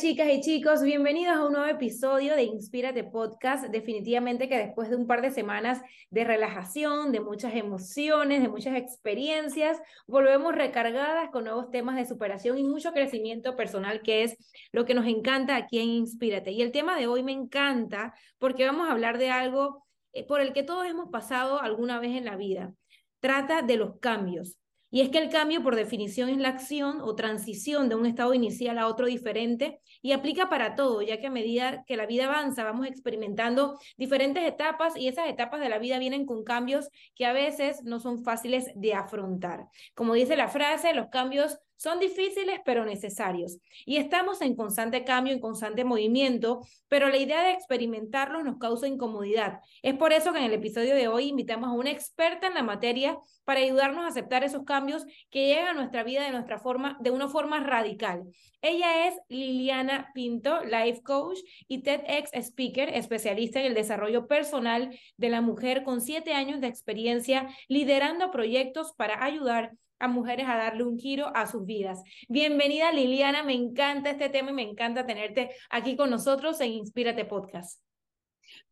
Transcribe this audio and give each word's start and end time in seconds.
chicas 0.00 0.28
y 0.32 0.40
chicos, 0.40 0.82
bienvenidos 0.82 1.36
a 1.36 1.44
un 1.44 1.52
nuevo 1.52 1.66
episodio 1.66 2.34
de 2.34 2.44
Inspírate 2.44 3.04
Podcast. 3.04 3.66
Definitivamente 3.66 4.48
que 4.48 4.56
después 4.56 4.88
de 4.88 4.96
un 4.96 5.06
par 5.06 5.20
de 5.20 5.30
semanas 5.30 5.82
de 6.08 6.24
relajación, 6.24 7.12
de 7.12 7.20
muchas 7.20 7.54
emociones, 7.54 8.40
de 8.40 8.48
muchas 8.48 8.78
experiencias, 8.78 9.78
volvemos 10.06 10.54
recargadas 10.54 11.28
con 11.30 11.44
nuevos 11.44 11.70
temas 11.70 11.96
de 11.96 12.06
superación 12.06 12.56
y 12.56 12.62
mucho 12.62 12.94
crecimiento 12.94 13.56
personal, 13.56 14.00
que 14.00 14.22
es 14.22 14.38
lo 14.72 14.86
que 14.86 14.94
nos 14.94 15.06
encanta 15.06 15.54
aquí 15.54 15.80
en 15.80 15.90
Inspírate. 15.90 16.50
Y 16.52 16.62
el 16.62 16.72
tema 16.72 16.98
de 16.98 17.06
hoy 17.06 17.22
me 17.22 17.32
encanta 17.32 18.14
porque 18.38 18.64
vamos 18.64 18.88
a 18.88 18.92
hablar 18.92 19.18
de 19.18 19.28
algo 19.28 19.84
eh, 20.14 20.26
por 20.26 20.40
el 20.40 20.54
que 20.54 20.62
todos 20.62 20.86
hemos 20.86 21.10
pasado 21.10 21.60
alguna 21.60 22.00
vez 22.00 22.16
en 22.16 22.24
la 22.24 22.36
vida. 22.36 22.72
Trata 23.20 23.60
de 23.60 23.76
los 23.76 23.98
cambios. 24.00 24.59
Y 24.90 25.02
es 25.02 25.08
que 25.08 25.18
el 25.18 25.30
cambio, 25.30 25.62
por 25.62 25.76
definición, 25.76 26.28
es 26.28 26.38
la 26.38 26.48
acción 26.48 27.00
o 27.00 27.14
transición 27.14 27.88
de 27.88 27.94
un 27.94 28.06
estado 28.06 28.34
inicial 28.34 28.78
a 28.78 28.88
otro 28.88 29.06
diferente 29.06 29.80
y 30.02 30.12
aplica 30.12 30.48
para 30.48 30.74
todo, 30.74 31.00
ya 31.02 31.20
que 31.20 31.28
a 31.28 31.30
medida 31.30 31.84
que 31.86 31.96
la 31.96 32.06
vida 32.06 32.24
avanza 32.24 32.64
vamos 32.64 32.86
experimentando 32.86 33.78
diferentes 33.96 34.42
etapas 34.42 34.96
y 34.96 35.08
esas 35.08 35.28
etapas 35.28 35.60
de 35.60 35.68
la 35.68 35.78
vida 35.78 35.98
vienen 35.98 36.26
con 36.26 36.42
cambios 36.42 36.88
que 37.14 37.26
a 37.26 37.32
veces 37.32 37.84
no 37.84 38.00
son 38.00 38.24
fáciles 38.24 38.66
de 38.74 38.94
afrontar. 38.94 39.66
Como 39.94 40.14
dice 40.14 40.36
la 40.36 40.48
frase, 40.48 40.92
los 40.92 41.08
cambios 41.08 41.58
son 41.80 41.98
difíciles 41.98 42.60
pero 42.62 42.84
necesarios 42.84 43.56
y 43.86 43.96
estamos 43.96 44.42
en 44.42 44.54
constante 44.54 45.02
cambio, 45.02 45.32
en 45.32 45.40
constante 45.40 45.82
movimiento, 45.82 46.60
pero 46.88 47.08
la 47.08 47.16
idea 47.16 47.42
de 47.42 47.52
experimentarlos 47.52 48.44
nos 48.44 48.58
causa 48.58 48.86
incomodidad. 48.86 49.60
Es 49.82 49.94
por 49.94 50.12
eso 50.12 50.32
que 50.32 50.40
en 50.40 50.44
el 50.44 50.52
episodio 50.52 50.94
de 50.94 51.08
hoy 51.08 51.28
invitamos 51.28 51.70
a 51.70 51.72
una 51.72 51.90
experta 51.90 52.48
en 52.48 52.54
la 52.54 52.62
materia 52.62 53.18
para 53.44 53.60
ayudarnos 53.60 54.04
a 54.04 54.08
aceptar 54.08 54.44
esos 54.44 54.64
cambios 54.64 55.06
que 55.30 55.46
llegan 55.46 55.68
a 55.68 55.72
nuestra 55.72 56.04
vida 56.04 56.22
de, 56.24 56.32
nuestra 56.32 56.58
forma, 56.58 56.98
de 57.00 57.10
una 57.10 57.28
forma 57.28 57.60
radical. 57.60 58.24
Ella 58.60 59.08
es 59.08 59.14
Liliana 59.28 60.10
Pinto, 60.12 60.62
life 60.64 61.02
coach 61.02 61.38
y 61.66 61.82
TEDx 61.82 62.30
speaker, 62.34 62.90
especialista 62.90 63.58
en 63.58 63.66
el 63.66 63.74
desarrollo 63.74 64.26
personal 64.26 64.94
de 65.16 65.30
la 65.30 65.40
mujer 65.40 65.82
con 65.82 66.02
siete 66.02 66.34
años 66.34 66.60
de 66.60 66.66
experiencia 66.66 67.48
liderando 67.68 68.30
proyectos 68.30 68.92
para 68.92 69.24
ayudar 69.24 69.72
a 70.00 70.08
mujeres 70.08 70.46
a 70.48 70.56
darle 70.56 70.84
un 70.84 70.98
giro 70.98 71.30
a 71.36 71.46
sus 71.46 71.64
vidas. 71.64 72.02
Bienvenida 72.28 72.90
Liliana, 72.90 73.42
me 73.42 73.52
encanta 73.52 74.10
este 74.10 74.30
tema 74.30 74.50
y 74.50 74.54
me 74.54 74.62
encanta 74.62 75.06
tenerte 75.06 75.50
aquí 75.68 75.94
con 75.94 76.10
nosotros 76.10 76.60
en 76.60 76.72
Inspírate 76.72 77.24
Podcast. 77.26 77.80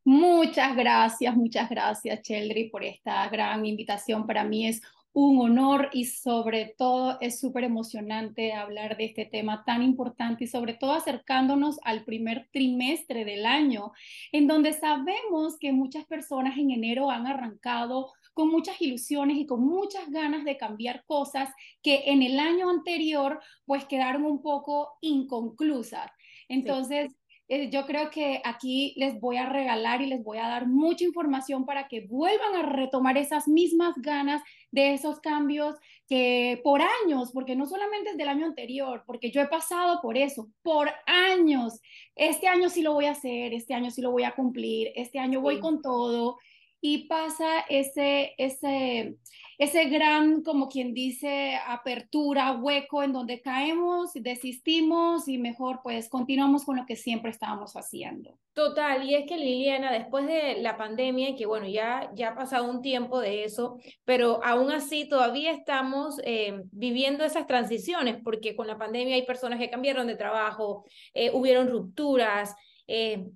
Muchas 0.05 0.75
gracias, 0.75 1.37
muchas 1.37 1.69
gracias 1.69 2.23
Cheldry 2.23 2.71
por 2.71 2.83
esta 2.83 3.29
gran 3.29 3.65
invitación. 3.67 4.27
Para 4.27 4.43
mí 4.43 4.67
es 4.67 4.81
un 5.13 5.41
honor 5.41 5.91
y 5.93 6.05
sobre 6.05 6.75
todo 6.79 7.19
es 7.21 7.41
súper 7.41 7.65
emocionante 7.65 8.53
hablar 8.53 8.97
de 8.97 9.07
este 9.07 9.25
tema 9.25 9.65
tan 9.65 9.83
importante 9.83 10.45
y 10.45 10.47
sobre 10.47 10.75
todo 10.75 10.93
acercándonos 10.93 11.79
al 11.83 12.05
primer 12.05 12.49
trimestre 12.53 13.25
del 13.25 13.45
año, 13.45 13.93
en 14.33 14.47
donde 14.47 14.73
sabemos 14.73 15.59
que 15.59 15.73
muchas 15.73 16.05
personas 16.07 16.57
en 16.57 16.71
enero 16.71 17.11
han 17.11 17.27
arrancado 17.27 18.13
con 18.39 18.51
muchas 18.51 18.81
ilusiones 18.81 19.37
y 19.37 19.47
con 19.47 19.67
muchas 19.67 20.09
ganas 20.13 20.45
de 20.45 20.57
cambiar 20.57 21.05
cosas 21.07 21.53
que 21.83 22.05
en 22.07 22.23
el 22.23 22.39
año 22.39 22.71
anterior 22.71 23.41
pues 23.67 23.85
quedaron 23.87 24.25
un 24.25 24.43
poco 24.43 24.97
inconclusas. 25.01 26.09
Entonces, 26.49 27.17
eh, 27.49 27.69
yo 27.69 27.85
creo 27.85 28.11
que 28.11 28.41
aquí 28.45 28.95
les 28.97 29.19
voy 29.19 29.39
a 29.39 29.49
regalar 29.49 30.03
y 30.03 30.07
les 30.07 30.23
voy 30.23 30.39
a 30.39 30.47
dar 30.47 30.69
mucha 30.69 31.03
información 31.03 31.67
para 31.67 31.89
que 31.89 32.07
vuelvan 32.07 32.55
a 32.55 32.63
retomar 32.63 33.19
esas 33.19 33.49
mismas 33.49 33.95
ganas 33.97 34.41
de 34.71 34.95
esos 34.95 35.19
cambios 35.19 35.75
que 36.09 36.61
por 36.63 36.81
años, 36.81 37.33
porque 37.33 37.57
no 37.57 37.67
solamente 37.67 38.11
es 38.11 38.17
del 38.17 38.29
año 38.29 38.47
anterior, 38.47 39.03
porque 39.05 39.33
yo 39.33 39.41
he 39.41 39.49
pasado 39.49 40.01
por 40.01 40.17
eso, 40.17 40.49
por 40.63 40.89
años. 41.07 41.81
Este 42.15 42.47
año 42.47 42.69
sí 42.69 42.83
lo 42.83 42.93
voy 42.93 43.07
a 43.07 43.13
hacer, 43.13 43.53
este 43.53 43.75
año 43.75 43.91
sí 43.91 44.01
lo 44.01 44.13
voy 44.13 44.23
a 44.23 44.37
cumplir, 44.37 44.93
este 44.95 45.19
año 45.19 45.41
voy 45.41 45.59
con 45.59 45.83
todo 45.83 46.37
y 46.81 47.09
pasa 47.09 47.61
ese, 47.69 48.35
ese, 48.39 49.17
ese 49.59 49.85
gran, 49.87 50.43
como 50.43 50.69
quien 50.69 50.95
dice, 50.95 51.59
apertura, 51.67 52.53
hueco 52.53 53.03
en 53.03 53.13
donde 53.13 53.41
caemos, 53.41 54.13
desistimos 54.15 55.27
y 55.27 55.39
mejor 55.39 55.81
pues 55.83 56.09
continuamos 56.09 56.65
con 56.65 56.77
lo 56.77 56.87
que 56.87 56.95
siempre 56.95 57.31
estábamos 57.31 57.75
haciendo. 57.75 58.39
Total, 58.53 59.09
y 59.09 59.15
es 59.15 59.27
que 59.27 59.37
Liliana, 59.37 59.93
después 59.93 60.27
de 60.27 60.61
la 60.61 60.77
pandemia, 60.77 61.35
que 61.37 61.47
bueno, 61.47 61.67
ya, 61.67 62.11
ya 62.15 62.31
ha 62.31 62.35
pasado 62.35 62.71
un 62.71 62.83
tiempo 62.83 63.21
de 63.21 63.45
eso, 63.45 63.79
pero 64.05 64.41
aún 64.45 64.71
así 64.71 65.09
todavía 65.09 65.53
estamos 65.53 66.21
eh, 66.25 66.63
viviendo 66.71 67.25
esas 67.25 67.47
transiciones, 67.47 68.19
porque 68.23 68.55
con 68.55 68.67
la 68.67 68.79
pandemia 68.79 69.17
hay 69.17 69.27
personas 69.27 69.59
que 69.59 69.71
cambiaron 69.71 70.07
de 70.07 70.17
trabajo, 70.17 70.85
eh, 71.15 71.31
hubieron 71.33 71.69
rupturas, 71.69 72.55
eh, 72.89 73.27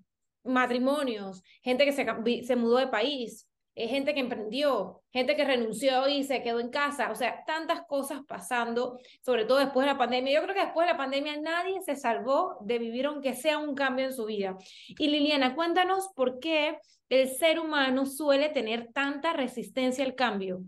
matrimonios, 0.45 1.43
gente 1.63 1.85
que 1.85 1.93
se, 1.93 2.07
se 2.45 2.57
mudó 2.57 2.79
de 2.79 2.89
país, 2.89 3.49
eh, 3.75 3.89
gente 3.89 4.13
que 4.13 4.21
emprendió, 4.21 5.03
gente 5.13 5.35
que 5.35 5.47
renunció 5.47 6.07
y 6.07 6.25
se 6.25 6.43
quedó 6.43 6.61
en 6.61 6.69
casa, 6.69 7.11
o 7.11 7.15
sea, 7.15 7.43
tantas 7.47 7.87
cosas 7.87 8.21
pasando, 8.29 8.99
sobre 9.25 9.47
todo 9.47 9.59
después 9.59 9.87
de 9.87 9.93
la 9.93 9.99
pandemia. 9.99 10.35
Yo 10.35 10.43
creo 10.43 10.55
que 10.55 10.65
después 10.65 10.87
de 10.87 10.93
la 10.93 10.99
pandemia 10.99 11.41
nadie 11.41 11.81
se 11.81 11.97
salvó 11.97 12.59
de 12.61 12.79
vivir 12.79 13.07
aunque 13.07 13.35
sea 13.35 13.57
un 13.57 13.75
cambio 13.75 14.05
en 14.05 14.13
su 14.13 14.27
vida. 14.27 14.59
Y 14.89 15.09
Liliana, 15.09 15.55
cuéntanos 15.55 16.11
por 16.15 16.39
qué 16.39 16.79
el 17.09 17.31
ser 17.31 17.61
humano 17.61 18.05
suele 18.05 18.51
tener 18.51 18.93
tanta 18.93 19.33
resistencia 19.33 20.05
al 20.05 20.15
cambio. 20.15 20.63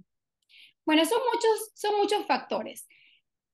Bueno, 0.86 1.04
son 1.04 1.20
muchos, 1.30 1.72
son 1.74 1.96
muchos 1.98 2.26
factores. 2.26 2.88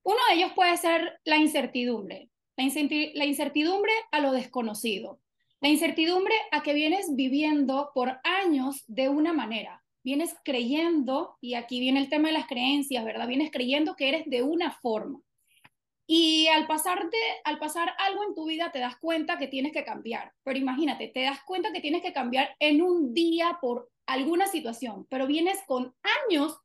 Uno 0.04 0.18
de 0.28 0.36
ellos 0.36 0.52
puede 0.54 0.76
ser 0.76 1.20
la 1.24 1.36
incertidumbre, 1.36 2.30
la 2.56 3.24
incertidumbre 3.24 3.92
a 4.12 4.20
lo 4.20 4.30
desconocido. 4.30 5.18
La 5.60 5.68
incertidumbre 5.68 6.34
a 6.52 6.62
que 6.62 6.72
vienes 6.72 7.14
viviendo 7.14 7.90
por 7.94 8.18
años 8.24 8.82
de 8.86 9.10
una 9.10 9.34
manera. 9.34 9.84
Vienes 10.02 10.34
creyendo, 10.42 11.36
y 11.42 11.54
aquí 11.54 11.80
viene 11.80 12.00
el 12.00 12.08
tema 12.08 12.28
de 12.28 12.34
las 12.34 12.46
creencias, 12.46 13.04
¿verdad? 13.04 13.28
Vienes 13.28 13.50
creyendo 13.50 13.94
que 13.94 14.08
eres 14.08 14.24
de 14.26 14.42
una 14.42 14.72
forma. 14.72 15.20
Y 16.06 16.48
al, 16.48 16.66
pasarte, 16.66 17.18
al 17.44 17.58
pasar 17.58 17.92
algo 17.98 18.24
en 18.24 18.34
tu 18.34 18.46
vida 18.46 18.72
te 18.72 18.78
das 18.78 18.96
cuenta 18.96 19.38
que 19.38 19.48
tienes 19.48 19.72
que 19.72 19.84
cambiar. 19.84 20.32
Pero 20.42 20.58
imagínate, 20.58 21.08
te 21.08 21.22
das 21.22 21.40
cuenta 21.44 21.72
que 21.72 21.80
tienes 21.80 22.02
que 22.02 22.14
cambiar 22.14 22.56
en 22.58 22.80
un 22.80 23.12
día 23.12 23.58
por 23.60 23.90
alguna 24.06 24.46
situación, 24.46 25.06
pero 25.10 25.26
vienes 25.26 25.60
con 25.66 25.94
años 26.28 26.58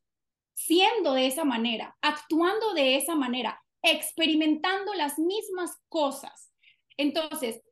siendo 0.54 1.12
de 1.12 1.26
esa 1.26 1.44
manera, 1.44 1.96
actuando 2.00 2.72
de 2.72 2.96
esa 2.96 3.14
manera, 3.14 3.62
experimentando 3.82 4.94
las 4.94 5.18
mismas 5.18 5.76
cosas. 5.88 6.50
Entonces, 6.96 7.62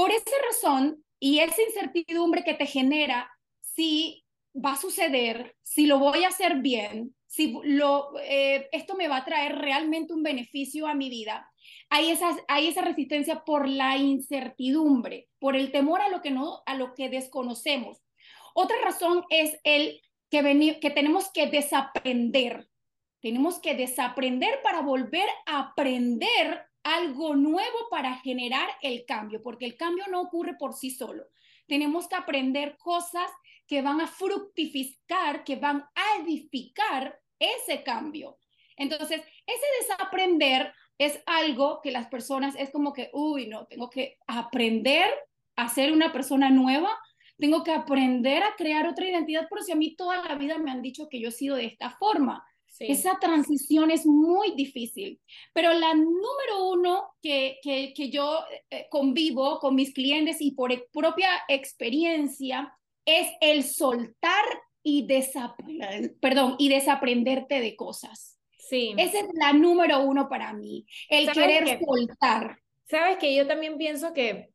por 0.00 0.12
esa 0.12 0.30
razón 0.48 1.04
y 1.18 1.40
esa 1.40 1.60
incertidumbre 1.60 2.42
que 2.42 2.54
te 2.54 2.64
genera 2.64 3.30
si 3.60 4.24
va 4.56 4.72
a 4.72 4.80
suceder, 4.80 5.54
si 5.62 5.84
lo 5.84 5.98
voy 5.98 6.24
a 6.24 6.28
hacer 6.28 6.62
bien, 6.62 7.14
si 7.26 7.54
eh, 8.22 8.66
esto 8.72 8.94
me 8.94 9.08
va 9.08 9.18
a 9.18 9.24
traer 9.26 9.56
realmente 9.56 10.14
un 10.14 10.22
beneficio 10.22 10.86
a 10.86 10.94
mi 10.94 11.10
vida, 11.10 11.52
hay 11.90 12.08
esa 12.08 12.80
resistencia 12.80 13.44
por 13.44 13.68
la 13.68 13.98
incertidumbre, 13.98 15.28
por 15.38 15.54
el 15.54 15.70
temor 15.70 16.00
a 16.00 16.08
lo 16.08 16.22
que, 16.22 16.30
no, 16.30 16.62
a 16.64 16.76
lo 16.76 16.94
que 16.94 17.10
desconocemos. 17.10 18.02
Otra 18.54 18.76
razón 18.82 19.24
es 19.28 19.60
el 19.64 20.00
que, 20.30 20.78
que 20.80 20.90
tenemos 20.90 21.30
que 21.30 21.46
desaprender. 21.46 22.70
Tenemos 23.20 23.58
que 23.58 23.74
desaprender 23.74 24.62
para 24.62 24.80
volver 24.80 25.28
a 25.44 25.58
aprender 25.58 26.69
algo 26.82 27.34
nuevo 27.34 27.88
para 27.90 28.16
generar 28.18 28.68
el 28.82 29.04
cambio, 29.04 29.42
porque 29.42 29.66
el 29.66 29.76
cambio 29.76 30.04
no 30.10 30.20
ocurre 30.20 30.56
por 30.56 30.74
sí 30.74 30.90
solo. 30.90 31.24
Tenemos 31.66 32.08
que 32.08 32.16
aprender 32.16 32.76
cosas 32.78 33.30
que 33.66 33.82
van 33.82 34.00
a 34.00 34.06
fructificar, 34.06 35.44
que 35.44 35.56
van 35.56 35.84
a 35.94 36.22
edificar 36.22 37.20
ese 37.38 37.82
cambio. 37.82 38.38
Entonces, 38.76 39.22
ese 39.46 39.66
desaprender 39.80 40.72
es 40.98 41.22
algo 41.26 41.80
que 41.82 41.90
las 41.90 42.08
personas 42.08 42.54
es 42.58 42.70
como 42.70 42.92
que, 42.92 43.10
uy, 43.12 43.46
no, 43.46 43.66
tengo 43.66 43.88
que 43.88 44.18
aprender 44.26 45.08
a 45.56 45.68
ser 45.68 45.92
una 45.92 46.12
persona 46.12 46.50
nueva, 46.50 46.90
tengo 47.38 47.62
que 47.64 47.72
aprender 47.72 48.42
a 48.42 48.54
crear 48.56 48.86
otra 48.86 49.06
identidad, 49.06 49.48
por 49.48 49.62
si 49.62 49.72
a 49.72 49.76
mí 49.76 49.96
toda 49.96 50.22
la 50.22 50.34
vida 50.34 50.58
me 50.58 50.70
han 50.70 50.82
dicho 50.82 51.08
que 51.08 51.20
yo 51.20 51.28
he 51.28 51.32
sido 51.32 51.56
de 51.56 51.66
esta 51.66 51.90
forma. 51.90 52.44
Esa 52.80 53.18
transición 53.20 53.90
es 53.90 54.06
muy 54.06 54.52
difícil, 54.52 55.20
pero 55.52 55.74
la 55.74 55.92
número 55.94 56.70
uno 56.72 57.14
que, 57.20 57.58
que, 57.62 58.10
yo 58.10 58.40
eh, 58.70 58.86
convivo 58.90 59.58
con 59.58 59.74
mis 59.74 59.92
clientes 59.92 60.38
y 60.40 60.52
por 60.52 60.72
propia 60.90 61.28
experiencia 61.48 62.74
es 63.04 63.28
el 63.42 63.64
soltar 63.64 64.44
y, 64.82 65.06
perdón, 66.20 66.56
y 66.58 66.70
desaprenderte 66.70 67.60
de 67.60 67.76
cosas. 67.76 68.38
Sí. 68.56 68.94
Esa 68.96 69.18
es 69.18 69.26
la 69.34 69.52
número 69.52 70.00
uno 70.00 70.30
para 70.30 70.54
mí, 70.54 70.86
el 71.10 71.30
querer 71.32 71.80
soltar. 71.84 72.58
Sabes 72.88 73.18
que 73.18 73.34
yo 73.34 73.46
también 73.46 73.76
pienso 73.76 74.14
que, 74.14 74.48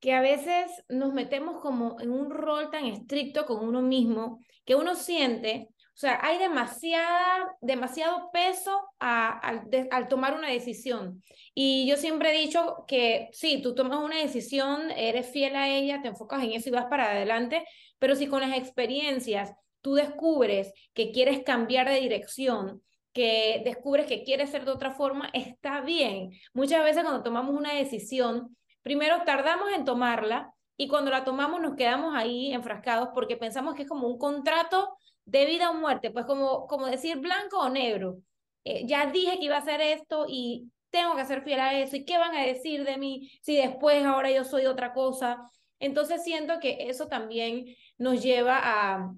que 0.00 0.12
a 0.12 0.20
veces 0.20 0.70
nos 0.90 1.14
metemos 1.14 1.62
como 1.62 1.98
en 1.98 2.10
un 2.10 2.30
rol 2.30 2.70
tan 2.70 2.84
estricto 2.84 3.46
con 3.46 3.66
uno 3.66 3.80
mismo 3.80 4.40
que 4.66 4.74
uno 4.74 4.94
siente 4.94 5.68
sea, 6.00 6.18
hay 6.22 6.38
demasiada, 6.38 7.54
demasiado 7.60 8.30
peso 8.32 8.80
al, 8.98 9.68
al 9.90 10.08
tomar 10.08 10.34
una 10.34 10.48
decisión. 10.48 11.22
Y 11.54 11.86
yo 11.86 11.96
siempre 11.96 12.30
he 12.30 12.40
dicho 12.40 12.84
que 12.88 13.28
sí, 13.32 13.60
tú 13.62 13.74
tomas 13.74 13.98
una 13.98 14.16
decisión, 14.16 14.90
eres 14.92 15.30
fiel 15.30 15.56
a 15.56 15.68
ella, 15.68 16.00
te 16.00 16.08
enfocas 16.08 16.42
en 16.42 16.52
eso 16.52 16.70
y 16.70 16.72
vas 16.72 16.86
para 16.86 17.10
adelante, 17.10 17.64
pero 17.98 18.16
si 18.16 18.26
con 18.28 18.40
las 18.40 18.56
experiencias 18.56 19.52
tú 19.82 19.94
descubres 19.94 20.72
que 20.94 21.12
quieres 21.12 21.42
cambiar 21.44 21.88
de 21.88 22.00
dirección, 22.00 22.82
que 23.12 23.60
descubres 23.64 24.06
que 24.06 24.22
quieres 24.22 24.50
ser 24.50 24.64
de 24.64 24.70
otra 24.70 24.92
forma, 24.92 25.28
está 25.34 25.80
bien. 25.82 26.30
Muchas 26.54 26.82
veces 26.82 27.02
cuando 27.02 27.22
tomamos 27.22 27.54
una 27.54 27.74
decisión, 27.74 28.56
primero 28.82 29.22
tardamos 29.24 29.68
en 29.76 29.84
tomarla 29.84 30.54
y 30.76 30.88
cuando 30.88 31.10
la 31.10 31.24
tomamos 31.24 31.60
nos 31.60 31.76
quedamos 31.76 32.14
ahí 32.16 32.54
enfrascados 32.54 33.10
porque 33.12 33.36
pensamos 33.36 33.74
que 33.74 33.82
es 33.82 33.88
como 33.88 34.08
un 34.08 34.18
contrato 34.18 34.96
de 35.30 35.46
vida 35.46 35.70
o 35.70 35.74
muerte, 35.74 36.10
pues 36.10 36.26
como, 36.26 36.66
como 36.66 36.86
decir 36.86 37.18
blanco 37.18 37.58
o 37.58 37.68
negro. 37.68 38.18
Eh, 38.64 38.86
ya 38.86 39.06
dije 39.06 39.38
que 39.38 39.44
iba 39.46 39.56
a 39.56 39.60
hacer 39.60 39.80
esto 39.80 40.26
y 40.28 40.70
tengo 40.90 41.14
que 41.16 41.24
ser 41.24 41.42
fiel 41.42 41.60
a 41.60 41.78
eso. 41.78 41.96
¿Y 41.96 42.04
qué 42.04 42.18
van 42.18 42.34
a 42.34 42.44
decir 42.44 42.84
de 42.84 42.98
mí 42.98 43.30
si 43.42 43.56
después 43.56 44.04
ahora 44.04 44.30
yo 44.30 44.44
soy 44.44 44.66
otra 44.66 44.92
cosa? 44.92 45.38
Entonces 45.78 46.24
siento 46.24 46.58
que 46.60 46.88
eso 46.88 47.06
también 47.06 47.64
nos 47.96 48.22
lleva 48.22 48.58
a, 48.62 49.14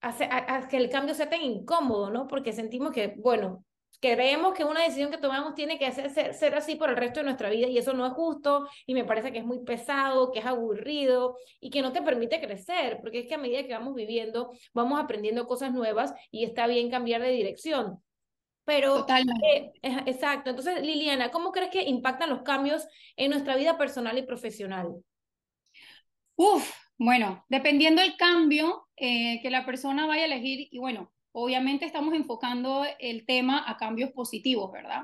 a, 0.00 0.68
que 0.68 0.76
el 0.76 0.90
cambio 0.90 1.14
sea 1.14 1.30
tan 1.30 1.40
incómodo, 1.42 2.10
¿no? 2.10 2.26
Porque 2.26 2.52
sentimos 2.52 2.92
que, 2.92 3.14
bueno, 3.18 3.64
creemos 4.02 4.52
que 4.52 4.64
una 4.64 4.82
decisión 4.82 5.12
que 5.12 5.16
tomamos 5.16 5.54
tiene 5.54 5.78
que 5.78 5.90
ser, 5.92 6.34
ser, 6.34 6.54
así 6.56 6.74
por 6.74 6.90
el 6.90 6.96
resto 6.96 7.20
de 7.20 7.24
nuestra 7.24 7.48
vida 7.50 7.68
y 7.68 7.78
eso 7.78 7.92
no 7.92 8.04
es 8.04 8.12
justo 8.12 8.68
y 8.84 8.94
me 8.94 9.04
parece 9.04 9.30
que 9.30 9.38
es 9.38 9.44
muy 9.44 9.60
pesado, 9.60 10.32
que 10.32 10.40
es 10.40 10.44
aburrido 10.44 11.36
y 11.60 11.70
que 11.70 11.82
no 11.82 11.92
te 11.92 12.02
permite 12.02 12.40
crecer, 12.40 12.98
porque 13.00 13.20
es 13.20 13.28
que 13.28 13.36
a 13.36 13.38
medida 13.38 13.64
que 13.64 13.72
vamos 13.72 13.94
viviendo, 13.94 14.50
vamos 14.74 15.00
aprendiendo 15.00 15.46
cosas 15.46 15.72
nuevas 15.72 16.12
y 16.32 16.42
está 16.42 16.66
bien 16.66 16.90
cambiar 16.90 17.22
de 17.22 17.30
dirección. 17.30 18.02
Pero. 18.64 19.06
Eh, 19.08 19.72
exacto. 20.06 20.50
Entonces, 20.50 20.82
Liliana, 20.82 21.30
¿cómo 21.30 21.52
crees 21.52 21.70
que 21.70 21.82
impactan 21.82 22.30
los 22.30 22.42
cambios 22.42 22.86
en 23.16 23.30
nuestra 23.30 23.56
vida 23.56 23.78
personal 23.78 24.18
y 24.18 24.22
profesional? 24.22 24.96
Uf, 26.34 26.72
bueno, 26.98 27.44
dependiendo 27.48 28.02
del 28.02 28.16
cambio 28.16 28.88
eh, 28.96 29.40
que 29.42 29.50
la 29.50 29.64
persona 29.64 30.06
vaya 30.06 30.22
a 30.22 30.26
elegir, 30.26 30.68
y 30.70 30.78
bueno, 30.78 31.12
obviamente 31.32 31.84
estamos 31.84 32.14
enfocando 32.14 32.84
el 32.98 33.26
tema 33.26 33.64
a 33.66 33.76
cambios 33.76 34.10
positivos, 34.12 34.70
¿verdad? 34.72 35.02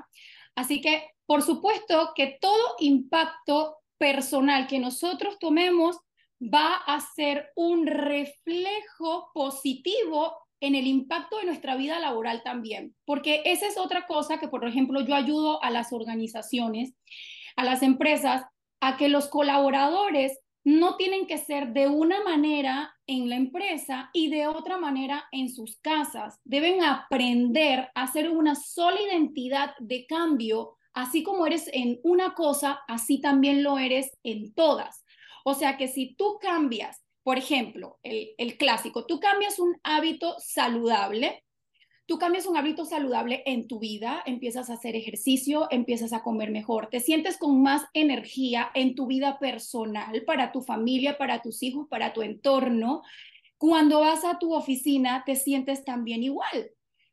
Así 0.55 0.81
que, 0.81 1.09
por 1.25 1.41
supuesto 1.41 2.11
que 2.15 2.37
todo 2.39 2.75
impacto 2.79 3.77
personal 3.97 4.67
que 4.67 4.79
nosotros 4.79 5.37
tomemos 5.39 5.99
va 6.41 6.75
a 6.75 6.99
ser 7.01 7.51
un 7.55 7.85
reflejo 7.85 9.29
positivo 9.33 10.37
en 10.61 10.75
el 10.75 10.87
impacto 10.87 11.37
de 11.37 11.45
nuestra 11.45 11.75
vida 11.75 11.99
laboral 11.99 12.43
también, 12.43 12.95
porque 13.05 13.41
esa 13.45 13.67
es 13.67 13.77
otra 13.77 14.07
cosa 14.07 14.39
que, 14.39 14.47
por 14.47 14.67
ejemplo, 14.67 15.01
yo 15.01 15.15
ayudo 15.15 15.63
a 15.63 15.69
las 15.71 15.93
organizaciones, 15.93 16.93
a 17.55 17.63
las 17.63 17.81
empresas, 17.81 18.43
a 18.81 18.97
que 18.97 19.07
los 19.07 19.27
colaboradores 19.27 20.39
no 20.63 20.97
tienen 20.97 21.27
que 21.27 21.37
ser 21.37 21.73
de 21.73 21.87
una 21.87 22.23
manera 22.23 22.93
en 23.09 23.27
la 23.27 23.35
empresa 23.35 24.11
y 24.13 24.29
de 24.29 24.45
otra 24.45 24.77
manera 24.77 25.25
en 25.31 25.49
sus 25.49 25.79
casas. 25.79 26.39
Deben 26.43 26.83
aprender 26.83 27.89
a 27.95 28.03
hacer 28.03 28.29
una 28.29 28.53
sola 28.53 29.01
identidad 29.01 29.73
de 29.79 30.05
cambio, 30.05 30.77
así 30.93 31.23
como 31.23 31.47
eres 31.47 31.69
en 31.73 31.99
una 32.03 32.35
cosa, 32.35 32.81
así 32.87 33.19
también 33.19 33.63
lo 33.63 33.79
eres 33.79 34.11
en 34.23 34.53
todas. 34.53 35.03
O 35.43 35.55
sea 35.55 35.75
que 35.75 35.87
si 35.87 36.13
tú 36.15 36.37
cambias, 36.39 37.03
por 37.23 37.39
ejemplo, 37.39 37.97
el, 38.03 38.29
el 38.37 38.57
clásico, 38.57 39.07
tú 39.07 39.19
cambias 39.19 39.57
un 39.57 39.75
hábito 39.83 40.35
saludable, 40.37 41.43
tú 42.09 42.17
cambias 42.17 42.47
un 42.47 42.57
hábito 42.57 42.85
saludable 42.85 43.43
en 43.45 43.67
tu 43.67 43.77
vida, 43.77 44.23
empiezas 44.25 44.71
a 44.71 44.73
hacer 44.73 44.95
ejercicio, 44.95 45.67
empiezas 45.69 46.11
a 46.11 46.23
comer 46.23 46.49
mejor, 46.49 46.87
te 46.87 47.01
sientes 47.01 47.37
con 47.37 47.61
más 47.61 47.85
energía 47.93 48.71
en 48.73 48.95
tu 48.95 49.05
vida 49.05 49.37
personal, 49.37 50.23
para 50.25 50.51
tu 50.51 50.61
familia, 50.63 51.19
para 51.19 51.43
tus 51.43 51.61
hijos, 51.61 51.87
para 51.87 52.11
tu 52.11 52.23
entorno. 52.23 53.03
Cuando 53.59 53.99
vas 53.99 54.25
a 54.25 54.39
tu 54.39 54.55
oficina, 54.55 55.21
te 55.23 55.35
sientes 55.35 55.85
también 55.85 56.23
igual 56.23 56.71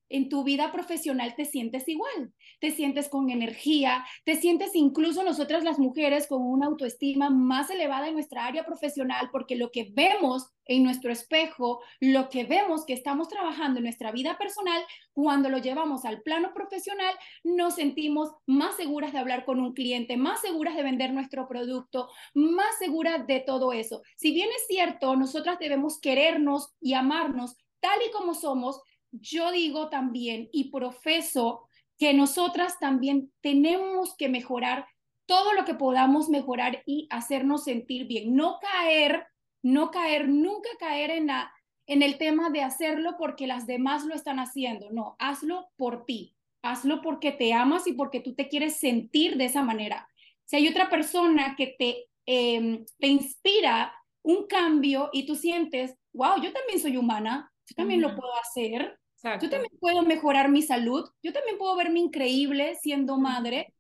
en 0.09 0.29
tu 0.29 0.45
vida 0.45 0.73
profesional 0.73 1.35
te 1.37 1.45
sientes 1.45 1.89
igual, 1.89 2.33
te 2.58 2.70
sientes 2.70 3.08
con 3.08 3.31
energía, 3.31 4.05
te 4.25 4.37
sientes 4.37 4.75
incluso 4.75 5.23
nosotras 5.23 5.64
las 5.64 5.79
mujeres 5.79 6.26
con 6.26 6.43
una 6.43 6.67
autoestima 6.67 7.31
más 7.31 7.70
elevada 7.70 8.08
en 8.08 8.14
nuestra 8.14 8.47
área 8.47 8.64
profesional, 8.64 9.31
porque 9.31 9.56
lo 9.56 9.70
que 9.70 9.91
vemos 9.93 10.53
en 10.64 10.82
nuestro 10.82 11.12
espejo, 11.12 11.81
lo 12.00 12.29
que 12.29 12.44
vemos 12.44 12.85
que 12.85 12.93
estamos 12.93 13.29
trabajando 13.29 13.79
en 13.79 13.85
nuestra 13.85 14.11
vida 14.11 14.37
personal, 14.37 14.82
cuando 15.12 15.49
lo 15.49 15.58
llevamos 15.58 16.05
al 16.05 16.23
plano 16.23 16.53
profesional, 16.55 17.14
nos 17.44 17.75
sentimos 17.75 18.31
más 18.47 18.76
seguras 18.76 19.12
de 19.12 19.19
hablar 19.19 19.44
con 19.44 19.61
un 19.61 19.75
cliente, 19.75 20.17
más 20.17 20.41
seguras 20.41 20.76
de 20.76 20.82
vender 20.82 21.12
nuestro 21.12 21.47
producto, 21.47 22.09
más 22.35 22.79
seguras 22.79 23.26
de 23.26 23.41
todo 23.41 23.73
eso. 23.73 24.02
Si 24.17 24.32
bien 24.32 24.49
es 24.56 24.67
cierto, 24.67 25.14
nosotras 25.17 25.59
debemos 25.59 26.00
querernos 26.00 26.75
y 26.81 26.94
amarnos 26.94 27.56
tal 27.81 27.99
y 28.06 28.11
como 28.11 28.35
somos, 28.35 28.81
yo 29.12 29.52
digo 29.52 29.88
también 29.88 30.49
y 30.52 30.70
profeso 30.70 31.66
que 31.99 32.13
nosotras 32.15 32.79
también 32.79 33.33
tenemos 33.41 34.15
que 34.17 34.29
mejorar 34.29 34.87
todo 35.27 35.53
lo 35.55 35.65
que 35.65 35.75
podamos 35.75 36.29
mejorar 36.29 36.83
y 36.87 37.09
hacernos 37.11 37.65
sentir 37.65 38.07
bien. 38.07 38.35
No 38.37 38.59
caer, 38.61 39.27
no 39.63 39.91
caer, 39.91 40.29
nunca 40.29 40.69
caer 40.79 41.11
en, 41.11 41.27
la, 41.27 41.53
en 41.87 42.03
el 42.03 42.19
tema 42.19 42.51
de 42.51 42.63
hacerlo 42.63 43.17
porque 43.19 43.47
las 43.47 43.67
demás 43.67 44.05
lo 44.05 44.15
están 44.15 44.39
haciendo. 44.39 44.91
No, 44.91 45.17
hazlo 45.19 45.69
por 45.77 46.05
ti. 46.05 46.35
Hazlo 46.63 47.01
porque 47.03 47.33
te 47.33 47.53
amas 47.53 47.87
y 47.87 47.93
porque 47.93 48.21
tú 48.21 48.35
te 48.35 48.49
quieres 48.49 48.79
sentir 48.79 49.37
de 49.37 49.47
esa 49.47 49.63
manera. 49.63 50.09
Si 50.45 50.57
hay 50.57 50.69
otra 50.69 50.89
persona 50.89 51.55
que 51.57 51.75
te, 51.79 52.07
em, 52.25 52.85
te 52.99 53.09
inspira 53.09 53.93
un 54.23 54.47
cambio 54.47 55.11
y 55.13 55.27
tú 55.27 55.37
sientes, 55.37 55.97
wow, 56.13 56.41
yo 56.43 56.53
también 56.53 56.81
soy 56.81 56.97
humana, 56.97 57.53
yo 57.69 57.75
también 57.75 58.01
lo 58.01 58.15
puedo 58.15 58.33
hacer, 58.41 58.99
yo 59.40 59.50
también 59.50 59.73
puedo 59.81 60.02
mejorar 60.02 60.50
mi 60.50 60.62
salud, 60.62 61.08
yo 61.23 61.32
también 61.32 61.58
puedo 61.58 61.76
verme 61.76 62.00
increíble 62.00 62.76
siendo 62.81 63.19
madre. 63.19 63.75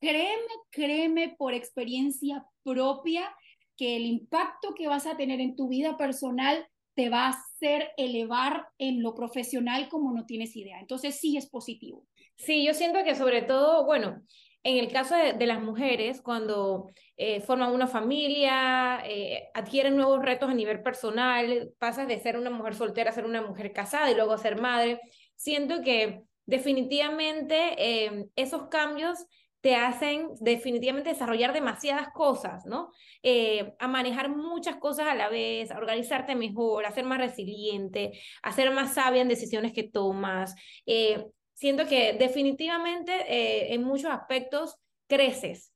Créeme, 0.00 0.52
créeme 0.70 1.34
por 1.36 1.54
experiencia 1.54 2.44
propia 2.62 3.34
que 3.76 3.96
el 3.96 4.06
impacto 4.06 4.74
que 4.74 4.88
vas 4.88 5.06
a 5.06 5.16
tener 5.16 5.40
en 5.40 5.56
tu 5.56 5.68
vida 5.68 5.96
personal 5.96 6.66
te 6.94 7.08
va 7.08 7.26
a 7.26 7.30
hacer 7.30 7.90
elevar 7.96 8.66
en 8.78 9.02
lo 9.02 9.14
profesional 9.14 9.88
como 9.88 10.12
no 10.12 10.26
tienes 10.26 10.56
idea. 10.56 10.80
Entonces 10.80 11.18
sí 11.20 11.36
es 11.36 11.48
positivo. 11.48 12.04
Sí, 12.36 12.64
yo 12.64 12.74
siento 12.74 13.04
que 13.04 13.14
sobre 13.14 13.42
todo, 13.42 13.86
bueno, 13.86 14.22
en 14.64 14.78
el 14.78 14.92
caso 14.92 15.14
de, 15.16 15.46
las 15.46 15.62
mujeres, 15.62 16.20
cuando 16.20 16.90
eh, 17.16 17.40
forman 17.40 17.72
una 17.72 17.86
familia, 17.86 19.00
eh, 19.04 19.48
adquieren 19.54 19.96
nuevos 19.96 20.20
retos 20.22 20.50
a 20.50 20.54
nivel 20.54 20.82
personal, 20.82 21.70
pasas 21.78 22.08
de 22.08 22.18
ser 22.18 22.36
una 22.36 22.50
mujer 22.50 22.74
soltera 22.74 23.10
a 23.10 23.14
ser 23.14 23.24
una 23.24 23.42
mujer 23.42 23.72
casada 23.72 24.10
y 24.10 24.14
luego 24.14 24.32
a 24.32 24.38
ser 24.38 24.60
madre, 24.60 25.00
siento 25.36 25.80
que 25.82 26.22
definitivamente 26.44 27.74
eh, 27.78 28.26
esos 28.36 28.68
cambios 28.68 29.26
te 29.60 29.74
hacen 29.74 30.28
definitivamente 30.40 31.10
desarrollar 31.10 31.52
demasiadas 31.52 32.08
cosas, 32.14 32.64
¿no? 32.64 32.92
a 33.80 33.88
manejar 33.88 34.28
muchas 34.28 34.76
cosas 34.76 35.08
a 35.08 35.16
la 35.16 35.28
vez, 35.28 35.72
a 35.72 35.78
organizarte 35.78 36.36
mejor, 36.36 36.86
a 36.86 36.92
ser 36.92 37.04
más 37.04 37.18
resiliente, 37.18 38.12
a 38.42 38.52
ser 38.52 38.70
más 38.70 38.94
sabia 38.94 39.20
en 39.20 39.28
decisiones 39.28 39.72
que 39.72 39.82
tomas, 39.82 40.54
siento 41.58 41.86
que 41.86 42.12
definitivamente 42.12 43.12
eh, 43.26 43.74
en 43.74 43.82
muchos 43.82 44.10
aspectos 44.10 44.76
creces. 45.08 45.72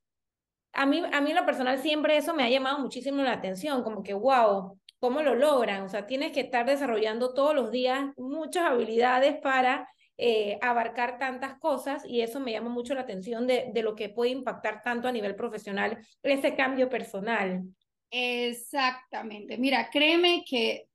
A 0.73 0.87
mí, 0.87 1.03
a 1.12 1.21
mí 1.21 1.31
en 1.31 1.37
lo 1.37 1.45
personal 1.45 1.79
siempre 1.79 2.17
eso 2.17 2.35
me 2.35 2.45
ha 2.45 2.49
llamado 2.49 2.79
muchísimo 2.79 3.23
la 3.23 3.33
atención, 3.33 3.83
como 3.83 4.03
que, 4.03 4.15
wow, 4.15 4.79
¿cómo 5.01 5.21
lo 5.23 5.35
logran? 5.35 5.83
O 5.83 5.89
sea, 5.89 6.07
tienes 6.07 6.31
que 6.31 6.41
estar 6.41 6.65
desarrollando 6.65 7.35
todos 7.35 7.55
los 7.55 7.73
días 7.73 8.07
muchas 8.17 8.71
habilidades 8.71 9.37
para 9.43 9.89
eh, 10.17 10.57
abarcar 10.62 11.19
tantas 11.19 11.59
cosas 11.59 12.05
y 12.07 12.21
eso 12.21 12.39
me 12.39 12.53
llama 12.53 12.71
mucho 12.71 12.95
la 12.95 13.01
atención 13.01 13.49
de, 13.49 13.71
de 13.75 13.83
lo 13.83 13.97
que 13.97 14.09
puede 14.09 14.31
impactar 14.31 14.83
tanto 14.85 15.09
a 15.09 15.12
nivel 15.12 15.35
profesional 15.35 15.99
ese 16.23 16.55
cambio 16.55 16.89
personal. 16.89 17.65
Exactamente. 18.09 19.59
Mira, 19.59 19.91
créeme 19.91 20.45
que 20.49 20.87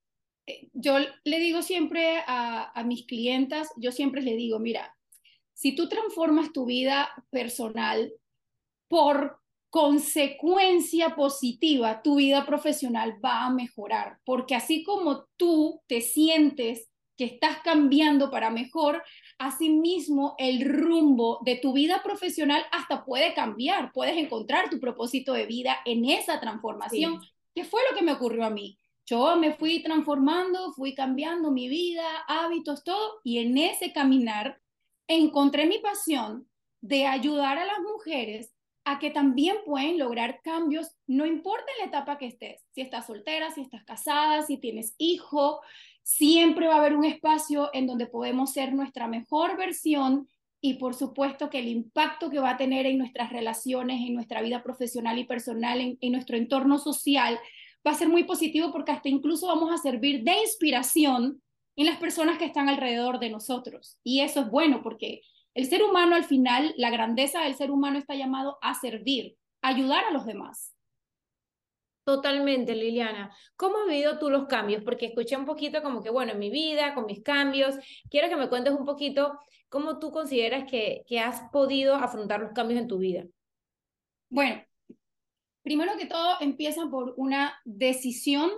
yo 0.73 0.97
le 1.23 1.39
digo 1.39 1.61
siempre 1.61 2.23
a, 2.25 2.83
mis 2.85 3.05
clientas, 3.05 3.69
yo 3.77 3.91
siempre 3.91 4.21
le 4.21 4.35
digo, 4.35 4.59
mira, 4.59 4.95
si 5.53 5.75
tú 5.75 5.89
transformas 5.89 6.53
tu 6.53 6.65
vida 6.65 7.09
personal 7.29 8.13
por 8.87 9.39
consecuencia 9.69 11.15
positiva, 11.15 12.01
tu 12.01 12.15
vida 12.15 12.45
profesional 12.45 13.15
va 13.23 13.45
a 13.45 13.49
mejorar, 13.49 14.19
porque 14.23 14.55
así 14.55 14.83
como 14.83 15.25
tú 15.35 15.81
te 15.87 16.01
sientes 16.01 16.89
que 17.17 17.25
estás 17.25 17.57
cambiando 17.63 18.29
para 18.29 18.51
mejor, 18.51 19.03
asimismo 19.39 20.35
el 20.37 20.63
rumbo 20.63 21.39
de 21.43 21.55
tu 21.55 21.73
vida 21.73 22.01
profesional 22.03 22.63
hasta 22.71 23.03
puede 23.03 23.33
cambiar, 23.33 23.91
puedes 23.91 24.15
encontrar 24.15 24.69
tu 24.69 24.79
propósito 24.79 25.33
de 25.33 25.47
vida 25.47 25.77
en 25.85 26.05
esa 26.05 26.39
transformación, 26.39 27.19
que 27.55 27.65
fue 27.65 27.81
lo 27.89 27.97
que 27.97 28.03
me 28.03 28.13
ocurrió 28.13 28.45
a 28.45 28.51
mí 28.51 28.77
Yo 29.07 29.37
me 29.37 29.53
fui 29.53 29.81
transformando, 29.81 30.73
fui 30.73 30.93
cambiando 30.93 31.49
mi 31.49 31.69
vida, 31.69 32.05
hábitos, 32.27 32.83
todo, 32.83 33.21
y 33.23 33.39
en 33.39 33.57
ese 33.57 33.93
caminar 33.93 34.59
encontré 35.07 35.65
mi 35.65 35.79
pasión 35.79 36.49
de 36.81 37.07
ayudar 37.07 37.57
a 37.57 37.65
las 37.65 37.79
mujeres 37.79 38.53
a 38.83 38.99
que 38.99 39.09
también 39.09 39.57
pueden 39.65 39.97
lograr 39.97 40.41
cambios, 40.43 40.91
no 41.07 41.25
importa 41.25 41.65
la 41.79 41.85
etapa 41.85 42.17
que 42.17 42.27
estés, 42.27 42.65
si 42.73 42.81
estás 42.81 43.07
soltera, 43.07 43.51
si 43.51 43.61
estás 43.61 43.83
casada, 43.85 44.43
si 44.43 44.57
tienes 44.57 44.93
hijo, 44.97 45.61
siempre 46.03 46.67
va 46.67 46.75
a 46.75 46.79
haber 46.79 46.95
un 46.95 47.05
espacio 47.05 47.69
en 47.73 47.87
donde 47.87 48.07
podemos 48.07 48.51
ser 48.51 48.73
nuestra 48.73 49.07
mejor 49.07 49.57
versión 49.57 50.29
y 50.59 50.75
por 50.75 50.95
supuesto 50.95 51.49
que 51.49 51.59
el 51.59 51.67
impacto 51.67 52.29
que 52.29 52.39
va 52.39 52.51
a 52.51 52.57
tener 52.57 52.85
en 52.85 52.97
nuestras 52.97 53.31
relaciones, 53.31 54.01
en 54.01 54.15
nuestra 54.15 54.41
vida 54.41 54.63
profesional 54.63 55.17
y 55.19 55.25
personal, 55.25 55.79
en, 55.79 55.97
en 56.01 56.11
nuestro 56.11 56.35
entorno 56.35 56.77
social, 56.77 57.39
va 57.87 57.91
a 57.91 57.95
ser 57.95 58.09
muy 58.09 58.25
positivo 58.25 58.71
porque 58.71 58.91
hasta 58.91 59.09
incluso 59.09 59.47
vamos 59.47 59.71
a 59.71 59.77
servir 59.77 60.23
de 60.23 60.41
inspiración 60.41 61.41
en 61.77 61.85
las 61.85 61.97
personas 61.97 62.37
que 62.37 62.45
están 62.45 62.67
alrededor 62.67 63.19
de 63.19 63.29
nosotros. 63.29 63.97
Y 64.03 64.21
eso 64.21 64.41
es 64.41 64.49
bueno 64.49 64.81
porque 64.83 65.21
el 65.53 65.65
ser 65.65 65.83
humano 65.83 66.15
al 66.15 66.25
final, 66.25 66.73
la 66.77 66.89
grandeza 66.89 67.41
del 67.41 67.55
ser 67.55 67.71
humano 67.71 67.97
está 67.97 68.13
llamado 68.15 68.57
a 68.61 68.73
servir, 68.73 69.37
a 69.61 69.69
ayudar 69.69 70.03
a 70.05 70.11
los 70.11 70.25
demás. 70.25 70.75
Totalmente, 72.03 72.75
Liliana. 72.75 73.35
¿Cómo 73.55 73.79
has 73.79 73.87
vivido 73.87 74.17
tú 74.19 74.29
los 74.29 74.47
cambios? 74.47 74.83
Porque 74.83 75.07
escuché 75.07 75.35
un 75.35 75.45
poquito 75.45 75.81
como 75.81 76.01
que, 76.01 76.09
bueno, 76.09 76.33
en 76.33 76.39
mi 76.39 76.49
vida, 76.49 76.93
con 76.93 77.05
mis 77.05 77.21
cambios, 77.21 77.75
quiero 78.09 78.29
que 78.29 78.37
me 78.37 78.49
cuentes 78.49 78.73
un 78.73 78.85
poquito 78.85 79.37
cómo 79.69 79.99
tú 79.99 80.11
consideras 80.11 80.69
que, 80.69 81.03
que 81.07 81.19
has 81.19 81.49
podido 81.51 81.95
afrontar 81.95 82.39
los 82.39 82.51
cambios 82.53 82.81
en 82.81 82.87
tu 82.87 82.97
vida. 82.97 83.25
Bueno, 84.29 84.61
primero 85.67 85.97
que 85.97 86.05
todo 86.05 86.37
empieza 86.39 86.87
por 86.89 87.13
una 87.17 87.59
decisión, 87.65 88.49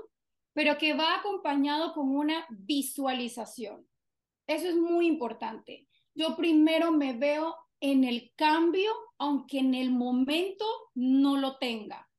pero 0.54 0.78
que 0.78 0.94
va 0.94 1.16
acompañado 1.16 1.94
con 1.94 2.16
una 2.16 2.46
visualización. 2.50 3.88
Eso 4.48 4.68
es 4.68 4.76
muy 4.76 5.08
importante 5.08 5.90
yo 6.20 6.36
primero 6.36 6.92
me 6.92 7.14
veo 7.14 7.56
en 7.80 8.04
el 8.04 8.34
cambio, 8.36 8.92
aunque 9.18 9.60
en 9.60 9.74
el 9.74 9.90
momento 9.90 10.66
no 10.94 11.38
lo 11.38 11.58
tenga. 11.58 12.10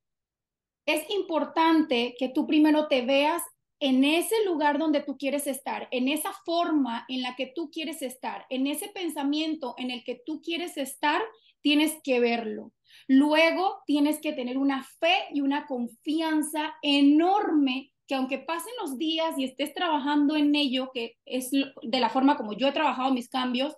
Es 0.86 1.08
importante 1.10 2.14
que 2.18 2.30
tú 2.30 2.46
primero 2.46 2.88
te 2.88 3.02
veas 3.02 3.42
en 3.78 4.04
ese 4.04 4.42
lugar 4.46 4.78
donde 4.78 5.02
tú 5.02 5.18
quieres 5.18 5.46
estar, 5.46 5.86
en 5.90 6.08
esa 6.08 6.32
forma 6.46 7.04
en 7.08 7.20
la 7.20 7.36
que 7.36 7.52
tú 7.54 7.70
quieres 7.70 8.00
estar, 8.00 8.46
en 8.48 8.66
ese 8.66 8.88
pensamiento 8.88 9.74
en 9.76 9.90
el 9.90 10.02
que 10.02 10.22
tú 10.24 10.40
quieres 10.40 10.78
estar, 10.78 11.20
tienes 11.60 11.98
que 12.02 12.20
verlo. 12.20 12.72
Luego 13.08 13.82
tienes 13.86 14.20
que 14.20 14.32
tener 14.32 14.58
una 14.58 14.82
fe 14.82 15.26
y 15.32 15.40
una 15.40 15.66
confianza 15.66 16.74
enorme 16.82 17.92
que 18.06 18.16
aunque 18.16 18.38
pasen 18.38 18.72
los 18.80 18.98
días 18.98 19.38
y 19.38 19.44
estés 19.44 19.72
trabajando 19.72 20.34
en 20.34 20.54
ello, 20.56 20.90
que 20.92 21.16
es 21.24 21.50
de 21.52 22.00
la 22.00 22.10
forma 22.10 22.36
como 22.36 22.54
yo 22.54 22.66
he 22.66 22.72
trabajado 22.72 23.12
mis 23.12 23.28
cambios, 23.28 23.76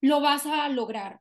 lo 0.00 0.20
vas 0.20 0.46
a 0.46 0.68
lograr. 0.68 1.20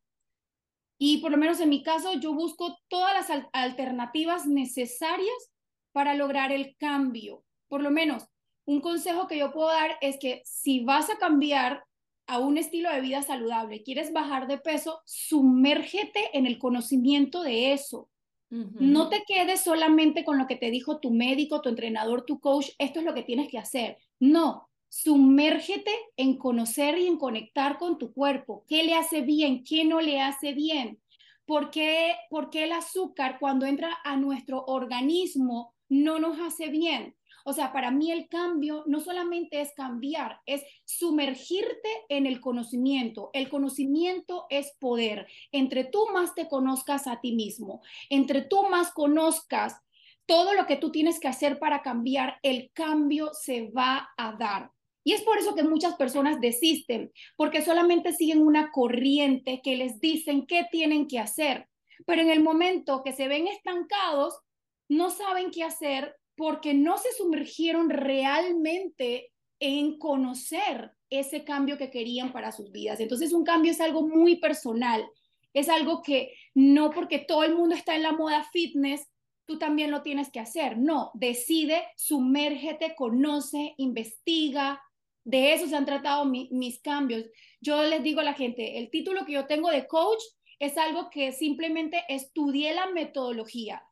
Y 0.99 1.17
por 1.17 1.31
lo 1.31 1.37
menos 1.37 1.59
en 1.59 1.69
mi 1.69 1.81
caso, 1.81 2.13
yo 2.13 2.33
busco 2.33 2.77
todas 2.89 3.13
las 3.13 3.47
alternativas 3.53 4.45
necesarias 4.45 5.51
para 5.93 6.13
lograr 6.13 6.51
el 6.51 6.75
cambio. 6.77 7.43
Por 7.67 7.81
lo 7.81 7.89
menos, 7.89 8.27
un 8.65 8.81
consejo 8.81 9.27
que 9.27 9.39
yo 9.39 9.51
puedo 9.51 9.69
dar 9.69 9.97
es 10.01 10.17
que 10.19 10.43
si 10.45 10.83
vas 10.83 11.09
a 11.09 11.17
cambiar 11.17 11.83
a 12.27 12.39
un 12.39 12.57
estilo 12.57 12.91
de 12.91 13.01
vida 13.01 13.21
saludable, 13.21 13.83
quieres 13.83 14.13
bajar 14.13 14.47
de 14.47 14.57
peso, 14.57 15.01
sumérgete 15.05 16.37
en 16.37 16.45
el 16.45 16.57
conocimiento 16.57 17.43
de 17.43 17.73
eso. 17.73 18.09
No 18.49 19.09
te 19.09 19.23
quedes 19.25 19.61
solamente 19.61 20.23
con 20.23 20.37
lo 20.37 20.45
que 20.45 20.55
te 20.55 20.69
dijo 20.69 20.99
tu 20.99 21.09
médico, 21.09 21.61
tu 21.61 21.69
entrenador, 21.69 22.23
tu 22.23 22.39
coach, 22.39 22.69
esto 22.77 22.99
es 22.99 23.05
lo 23.05 23.15
que 23.15 23.23
tienes 23.23 23.49
que 23.49 23.57
hacer. 23.57 23.97
No, 24.19 24.69
Sumérgete 24.95 25.91
en 26.17 26.37
conocer 26.37 26.99
y 26.99 27.07
en 27.07 27.17
conectar 27.17 27.79
con 27.79 27.97
tu 27.97 28.13
cuerpo. 28.13 28.63
¿Qué 28.67 28.83
le 28.83 28.93
hace 28.93 29.21
bien? 29.21 29.63
¿Qué 29.63 29.85
no 29.85 30.01
le 30.01 30.21
hace 30.21 30.53
bien? 30.53 31.01
¿Por 31.47 31.71
qué, 31.71 32.13
¿Por 32.29 32.51
qué 32.51 32.65
el 32.65 32.73
azúcar 32.73 33.37
cuando 33.39 33.65
entra 33.65 33.97
a 34.03 34.17
nuestro 34.17 34.63
organismo 34.67 35.73
no 35.89 36.19
nos 36.19 36.39
hace 36.39 36.67
bien? 36.67 37.15
O 37.43 37.53
sea, 37.53 37.73
para 37.73 37.91
mí 37.91 38.11
el 38.11 38.27
cambio 38.29 38.83
no 38.87 39.01
solamente 39.01 39.61
es 39.61 39.73
cambiar, 39.73 40.39
es 40.45 40.63
sumergirte 40.85 41.89
en 42.09 42.25
el 42.25 42.39
conocimiento. 42.39 43.29
El 43.33 43.49
conocimiento 43.49 44.45
es 44.49 44.75
poder. 44.79 45.27
Entre 45.51 45.83
tú 45.83 46.07
más 46.13 46.33
te 46.35 46.47
conozcas 46.47 47.07
a 47.07 47.19
ti 47.19 47.33
mismo, 47.33 47.81
entre 48.09 48.41
tú 48.41 48.63
más 48.69 48.91
conozcas 48.91 49.81
todo 50.25 50.53
lo 50.53 50.65
que 50.65 50.77
tú 50.77 50.91
tienes 50.91 51.19
que 51.19 51.27
hacer 51.27 51.59
para 51.59 51.81
cambiar, 51.81 52.39
el 52.43 52.71
cambio 52.73 53.31
se 53.33 53.69
va 53.71 54.09
a 54.17 54.33
dar. 54.33 54.71
Y 55.03 55.11
es 55.11 55.21
por 55.21 55.37
eso 55.37 55.53
que 55.53 55.63
muchas 55.63 55.95
personas 55.95 56.39
desisten, 56.39 57.11
porque 57.35 57.61
solamente 57.61 58.13
siguen 58.13 58.41
una 58.41 58.71
corriente 58.71 59.59
que 59.61 59.75
les 59.75 59.99
dicen 59.99 60.45
qué 60.45 60.65
tienen 60.71 61.07
que 61.07 61.19
hacer. 61.19 61.67
Pero 62.05 62.21
en 62.21 62.29
el 62.29 62.41
momento 62.41 63.03
que 63.03 63.11
se 63.11 63.27
ven 63.27 63.47
estancados, 63.47 64.39
no 64.87 65.09
saben 65.09 65.51
qué 65.51 65.63
hacer 65.63 66.15
porque 66.35 66.73
no 66.73 66.97
se 66.97 67.11
sumergieron 67.13 67.89
realmente 67.89 69.31
en 69.59 69.97
conocer 69.97 70.91
ese 71.09 71.43
cambio 71.43 71.77
que 71.77 71.91
querían 71.91 72.33
para 72.33 72.51
sus 72.51 72.71
vidas. 72.71 72.99
Entonces 72.99 73.33
un 73.33 73.43
cambio 73.43 73.71
es 73.71 73.79
algo 73.79 74.07
muy 74.07 74.37
personal, 74.37 75.05
es 75.53 75.69
algo 75.69 76.01
que 76.01 76.33
no 76.53 76.89
porque 76.89 77.19
todo 77.19 77.43
el 77.43 77.55
mundo 77.55 77.75
está 77.75 77.95
en 77.95 78.03
la 78.03 78.11
moda 78.11 78.43
fitness, 78.51 79.07
tú 79.45 79.57
también 79.57 79.91
lo 79.91 80.01
tienes 80.01 80.31
que 80.31 80.39
hacer. 80.39 80.77
No, 80.77 81.11
decide, 81.13 81.83
sumérgete, 81.95 82.95
conoce, 82.95 83.75
investiga, 83.77 84.81
de 85.23 85.53
eso 85.53 85.67
se 85.67 85.75
han 85.75 85.85
tratado 85.85 86.25
mis 86.25 86.81
cambios. 86.81 87.25
Yo 87.61 87.83
les 87.83 88.03
digo 88.03 88.19
a 88.19 88.25
la 88.25 88.33
gente, 88.33 88.79
el 88.79 88.89
título 88.89 89.25
que 89.25 89.33
yo 89.33 89.45
tengo 89.45 89.69
de 89.69 89.87
coach 89.87 90.21
es 90.59 90.77
algo 90.77 91.09
que 91.09 91.31
simplemente 91.31 92.03
estudié 92.09 92.73
la 92.73 92.87
metodología, 92.87 93.83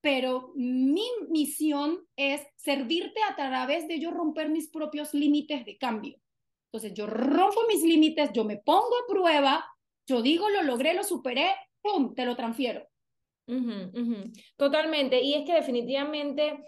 pero 0.00 0.52
mi 0.54 1.06
misión 1.28 2.06
es 2.16 2.46
servirte 2.56 3.20
a 3.28 3.34
través 3.34 3.88
de 3.88 3.98
yo 3.98 4.10
romper 4.10 4.48
mis 4.48 4.68
propios 4.68 5.14
límites 5.14 5.64
de 5.64 5.76
cambio. 5.76 6.18
Entonces 6.70 6.94
yo 6.94 7.06
rompo 7.06 7.62
mis 7.66 7.82
límites, 7.82 8.30
yo 8.32 8.44
me 8.44 8.58
pongo 8.58 8.94
a 8.96 9.12
prueba, 9.12 9.64
yo 10.06 10.22
digo, 10.22 10.48
lo 10.50 10.62
logré, 10.62 10.94
lo 10.94 11.02
superé, 11.02 11.54
¡pum!, 11.82 12.14
te 12.14 12.24
lo 12.24 12.36
transfiero. 12.36 12.86
Totalmente. 14.56 15.22
Y 15.22 15.34
es 15.34 15.46
que 15.46 15.54
definitivamente 15.54 16.62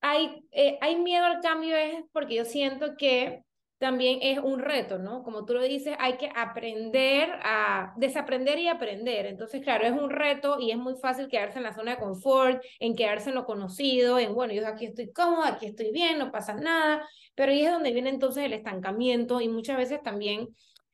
hay, 0.00 0.42
eh, 0.52 0.78
hay 0.80 0.96
miedo 0.96 1.26
al 1.26 1.40
cambio 1.40 1.76
es 1.76 2.04
porque 2.12 2.36
yo 2.36 2.44
siento 2.44 2.96
que 2.96 3.42
también 3.78 4.18
es 4.22 4.38
un 4.38 4.58
reto, 4.58 4.98
¿no? 4.98 5.22
Como 5.22 5.44
tú 5.44 5.54
lo 5.54 5.62
dices, 5.62 5.94
hay 5.98 6.16
que 6.16 6.30
aprender 6.34 7.30
a 7.42 7.92
desaprender 7.96 8.58
y 8.58 8.68
aprender. 8.68 9.26
Entonces, 9.26 9.62
claro, 9.62 9.86
es 9.86 9.92
un 9.92 10.10
reto 10.10 10.58
y 10.60 10.72
es 10.72 10.76
muy 10.76 10.96
fácil 10.96 11.28
quedarse 11.28 11.58
en 11.58 11.64
la 11.64 11.72
zona 11.72 11.92
de 11.92 11.98
confort, 11.98 12.62
en 12.80 12.96
quedarse 12.96 13.28
en 13.30 13.36
lo 13.36 13.44
conocido, 13.44 14.18
en, 14.18 14.34
bueno, 14.34 14.52
yo 14.52 14.66
aquí 14.66 14.86
estoy 14.86 15.12
cómoda, 15.12 15.48
aquí 15.48 15.66
estoy 15.66 15.92
bien, 15.92 16.18
no 16.18 16.32
pasa 16.32 16.54
nada, 16.54 17.08
pero 17.36 17.52
ahí 17.52 17.62
es 17.64 17.70
donde 17.70 17.92
viene 17.92 18.10
entonces 18.10 18.44
el 18.44 18.52
estancamiento 18.52 19.40
y 19.40 19.48
muchas 19.48 19.76
veces 19.76 20.02
también 20.02 20.48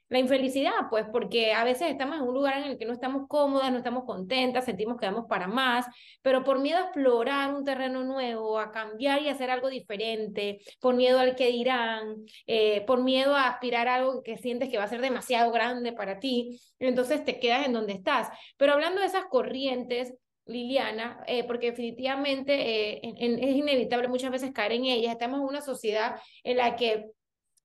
la 0.09 0.19
infelicidad, 0.19 0.73
pues 0.91 1.07
porque 1.11 1.53
a 1.53 1.65
veces 1.65 1.91
estamos 1.91 2.17
en 2.17 2.23
un 2.23 2.35
lugar 2.35 2.59
en 2.59 2.65
el 2.65 2.79
que 2.79 2.85
no 2.85 2.93
estamos 2.93 3.27
cómodas, 3.29 3.73
no 3.73 3.79
estamos 3.79 4.05
contentas, 4.05 4.65
sentimos 4.65 4.99
que 4.99 5.07
vamos 5.07 5.25
para 5.29 5.47
más, 5.47 5.87
pero 6.23 6.45
por 6.45 6.61
miedo 6.61 6.79
a 6.79 6.83
explorar 6.83 7.55
un 7.55 7.65
terreno 7.65 8.05
nuevo, 8.05 8.59
a 8.59 8.71
cambiar 8.71 9.23
y 9.23 9.29
hacer 9.29 9.51
algo 9.51 9.71
diferente, 9.71 10.59
por 10.81 10.95
miedo 10.95 11.19
al 11.19 11.35
que 11.37 11.49
dirán, 11.49 12.17
eh, 12.47 12.83
por 12.87 13.03
miedo 13.03 13.35
a 13.35 13.49
aspirar 13.49 13.89
a 13.89 13.97
algo 13.97 14.23
que 14.23 14.37
sientes 14.37 14.69
que 14.69 14.79
va 14.79 14.85
a 14.85 14.89
ser 14.89 15.01
demasiado 15.01 15.51
grande 15.53 15.93
para 15.93 16.19
ti, 16.19 16.61
entonces 16.79 17.25
te 17.25 17.41
quedas 17.41 17.67
en 17.67 17.73
donde 17.73 17.95
estás. 17.95 18.29
Pero 18.57 18.73
hablando 18.75 19.01
de 19.01 19.07
esas 19.07 19.25
corrientes, 19.27 20.15
Liliana, 20.47 21.25
eh, 21.27 21.45
porque 21.45 21.71
definitivamente 21.71 22.97
eh, 22.97 23.01
es 23.03 23.57
inevitable 23.57 24.09
muchas 24.09 24.31
veces 24.31 24.53
caer 24.53 24.73
en 24.73 24.85
ellas. 24.85 25.13
Estamos 25.13 25.41
en 25.41 25.47
una 25.47 25.63
sociedad 25.63 26.21
en 26.43 26.59
la 26.59 26.77
que 26.77 27.07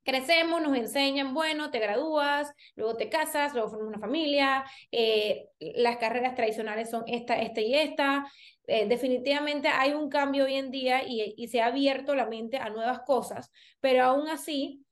crecemos, 0.10 0.62
nos 0.62 0.76
enseñan, 0.76 1.34
bueno, 1.36 1.70
te 1.70 1.80
gradúas, 1.80 2.52
luego 2.76 2.96
te 2.96 3.10
casas, 3.10 3.54
luego 3.54 3.70
formas 3.70 3.90
una 3.90 4.00
familia, 4.00 4.64
eh, 4.92 5.50
las 5.60 5.98
carreras 5.98 6.34
tradicionales 6.34 6.90
son 6.90 7.04
esta, 7.06 7.38
esta 7.40 7.62
y 7.62 7.76
esta. 7.76 8.26
Eh, 8.66 8.88
definitivamente 8.88 9.68
hay 9.68 9.94
un 9.94 10.10
cambio 10.10 10.46
hoy 10.46 10.56
en 10.56 10.72
día 10.72 11.04
y, 11.08 11.36
y, 11.38 11.48
se 11.48 11.62
ha 11.62 11.68
abierto 11.68 12.16
la 12.16 12.26
mente 12.26 12.58
a 12.58 12.70
nuevas 12.70 13.02
cosas, 13.02 13.52
pero 13.80 14.04
aún 14.04 14.28
así 14.28 14.84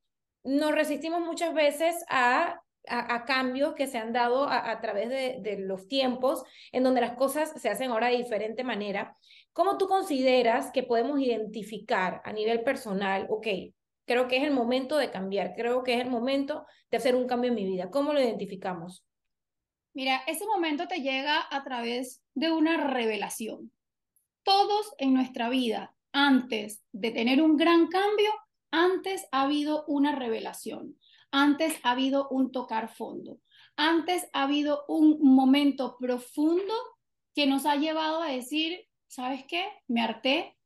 nos 0.44 0.72
resistimos 0.72 1.22
muchas 1.22 1.54
veces 1.54 1.96
a, 2.10 2.62
a, 2.88 3.26
cambios 3.26 3.74
que 3.74 3.88
se 3.88 3.98
han 3.98 4.14
dado 4.14 4.48
a, 4.48 4.80
través 4.82 5.10
de, 5.10 5.38
de 5.42 5.58
los 5.60 5.88
tiempos 5.88 6.44
en 6.72 6.84
donde 6.84 7.02
las 7.02 7.14
cosas 7.14 7.60
se 7.60 7.70
hacen 7.70 7.92
ahora 7.92 8.10
de 8.10 8.18
diferente 8.18 8.64
manera. 8.64 9.18
¿Cómo 9.52 9.78
tú 9.78 9.88
consideras 9.88 10.72
que 10.72 10.84
podemos 10.84 11.20
identificar 11.20 12.22
a 12.24 12.32
nivel 12.32 12.64
personal, 12.64 13.26
ok, 13.30 13.48
Creo 14.08 14.30
que 14.30 14.38
es 14.38 14.44
el 14.44 14.52
momento 14.52 14.98
de 14.98 15.12
cambiar, 15.12 15.54
creo 15.54 15.84
que 15.84 15.96
es 15.96 16.02
el 16.02 16.10
momento 16.10 16.66
de 16.90 16.98
hacer 16.98 17.14
un 17.16 17.28
cambio 17.28 17.50
en 17.50 17.56
mi 17.56 17.66
vida. 17.66 17.92
¿Cómo 17.92 18.14
lo 18.14 18.22
identificamos? 18.22 19.06
Mira, 19.94 20.24
ese 20.28 20.46
momento 20.46 20.88
te 20.88 21.02
llega 21.02 21.46
a 21.52 21.64
través 21.64 22.24
de 22.34 22.52
una 22.52 22.78
revelación. 22.78 23.72
Todos 24.44 24.94
en 24.98 25.14
nuestra 25.14 25.50
vida 25.50 25.94
antes 26.14 26.82
de 26.94 27.12
tener 27.12 27.42
un 27.42 27.58
gran 27.58 27.88
cambio, 27.88 28.32
antes 28.72 29.28
ha 29.32 29.42
habido 29.42 29.84
una 29.88 30.16
revelación, 30.16 30.98
antes 31.32 31.78
ha 31.84 31.92
habido 31.92 32.30
un 32.30 32.52
tocar 32.52 32.90
fondo, 32.90 33.40
antes 33.76 34.28
ha 34.32 34.44
habido 34.44 34.86
un 34.88 35.20
momento 35.22 35.98
profundo 36.00 36.74
que 37.36 37.46
nos 37.46 37.66
ha 37.66 37.76
llevado 37.76 38.22
a 38.22 38.32
decir, 38.32 38.88
¿sabes 39.08 39.44
qué? 39.48 39.68
Me 39.88 40.02
harté, 40.02 40.58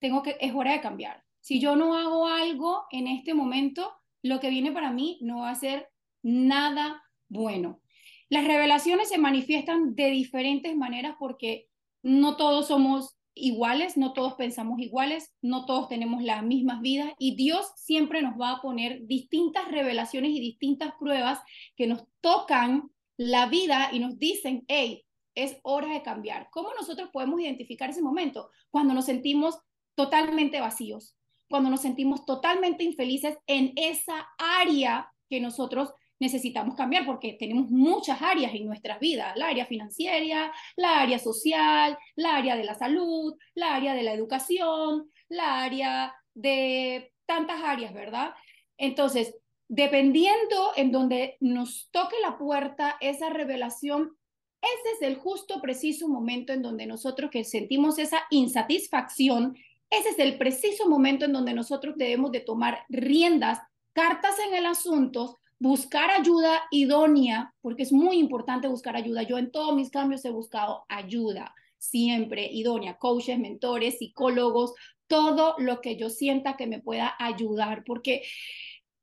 tengo 0.00 0.22
que, 0.22 0.36
es 0.40 0.52
hora 0.54 0.72
de 0.72 0.80
cambiar. 0.80 1.22
Si 1.40 1.60
yo 1.60 1.76
no 1.76 1.94
hago 1.94 2.26
algo 2.26 2.84
en 2.90 3.06
este 3.06 3.34
momento, 3.34 3.92
lo 4.22 4.40
que 4.40 4.50
viene 4.50 4.72
para 4.72 4.92
mí 4.92 5.18
no 5.22 5.40
va 5.40 5.50
a 5.50 5.54
ser 5.54 5.88
nada 6.22 7.02
bueno. 7.28 7.80
Las 8.28 8.46
revelaciones 8.46 9.08
se 9.08 9.18
manifiestan 9.18 9.94
de 9.94 10.10
diferentes 10.10 10.76
maneras 10.76 11.16
porque 11.18 11.68
no 12.02 12.36
todos 12.36 12.68
somos 12.68 13.16
iguales, 13.34 13.96
no 13.96 14.12
todos 14.12 14.34
pensamos 14.34 14.80
iguales, 14.80 15.34
no 15.40 15.64
todos 15.64 15.88
tenemos 15.88 16.22
las 16.22 16.42
mismas 16.42 16.80
vidas 16.80 17.12
y 17.18 17.36
Dios 17.36 17.72
siempre 17.76 18.22
nos 18.22 18.38
va 18.40 18.52
a 18.52 18.62
poner 18.62 19.06
distintas 19.06 19.68
revelaciones 19.70 20.32
y 20.32 20.40
distintas 20.40 20.92
pruebas 20.98 21.40
que 21.76 21.86
nos 21.86 22.04
tocan 22.20 22.90
la 23.16 23.46
vida 23.46 23.90
y 23.92 23.98
nos 23.98 24.18
dicen, 24.18 24.64
hey, 24.68 25.04
es 25.34 25.58
hora 25.62 25.92
de 25.92 26.02
cambiar. 26.02 26.48
¿Cómo 26.50 26.70
nosotros 26.74 27.10
podemos 27.12 27.40
identificar 27.40 27.90
ese 27.90 28.02
momento? 28.02 28.50
Cuando 28.70 28.94
nos 28.94 29.06
sentimos 29.06 29.58
totalmente 29.94 30.60
vacíos, 30.60 31.16
cuando 31.50 31.68
nos 31.68 31.82
sentimos 31.82 32.24
totalmente 32.24 32.84
infelices 32.84 33.36
en 33.48 33.72
esa 33.74 34.28
área 34.38 35.12
que 35.28 35.40
nosotros 35.40 35.92
necesitamos 36.20 36.76
cambiar 36.76 37.04
porque 37.04 37.32
tenemos 37.32 37.70
muchas 37.70 38.22
áreas 38.22 38.54
en 38.54 38.66
nuestras 38.66 39.00
vidas, 39.00 39.36
la 39.36 39.48
área 39.48 39.66
financiera, 39.66 40.52
la 40.76 41.00
área 41.00 41.18
social, 41.18 41.98
la 42.14 42.36
área 42.36 42.56
de 42.56 42.62
la 42.62 42.74
salud, 42.74 43.34
la 43.54 43.74
área 43.74 43.94
de 43.94 44.02
la 44.02 44.12
educación, 44.12 45.10
la 45.28 45.62
área 45.62 46.14
de 46.34 47.12
tantas 47.26 47.60
áreas, 47.64 47.92
¿verdad? 47.92 48.32
Entonces, 48.78 49.34
dependiendo 49.66 50.72
en 50.76 50.92
donde 50.92 51.36
nos 51.40 51.90
toque 51.90 52.16
la 52.22 52.38
puerta 52.38 52.96
esa 53.00 53.30
revelación, 53.30 54.16
ese 54.60 54.96
es 54.96 55.02
el 55.02 55.16
justo, 55.16 55.60
preciso 55.60 56.06
momento 56.06 56.52
en 56.52 56.62
donde 56.62 56.86
nosotros 56.86 57.30
que 57.30 57.44
sentimos 57.44 57.98
esa 57.98 58.22
insatisfacción, 58.30 59.56
ese 59.90 60.10
es 60.10 60.18
el 60.18 60.38
preciso 60.38 60.88
momento 60.88 61.24
en 61.24 61.32
donde 61.32 61.52
nosotros 61.52 61.96
debemos 61.96 62.32
de 62.32 62.40
tomar 62.40 62.84
riendas, 62.88 63.58
cartas 63.92 64.36
en 64.46 64.54
el 64.54 64.66
asunto 64.66 65.40
buscar 65.60 66.10
ayuda 66.10 66.62
idónea, 66.70 67.54
porque 67.60 67.82
es 67.82 67.92
muy 67.92 68.18
importante 68.18 68.66
buscar 68.66 68.96
ayuda. 68.96 69.22
Yo 69.22 69.36
en 69.36 69.52
todos 69.52 69.76
mis 69.76 69.90
cambios 69.90 70.24
he 70.24 70.30
buscado 70.30 70.86
ayuda, 70.88 71.54
siempre 71.76 72.48
idónea, 72.50 72.96
coaches, 72.96 73.38
mentores, 73.38 73.98
psicólogos, 73.98 74.72
todo 75.06 75.54
lo 75.58 75.80
que 75.80 75.96
yo 75.96 76.08
sienta 76.08 76.56
que 76.56 76.66
me 76.66 76.80
pueda 76.80 77.14
ayudar, 77.18 77.84
porque 77.84 78.22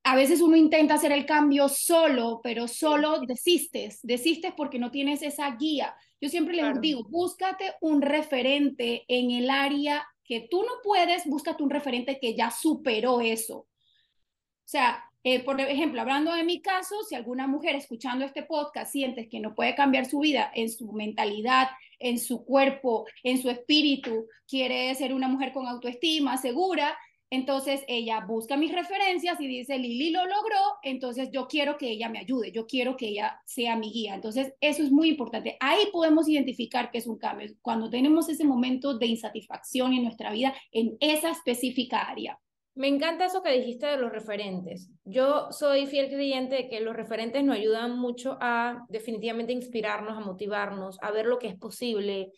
a 0.03 0.15
veces 0.15 0.41
uno 0.41 0.55
intenta 0.55 0.95
hacer 0.95 1.11
el 1.11 1.25
cambio 1.25 1.69
solo, 1.69 2.39
pero 2.41 2.67
solo 2.67 3.19
desistes, 3.27 3.99
desistes 4.01 4.53
porque 4.55 4.79
no 4.79 4.89
tienes 4.89 5.21
esa 5.21 5.55
guía. 5.57 5.95
Yo 6.19 6.29
siempre 6.29 6.55
les 6.55 6.81
digo, 6.81 7.03
búscate 7.09 7.73
un 7.81 8.01
referente 8.01 9.03
en 9.09 9.31
el 9.31 9.49
área 9.49 10.07
que 10.27 10.47
tú 10.51 10.61
no 10.61 10.73
puedes, 10.83 11.25
búscate 11.25 11.63
un 11.63 11.69
referente 11.69 12.19
que 12.19 12.35
ya 12.35 12.51
superó 12.51 13.21
eso. 13.21 13.59
O 13.59 14.69
sea, 14.69 15.03
eh, 15.23 15.43
por 15.43 15.59
ejemplo, 15.59 16.01
hablando 16.01 16.33
de 16.33 16.43
mi 16.43 16.61
caso, 16.61 17.01
si 17.03 17.15
alguna 17.15 17.47
mujer 17.47 17.75
escuchando 17.75 18.25
este 18.25 18.43
podcast 18.43 18.91
siente 18.91 19.29
que 19.29 19.39
no 19.39 19.55
puede 19.55 19.75
cambiar 19.75 20.05
su 20.05 20.19
vida 20.19 20.51
en 20.53 20.69
su 20.69 20.91
mentalidad, 20.91 21.69
en 21.99 22.19
su 22.19 22.45
cuerpo, 22.45 23.05
en 23.23 23.41
su 23.41 23.49
espíritu, 23.49 24.27
quiere 24.47 24.93
ser 24.95 25.13
una 25.13 25.27
mujer 25.27 25.53
con 25.53 25.65
autoestima, 25.67 26.37
segura, 26.37 26.97
entonces 27.29 27.83
ella 27.87 28.21
busca 28.25 28.55
mis 28.55 28.73
referencias 28.73 29.39
y 29.41 29.47
dice, 29.47 29.77
Lili 29.77 30.11
lo 30.11 30.25
logró, 30.25 30.59
entonces 30.81 31.29
yo 31.31 31.47
quiero 31.47 31.77
que 31.77 31.89
ella 31.89 32.07
me 32.07 32.19
ayude, 32.19 32.51
yo 32.53 32.65
quiero 32.65 32.95
que 32.95 33.09
ella 33.09 33.41
sea 33.45 33.75
mi 33.75 33.91
guía. 33.91 34.15
Entonces 34.15 34.53
eso 34.61 34.81
es 34.81 34.91
muy 34.91 35.09
importante. 35.09 35.57
Ahí 35.59 35.87
podemos 35.91 36.29
identificar 36.29 36.89
que 36.89 36.99
es 36.99 37.07
un 37.07 37.17
cambio, 37.17 37.47
cuando 37.61 37.89
tenemos 37.89 38.29
ese 38.29 38.45
momento 38.45 38.97
de 38.97 39.07
insatisfacción 39.07 39.93
en 39.93 40.03
nuestra 40.03 40.31
vida 40.31 40.53
en 40.71 40.95
esa 41.01 41.31
específica 41.31 42.01
área. 42.01 42.39
Me 42.75 42.87
encanta 42.87 43.25
eso 43.25 43.41
que 43.41 43.51
dijiste 43.51 43.87
de 43.87 43.97
los 43.97 44.11
referentes. 44.11 44.91
Yo 45.03 45.51
soy 45.51 45.87
fiel 45.87 46.09
creyente 46.09 46.55
de 46.55 46.69
que 46.69 46.79
los 46.79 46.95
referentes 46.95 47.43
nos 47.43 47.55
ayudan 47.55 47.97
mucho 47.97 48.37
a 48.39 48.85
definitivamente 48.87 49.51
inspirarnos, 49.51 50.15
a 50.15 50.21
motivarnos, 50.21 50.99
a 51.01 51.09
ver 51.09 51.25
lo 51.25 51.39
que 51.39 51.47
es 51.47 51.55
posible, 51.55 52.31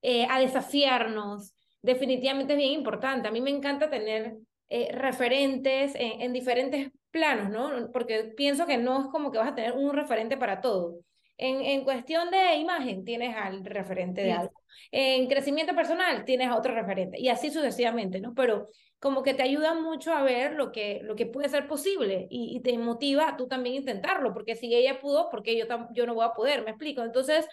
eh, 0.00 0.26
a 0.30 0.40
desafiarnos. 0.40 1.55
Definitivamente 1.82 2.54
es 2.54 2.58
bien 2.58 2.72
importante. 2.72 3.28
A 3.28 3.30
mí 3.30 3.40
me 3.40 3.50
encanta 3.50 3.90
tener 3.90 4.36
eh, 4.68 4.90
referentes 4.92 5.94
en, 5.94 6.20
en, 6.20 6.32
diferentes 6.32 6.90
planos, 7.10 7.50
¿no? 7.50 7.90
Porque 7.92 8.32
pienso 8.36 8.66
que 8.66 8.78
no 8.78 9.00
es 9.00 9.06
como 9.08 9.30
que 9.30 9.38
vas 9.38 9.48
a 9.48 9.54
tener 9.54 9.72
un 9.72 9.92
referente 9.94 10.36
para 10.36 10.60
todo. 10.60 11.00
En, 11.36 11.60
en 11.60 11.84
cuestión 11.84 12.30
de 12.30 12.56
imagen, 12.56 13.04
tienes 13.04 13.36
al 13.36 13.64
referente 13.64 14.22
de 14.22 14.32
algo. 14.32 14.62
En 14.90 15.26
crecimiento 15.28 15.74
personal, 15.74 16.24
tienes 16.24 16.48
a 16.48 16.56
otro 16.56 16.74
referente. 16.74 17.20
Y 17.20 17.28
así 17.28 17.50
sucesivamente, 17.50 18.20
¿no? 18.20 18.34
Pero 18.34 18.68
como 18.98 19.22
que 19.22 19.34
te 19.34 19.42
ayuda 19.42 19.74
mucho 19.74 20.12
a 20.12 20.22
ver 20.22 20.54
lo 20.54 20.72
que, 20.72 21.00
lo 21.02 21.16
que 21.16 21.26
puede 21.26 21.48
ser 21.48 21.68
posible 21.68 22.26
y, 22.30 22.60
te 22.60 22.76
motiva 22.78 23.28
a 23.28 23.36
tú 23.36 23.46
también 23.46 23.76
intentarlo, 23.76 24.32
porque 24.32 24.56
si 24.56 24.74
ella 24.74 24.98
pudo, 25.00 25.28
porque 25.30 25.56
yo, 25.56 25.66
yo 25.92 26.06
no 26.06 26.14
voy 26.14 26.24
a 26.24 26.32
poder, 26.32 26.64
me 26.64 26.70
explico. 26.70 27.02
Entonces, 27.02 27.46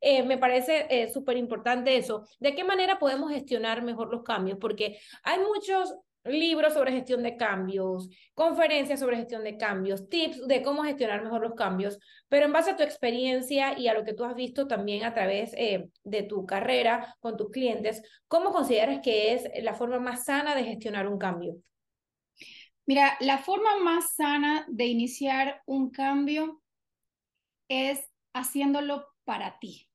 eh, 0.00 0.22
me 0.22 0.38
parece 0.38 0.86
eh, 0.90 1.10
súper 1.10 1.36
importante 1.36 1.96
eso. 1.96 2.24
¿De 2.38 2.54
qué 2.54 2.64
manera 2.64 2.98
podemos 2.98 3.32
gestionar 3.32 3.82
mejor 3.82 4.10
los 4.10 4.22
cambios? 4.22 4.58
Porque 4.60 4.98
hay 5.22 5.38
muchos 5.40 5.94
libros 6.24 6.74
sobre 6.74 6.92
gestión 6.92 7.22
de 7.22 7.36
cambios, 7.36 8.10
conferencias 8.34 9.00
sobre 9.00 9.16
gestión 9.16 9.42
de 9.44 9.56
cambios, 9.56 10.08
tips 10.08 10.46
de 10.46 10.62
cómo 10.62 10.82
gestionar 10.84 11.22
mejor 11.22 11.42
los 11.42 11.54
cambios, 11.54 11.98
pero 12.28 12.46
en 12.46 12.52
base 12.52 12.72
a 12.72 12.76
tu 12.76 12.82
experiencia 12.82 13.78
y 13.78 13.88
a 13.88 13.94
lo 13.94 14.04
que 14.04 14.12
tú 14.12 14.24
has 14.24 14.34
visto 14.34 14.66
también 14.66 15.04
a 15.04 15.14
través 15.14 15.52
eh, 15.56 15.88
de 16.04 16.22
tu 16.22 16.46
carrera 16.46 17.16
con 17.20 17.36
tus 17.36 17.50
clientes, 17.50 18.02
¿cómo 18.28 18.50
consideras 18.52 19.00
que 19.02 19.32
es 19.32 19.48
la 19.62 19.74
forma 19.74 19.98
más 19.98 20.24
sana 20.24 20.54
de 20.54 20.64
gestionar 20.64 21.08
un 21.08 21.18
cambio? 21.18 21.56
Mira, 22.86 23.16
la 23.20 23.38
forma 23.38 23.78
más 23.82 24.14
sana 24.16 24.66
de 24.68 24.86
iniciar 24.86 25.62
un 25.64 25.90
cambio 25.90 26.60
es 27.68 28.00
haciéndolo 28.32 29.06
para 29.24 29.58
ti, 29.60 29.88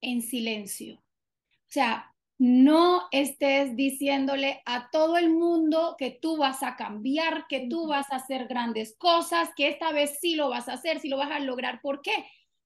en 0.00 0.22
silencio. 0.22 0.96
O 0.96 1.68
sea, 1.74 2.13
no 2.38 3.02
estés 3.12 3.76
diciéndole 3.76 4.60
a 4.66 4.90
todo 4.90 5.16
el 5.16 5.30
mundo 5.30 5.94
que 5.98 6.10
tú 6.10 6.36
vas 6.36 6.62
a 6.62 6.76
cambiar, 6.76 7.46
que 7.48 7.68
tú 7.68 7.86
vas 7.86 8.10
a 8.10 8.16
hacer 8.16 8.48
grandes 8.48 8.96
cosas, 8.98 9.50
que 9.56 9.68
esta 9.68 9.92
vez 9.92 10.18
sí 10.20 10.34
lo 10.34 10.48
vas 10.48 10.68
a 10.68 10.74
hacer, 10.74 10.98
sí 10.98 11.08
lo 11.08 11.16
vas 11.16 11.30
a 11.30 11.38
lograr. 11.38 11.80
¿Por 11.80 12.02
qué? 12.02 12.12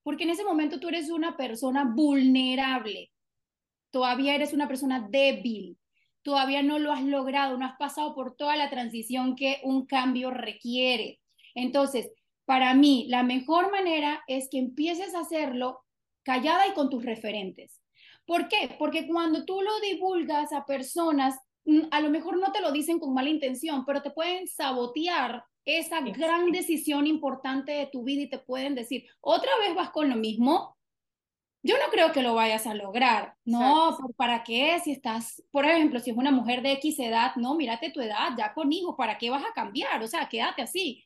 Porque 0.03 0.25
en 0.25 0.31
ese 0.31 0.45
momento 0.45 0.81
tú 0.81 0.89
eres 0.89 1.11
una 1.11 1.37
persona 1.37 1.85
vulnerable, 1.85 3.13
todavía 3.91 4.35
eres 4.35 4.55
una 4.55 4.69
persona 4.69 5.07
débil, 5.11 5.79
todavía 6.23 6.63
no 6.63 6.79
lo 6.79 6.93
has 6.93 7.03
logrado, 7.03 7.59
no 7.59 7.67
has 7.67 7.77
pasado 7.77 8.15
por 8.15 8.37
toda 8.37 8.57
la 8.57 8.71
transición 8.71 9.37
que 9.37 9.61
un 9.65 9.87
cambio 9.87 10.31
requiere. 10.31 11.21
Entonces, 11.55 12.11
para 12.47 12.73
mí, 12.73 13.07
la 13.11 13.23
mejor 13.23 13.71
manera 13.71 14.23
es 14.27 14.49
que 14.51 14.59
empieces 14.59 15.15
a 15.15 15.21
hacerlo 15.21 15.81
callada 16.23 16.67
y 16.69 16.73
con 16.73 16.89
tus 16.89 17.05
referentes 17.05 17.83
¿Por 18.29 18.47
qué? 18.47 18.77
Porque 18.79 19.07
cuando 19.07 19.47
tú 19.47 19.63
lo 19.63 19.81
divulgas 19.81 20.53
a 20.53 20.67
personas, 20.67 21.35
mm, 21.65 21.85
a 21.91 22.01
lo 22.03 22.11
mejor 22.11 22.39
no 22.39 22.53
te 22.53 22.61
lo 22.61 22.73
dicen 22.73 23.01
con 23.01 23.15
mala 23.15 23.31
intención, 23.31 23.87
pero 23.87 24.03
te 24.03 24.11
pueden 24.11 24.47
sabotear 24.47 25.43
esa 25.65 26.03
gran 26.03 26.53
decisión 26.53 27.07
importante 27.07 27.73
de 27.73 27.87
tu 27.87 28.05
vida 28.05 28.25
y 28.25 28.29
te 28.29 28.39
pueden 28.39 28.75
decir, 28.75 29.07
otra 29.23 29.51
vez 29.61 29.75
vas 29.75 29.89
con 29.91 30.11
lo 30.11 30.17
mismo, 30.17 30.77
yo 31.63 31.77
no 31.79 31.91
creo 31.91 32.13
que 32.13 32.23
lo 32.23 32.35
vayas 32.35 32.67
a 32.67 32.75
lograr. 32.75 33.35
No, 33.47 33.97
¿para 34.17 34.45
qué? 34.45 34.79
Si 34.85 34.93
estás, 34.93 35.43
por 35.51 35.65
ejemplo, 35.65 35.99
si 35.99 36.11
es 36.11 36.17
una 36.17 36.31
mujer 36.31 36.61
de 36.61 36.73
X 36.73 36.99
edad, 36.99 37.35
no, 37.37 37.55
mírate 37.55 37.91
tu 37.91 38.03
edad, 38.03 38.33
ya 38.37 38.53
con 38.53 38.71
hijos, 38.71 38.95
¿para 38.95 39.17
qué 39.17 39.31
vas 39.31 39.43
a 39.43 39.55
cambiar? 39.55 40.03
O 40.03 40.07
sea, 40.07 40.29
quédate 40.29 40.61
así. 40.61 41.03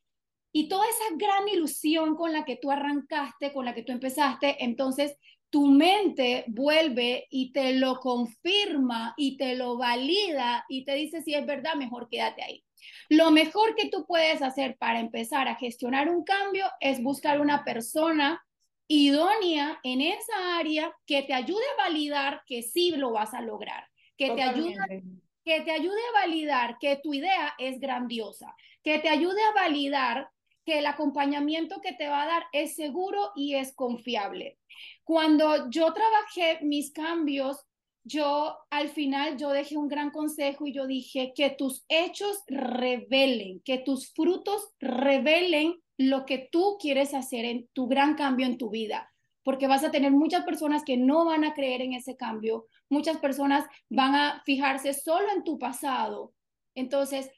Y 0.52 0.68
toda 0.68 0.85
esa 0.87 1.16
gran 1.16 1.48
ilusión 1.48 2.16
con 2.16 2.32
la 2.32 2.44
que 2.44 2.56
tú 2.56 2.72
arrancaste, 2.72 3.52
con 3.52 3.64
la 3.64 3.74
que 3.74 3.85
tú 3.85 3.92
empezaste, 3.92 4.64
entonces 4.64 5.16
tu 5.52 5.66
mente 5.66 6.44
vuelve 6.48 7.26
y 7.30 7.52
te 7.52 7.74
lo 7.74 8.00
confirma 8.00 9.12
y 9.18 9.36
te 9.36 9.54
lo 9.54 9.76
valida 9.76 10.64
y 10.66 10.86
te 10.86 10.94
dice 10.94 11.20
si 11.20 11.34
es 11.34 11.44
verdad, 11.44 11.74
mejor 11.74 12.08
quédate 12.08 12.42
ahí. 12.42 12.64
Lo 13.10 13.30
mejor 13.30 13.76
que 13.76 13.90
tú 13.90 14.06
puedes 14.06 14.40
hacer 14.40 14.78
para 14.78 14.98
empezar 14.98 15.48
a 15.48 15.56
gestionar 15.56 16.08
un 16.08 16.24
cambio 16.24 16.64
es 16.80 17.02
buscar 17.02 17.38
una 17.38 17.64
persona 17.64 18.42
idónea 18.88 19.78
en 19.82 20.00
esa 20.00 20.56
área 20.58 20.90
que 21.06 21.20
te 21.20 21.34
ayude 21.34 21.64
a 21.74 21.82
validar 21.82 22.42
que 22.46 22.62
sí 22.62 22.90
lo 22.92 23.12
vas 23.12 23.34
a 23.34 23.42
lograr, 23.42 23.84
que 24.16 24.30
te 24.30 24.42
ayude 24.42 25.02
que 25.44 25.60
te 25.62 25.72
ayude 25.72 26.00
a 26.10 26.20
validar 26.20 26.78
que 26.78 26.96
tu 27.02 27.12
idea 27.12 27.52
es 27.58 27.80
grandiosa, 27.80 28.54
que 28.82 29.00
te 29.00 29.08
ayude 29.08 29.42
a 29.42 29.52
validar 29.52 30.30
que 30.64 30.78
el 30.78 30.86
acompañamiento 30.86 31.80
que 31.80 31.92
te 31.92 32.08
va 32.08 32.22
a 32.22 32.26
dar 32.26 32.44
es 32.52 32.76
seguro 32.76 33.32
y 33.34 33.56
es 33.56 33.74
confiable. 33.74 34.58
Cuando 35.04 35.70
yo 35.70 35.92
trabajé 35.92 36.64
mis 36.64 36.92
cambios, 36.92 37.58
yo 38.04 38.56
al 38.70 38.88
final 38.88 39.36
yo 39.36 39.50
dejé 39.50 39.76
un 39.76 39.88
gran 39.88 40.10
consejo 40.10 40.66
y 40.66 40.72
yo 40.72 40.86
dije 40.86 41.32
que 41.34 41.50
tus 41.50 41.84
hechos 41.88 42.42
revelen, 42.48 43.60
que 43.64 43.78
tus 43.78 44.12
frutos 44.12 44.70
revelen 44.80 45.80
lo 45.98 46.26
que 46.26 46.48
tú 46.50 46.78
quieres 46.80 47.14
hacer 47.14 47.44
en 47.44 47.68
tu 47.72 47.86
gran 47.86 48.14
cambio 48.14 48.46
en 48.46 48.58
tu 48.58 48.70
vida, 48.70 49.12
porque 49.44 49.68
vas 49.68 49.84
a 49.84 49.90
tener 49.90 50.10
muchas 50.10 50.44
personas 50.44 50.82
que 50.84 50.96
no 50.96 51.24
van 51.24 51.44
a 51.44 51.54
creer 51.54 51.80
en 51.80 51.92
ese 51.92 52.16
cambio, 52.16 52.66
muchas 52.88 53.18
personas 53.18 53.64
van 53.88 54.14
a 54.14 54.42
fijarse 54.44 54.94
solo 54.94 55.28
en 55.34 55.44
tu 55.44 55.58
pasado. 55.58 56.32
Entonces, 56.74 57.30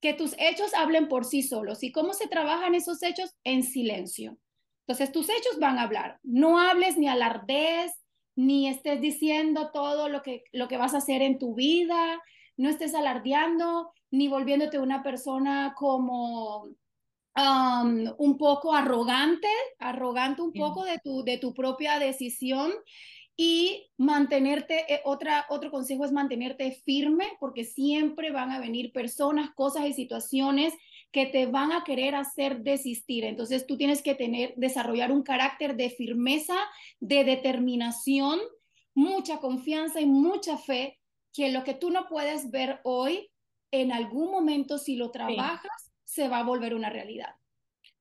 que 0.00 0.14
tus 0.14 0.34
hechos 0.38 0.74
hablen 0.74 1.08
por 1.08 1.24
sí 1.24 1.42
solos. 1.42 1.82
¿Y 1.82 1.92
cómo 1.92 2.12
se 2.12 2.26
trabajan 2.26 2.74
esos 2.74 3.02
hechos? 3.02 3.30
En 3.44 3.62
silencio. 3.62 4.36
Entonces, 4.86 5.12
tus 5.12 5.28
hechos 5.28 5.58
van 5.60 5.78
a 5.78 5.82
hablar. 5.82 6.18
No 6.22 6.58
hables 6.58 6.98
ni 6.98 7.08
alardes, 7.08 7.92
ni 8.34 8.68
estés 8.68 9.00
diciendo 9.00 9.70
todo 9.72 10.08
lo 10.08 10.22
que, 10.22 10.44
lo 10.52 10.68
que 10.68 10.76
vas 10.76 10.94
a 10.94 10.98
hacer 10.98 11.22
en 11.22 11.38
tu 11.38 11.54
vida, 11.54 12.20
no 12.56 12.68
estés 12.68 12.94
alardeando, 12.94 13.92
ni 14.10 14.28
volviéndote 14.28 14.78
una 14.78 15.02
persona 15.02 15.74
como 15.76 16.62
um, 16.62 18.04
un 18.18 18.38
poco 18.38 18.74
arrogante, 18.74 19.48
arrogante 19.78 20.42
un 20.42 20.52
poco 20.52 20.84
de 20.84 20.98
tu, 20.98 21.22
de 21.22 21.38
tu 21.38 21.54
propia 21.54 21.98
decisión 21.98 22.72
y 23.36 23.90
mantenerte, 23.96 24.92
eh, 24.92 25.00
otra, 25.04 25.46
otro 25.48 25.70
consejo 25.70 26.04
es 26.04 26.12
mantenerte 26.12 26.72
firme 26.84 27.26
porque 27.40 27.64
siempre 27.64 28.30
van 28.30 28.50
a 28.50 28.60
venir 28.60 28.92
personas, 28.92 29.50
cosas 29.54 29.86
y 29.86 29.92
situaciones 29.94 30.74
que 31.12 31.26
te 31.26 31.46
van 31.46 31.72
a 31.72 31.84
querer 31.84 32.14
hacer 32.14 32.62
desistir. 32.62 33.24
Entonces 33.24 33.66
tú 33.66 33.76
tienes 33.76 34.02
que 34.02 34.14
tener, 34.14 34.54
desarrollar 34.56 35.12
un 35.12 35.22
carácter 35.22 35.76
de 35.76 35.90
firmeza, 35.90 36.56
de 37.00 37.24
determinación, 37.24 38.40
mucha 38.94 39.38
confianza 39.38 40.00
y 40.00 40.06
mucha 40.06 40.56
fe 40.56 40.98
que 41.32 41.50
lo 41.50 41.64
que 41.64 41.74
tú 41.74 41.90
no 41.90 42.08
puedes 42.08 42.50
ver 42.50 42.80
hoy, 42.84 43.30
en 43.70 43.92
algún 43.92 44.30
momento 44.30 44.78
si 44.78 44.96
lo 44.96 45.10
trabajas, 45.10 45.92
se 46.04 46.28
va 46.28 46.38
a 46.38 46.44
volver 46.44 46.74
una 46.74 46.90
realidad. 46.90 47.34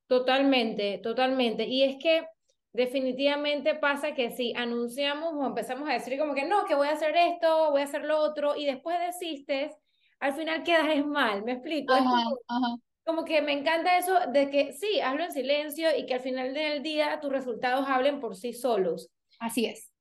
Totalmente, 0.08 0.98
totalmente. 0.98 1.66
Y 1.66 1.84
es 1.84 1.98
que 2.02 2.26
definitivamente 2.74 3.76
pasa 3.76 4.14
que 4.14 4.32
si 4.32 4.54
anunciamos 4.56 5.34
o 5.34 5.46
empezamos 5.46 5.90
a 5.90 5.94
decir 5.94 6.18
como 6.18 6.34
que 6.34 6.46
no, 6.46 6.66
que 6.66 6.76
voy 6.76 6.88
a 6.88 6.94
hacer 6.94 7.16
esto, 7.16 7.72
voy 7.72 7.82
a 7.82 7.86
hacer 7.86 8.06
lo 8.06 8.20
otro, 8.20 8.56
y 8.56 8.66
después 8.66 8.98
desistes, 9.00 9.74
al 10.20 10.34
final 10.34 10.64
quedas 10.64 10.86
mal, 11.06 11.44
¿me 11.44 11.54
explico? 11.54 11.94
como, 11.94 12.82
que 13.26 13.42
me 13.42 13.54
encanta 13.54 13.98
eso 13.98 14.18
de 14.32 14.50
que 14.50 14.74
sí, 14.74 15.00
hazlo 15.02 15.24
en 15.24 15.32
silencio 15.32 15.90
y 15.98 16.06
que 16.06 16.16
al 16.16 16.20
final 16.20 16.54
del 16.54 16.82
día 16.84 17.20
tus 17.20 17.32
resultados 17.32 17.88
hablen 17.88 18.20
por 18.20 18.36
sí 18.36 18.54
solos. 18.54 19.10
Así 19.40 19.66
es. 19.66 19.92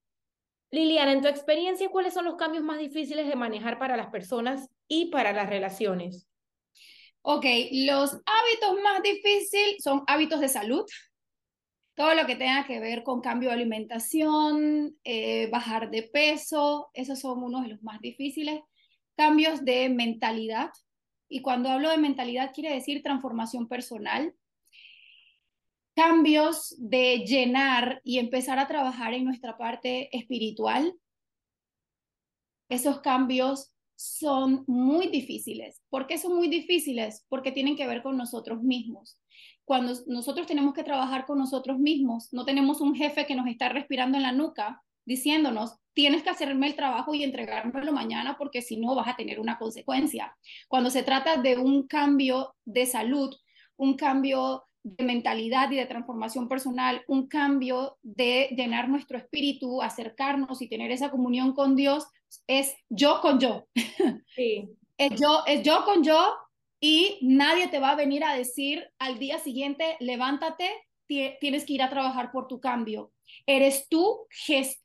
Liliana, 0.71 1.13
en 1.13 1.21
tu 1.21 1.29
experiencia, 1.29 1.89
¿cuáles 1.89 2.15
son 2.15 2.25
los 2.25 2.37
cambios 2.37 2.63
más 2.63 2.79
difíciles 2.79 3.27
de 3.27 3.35
manejar 3.35 3.79
para 3.79 3.97
las 3.97 4.09
personas 4.11 4.69
y 4.87 5.07
para 5.07 5.33
las 5.33 5.49
relaciones? 5.49 6.29
Ok, 7.23 7.45
los 7.73 8.13
hábitos 8.13 8.83
más 8.83 9.03
difíciles 9.03 9.83
son 9.83 10.03
hábitos 10.07 10.41
de 10.41 10.49
salud. 10.49 10.85
Todo 11.95 12.15
lo 12.15 12.25
que 12.25 12.37
tenga 12.37 12.67
que 12.67 12.81
ver 12.81 13.03
con 13.03 13.21
cambio 13.21 13.51
de 13.51 13.57
alimentación, 13.57 14.97
eh, 15.05 15.49
bajar 15.51 15.91
de 15.91 16.05
peso, 16.05 16.91
esos 16.95 17.19
son 17.21 17.43
unos 17.43 17.63
de 17.63 17.69
los 17.69 17.83
más 17.83 18.01
difíciles. 18.01 18.61
Cambios 19.17 19.65
de 19.65 19.89
mentalidad. 19.91 20.71
Y 21.31 21.43
cuando 21.43 21.71
hablo 21.71 21.89
de 21.89 21.97
mentalidad 21.97 22.53
quiere 22.53 22.75
decir 22.75 23.03
transformación 23.03 23.69
personal. 23.69 24.35
Cambios 25.95 26.75
de 26.79 27.25
llenar 27.25 28.01
y 28.05 28.19
empezar 28.19 28.59
a 28.59 28.67
trabajar 28.67 29.15
en 29.15 29.25
nuestra 29.25 29.57
parte 29.57 30.15
espiritual. 30.17 30.93
Esos 32.69 33.01
cambios 33.01 33.73
son 33.95 34.65
muy 34.67 35.07
difíciles. 35.07 35.83
¿Por 35.89 36.07
qué 36.07 36.19
son 36.19 36.35
muy 36.35 36.49
difíciles? 36.49 37.25
Porque 37.29 37.53
tienen 37.53 37.77
que 37.77 37.87
ver 37.87 38.03
con 38.03 38.17
nosotros 38.17 38.63
mismos. 38.63 39.21
Cuando 39.65 39.93
nosotros 40.07 40.49
tenemos 40.49 40.75
que 40.75 40.83
trabajar 40.83 41.27
con 41.27 41.39
nosotros 41.39 41.79
mismos, 41.79 42.33
no 42.33 42.45
tenemos 42.45 42.81
un 42.81 42.97
jefe 42.97 43.25
que 43.27 43.37
nos 43.37 43.47
está 43.47 43.69
respirando 43.69 44.17
en 44.17 44.25
la 44.25 44.33
nuca 44.33 44.83
diciéndonos, 45.05 45.77
tienes 45.95 46.23
que 46.23 46.31
hacerme 46.31 46.69
el 46.69 46.77
trabajo 46.77 47.15
y 47.15 47.25
entregármelo 47.25 47.93
mañana 47.93 48.37
porque 48.39 48.63
si 48.63 48.77
no 48.77 48.95
vas 48.95 49.09
a 49.09 49.17
tener 49.17 49.41
una 49.41 49.59
consecuencia. 49.59 50.37
Cuando 50.69 50.91
se 50.91 51.03
trata 51.03 51.37
de 51.37 51.59
un 51.59 51.87
cambio 51.87 52.55
de 52.65 52.87
salud, 52.87 53.35
un 53.77 53.97
cambio 53.97 54.65
de 54.83 55.05
mentalidad 55.05 55.71
y 55.71 55.77
de 55.77 55.87
transformación 55.87 56.49
personal, 56.49 57.03
un 57.07 57.29
cambio 57.29 57.99
de 58.03 58.49
llenar 58.57 58.89
nuestro 58.89 59.19
espíritu, 59.19 59.83
acercarnos 59.83 60.63
y 60.63 60.69
tener 60.69 60.91
esa 60.91 61.11
comunión 61.11 61.53
con 61.53 61.77
Dios, 61.77 62.07
es 62.47 62.75
yo 62.89 63.21
con 63.21 63.39
yo. 63.41 63.67
Sí. 64.35 64.69
es 64.99 65.21
yo, 65.21 65.43
es 65.47 65.63
yo 65.63 65.85
con 65.85 66.03
yo 66.03 66.35
y 66.81 67.19
nadie 67.23 67.69
te 67.69 67.79
va 67.79 67.91
a 67.91 67.97
venir 67.97 68.25
a 68.25 68.35
decir 68.35 68.87
al 68.99 69.19
día 69.19 69.39
siguiente, 69.39 69.97
levántate, 70.01 70.71
tienes 71.41 71.65
que 71.65 71.73
ir 71.73 71.83
a 71.83 71.91
trabajar 71.91 72.31
por 72.33 72.47
tu 72.47 72.61
cambio. 72.61 73.13
Eres 73.47 73.89
tú 73.89 74.27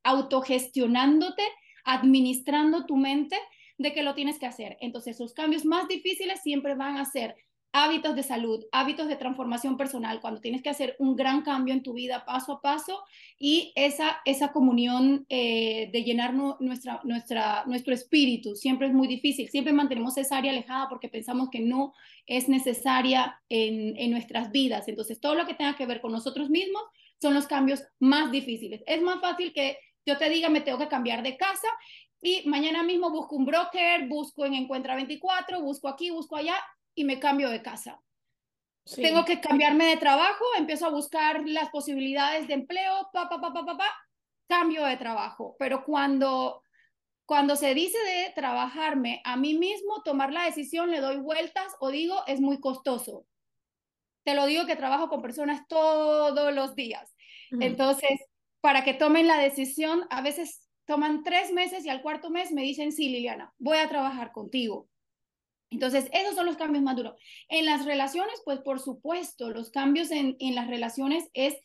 autogestionándote, 0.04 1.44
administrando 1.84 2.86
tu 2.86 2.98
mente 2.98 3.38
de 3.78 3.94
que 3.94 4.04
lo 4.04 4.16
tienes 4.16 4.40
que 4.40 4.46
hacer. 4.46 4.78
Entonces, 4.82 5.20
los 5.20 5.34
cambios 5.34 5.66
más 5.66 5.88
difíciles 5.88 6.42
siempre 6.42 6.76
van 6.76 6.98
a 6.98 7.06
ser 7.06 7.36
hábitos 7.78 8.16
de 8.16 8.24
salud, 8.24 8.64
hábitos 8.72 9.10
de 9.10 9.18
transformación 9.18 9.76
personal, 9.76 10.22
cuando 10.22 10.40
tienes 10.40 10.62
que 10.62 10.70
hacer 10.70 10.96
un 10.98 11.18
gran 11.18 11.42
cambio 11.42 11.74
en 11.74 11.84
tu 11.84 11.92
vida 11.92 12.24
paso 12.24 12.54
a 12.54 12.62
paso 12.62 13.04
y 13.38 13.74
esa, 13.76 14.22
esa 14.24 14.54
comunión 14.54 15.26
eh, 15.28 15.90
de 15.92 16.04
llenar 16.04 16.34
nuestra, 16.34 17.02
nuestra, 17.04 17.66
nuestro 17.66 17.94
espíritu 17.94 18.56
siempre 18.56 18.88
es 18.88 18.94
muy 18.94 19.10
difícil. 19.10 19.50
Siempre 19.50 19.74
mantenemos 19.74 20.18
esa 20.18 20.38
área 20.38 20.54
alejada 20.54 20.88
porque 20.88 21.10
pensamos 21.10 21.50
que 21.50 21.60
no 21.60 21.94
es 22.26 22.48
necesaria 22.48 23.42
en, 23.50 23.98
en 23.98 24.10
nuestras 24.10 24.54
vidas. 24.54 24.88
Entonces, 24.88 25.20
todo 25.20 25.36
lo 25.36 25.46
que 25.46 25.54
tenga 25.54 25.76
que 25.76 25.86
ver 25.86 26.00
con 26.00 26.14
nosotros 26.14 26.50
mismos 26.50 26.84
son 27.22 27.34
los 27.34 27.46
cambios 27.46 27.84
más 28.00 28.32
difíciles. 28.32 28.84
Es 28.88 29.02
más 29.02 29.20
fácil 29.20 29.52
que 29.52 29.80
yo 30.06 30.18
te 30.18 30.30
diga, 30.30 30.48
me 30.48 30.62
tengo 30.62 30.78
que 30.78 30.88
cambiar 30.88 31.24
de 31.24 31.36
casa 31.36 31.68
y 32.22 32.48
mañana 32.48 32.84
mismo 32.84 33.12
busco 33.12 33.36
un 33.36 33.46
broker, 33.46 34.08
busco 34.08 34.46
en 34.46 34.54
Encuentra 34.54 34.96
24, 34.96 35.62
busco 35.62 35.90
aquí, 35.90 36.10
busco 36.10 36.38
allá 36.38 36.56
y 36.96 37.04
me 37.04 37.20
cambio 37.20 37.50
de 37.50 37.62
casa. 37.62 38.02
Tengo 38.96 39.26
que 39.26 39.42
cambiarme 39.42 39.86
de 39.88 39.98
trabajo, 39.98 40.46
empiezo 40.58 40.86
a 40.86 40.92
buscar 40.92 41.42
las 41.48 41.70
posibilidades 41.70 42.48
de 42.48 42.54
empleo, 42.54 43.10
pa, 43.12 43.28
pa, 43.28 43.42
pa, 43.42 43.52
pa, 43.52 43.66
pa, 43.66 43.78
pa, 43.78 43.92
cambio 44.48 44.86
de 44.86 44.96
trabajo. 44.96 45.56
Pero 45.58 45.84
cuando, 45.84 46.62
cuando 47.26 47.56
se 47.56 47.74
dice 47.74 47.98
de 47.98 48.32
trabajarme 48.36 49.22
a 49.24 49.38
mí 49.38 49.56
mismo, 49.56 50.04
tomar 50.04 50.32
la 50.32 50.46
decisión, 50.46 50.92
le 50.92 51.02
doy 51.02 51.18
vueltas 51.18 51.76
o 51.80 51.90
digo, 51.90 52.24
es 52.28 52.40
muy 52.40 52.60
costoso. 52.60 53.26
Te 54.24 54.36
lo 54.36 54.46
digo 54.46 54.68
que 54.68 54.76
trabajo 54.76 55.10
con 55.10 55.22
personas 55.22 55.68
todos 55.68 56.54
los 56.54 56.76
días. 56.76 57.16
Entonces, 57.60 58.20
para 58.62 58.84
que 58.84 58.94
tomen 58.94 59.28
la 59.28 59.38
decisión, 59.38 60.06
a 60.10 60.22
veces 60.22 60.68
toman 60.86 61.24
tres 61.24 61.52
meses 61.52 61.86
y 61.86 61.90
al 61.90 62.02
cuarto 62.02 62.30
mes 62.30 62.52
me 62.52 62.62
dicen, 62.62 62.92
sí, 62.92 63.10
Liliana, 63.10 63.54
voy 63.58 63.78
a 63.78 63.90
trabajar 63.90 64.32
contigo. 64.32 64.88
Entonces, 65.70 66.10
esos 66.14 66.36
son 66.36 66.46
los 66.46 66.58
cambios 66.58 66.84
más 66.84 66.96
duros. 66.96 67.16
En 67.50 67.66
las 67.66 67.86
relaciones, 67.86 68.42
pues 68.46 68.60
por 68.60 68.80
supuesto, 68.80 69.50
los 69.50 69.72
cambios 69.72 70.12
en, 70.12 70.36
en 70.40 70.56
las 70.56 70.68
relaciones 70.68 71.30
es 71.34 71.56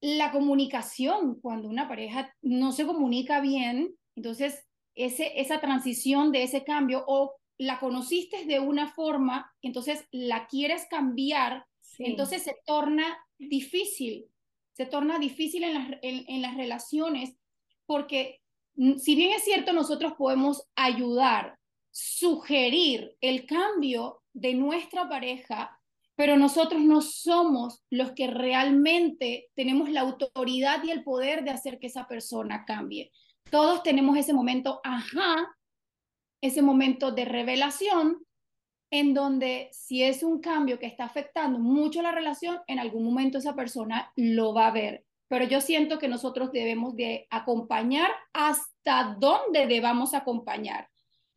la 0.00 0.32
comunicación. 0.32 1.40
Cuando 1.40 1.68
una 1.68 1.88
pareja 1.88 2.34
no 2.40 2.72
se 2.72 2.86
comunica 2.86 3.40
bien, 3.40 3.94
entonces 4.16 4.66
ese, 4.94 5.40
esa 5.40 5.60
transición 5.60 6.32
de 6.32 6.42
ese 6.42 6.64
cambio 6.64 7.04
o 7.06 7.34
la 7.58 7.78
conociste 7.78 8.46
de 8.46 8.58
una 8.58 8.88
forma, 8.88 9.52
entonces 9.60 10.06
la 10.10 10.46
quieres 10.46 10.86
cambiar, 10.88 11.66
entonces 11.98 12.42
se 12.42 12.56
torna 12.64 13.18
difícil, 13.38 14.26
se 14.72 14.86
torna 14.86 15.18
difícil 15.18 15.64
en 15.64 15.74
las, 15.74 15.88
en, 16.00 16.24
en 16.26 16.40
las 16.40 16.56
relaciones 16.56 17.36
porque 17.84 18.40
mm, 18.76 18.98
si 18.98 19.16
bien 19.16 19.32
es 19.32 19.44
cierto, 19.44 19.72
nosotros 19.72 20.14
podemos 20.16 20.62
ayudar 20.76 21.58
sugerir 21.90 23.16
el 23.20 23.46
cambio 23.46 24.22
de 24.32 24.54
nuestra 24.54 25.08
pareja, 25.08 25.78
pero 26.14 26.36
nosotros 26.36 26.82
no 26.82 27.00
somos 27.00 27.82
los 27.90 28.12
que 28.12 28.26
realmente 28.26 29.48
tenemos 29.54 29.90
la 29.90 30.02
autoridad 30.02 30.82
y 30.84 30.90
el 30.90 31.02
poder 31.02 31.44
de 31.44 31.50
hacer 31.50 31.78
que 31.78 31.86
esa 31.86 32.06
persona 32.06 32.64
cambie. 32.64 33.10
Todos 33.50 33.82
tenemos 33.82 34.16
ese 34.16 34.32
momento, 34.32 34.80
ajá, 34.84 35.56
ese 36.40 36.62
momento 36.62 37.10
de 37.10 37.24
revelación 37.24 38.24
en 38.92 39.14
donde 39.14 39.70
si 39.72 40.02
es 40.02 40.22
un 40.22 40.40
cambio 40.40 40.78
que 40.78 40.86
está 40.86 41.04
afectando 41.04 41.58
mucho 41.58 42.02
la 42.02 42.12
relación, 42.12 42.58
en 42.66 42.80
algún 42.80 43.04
momento 43.04 43.38
esa 43.38 43.54
persona 43.54 44.12
lo 44.16 44.52
va 44.52 44.66
a 44.66 44.72
ver. 44.72 45.04
Pero 45.28 45.44
yo 45.44 45.60
siento 45.60 45.98
que 45.98 46.08
nosotros 46.08 46.50
debemos 46.50 46.96
de 46.96 47.26
acompañar 47.30 48.10
hasta 48.32 49.16
donde 49.18 49.68
debamos 49.68 50.12
acompañar 50.12 50.88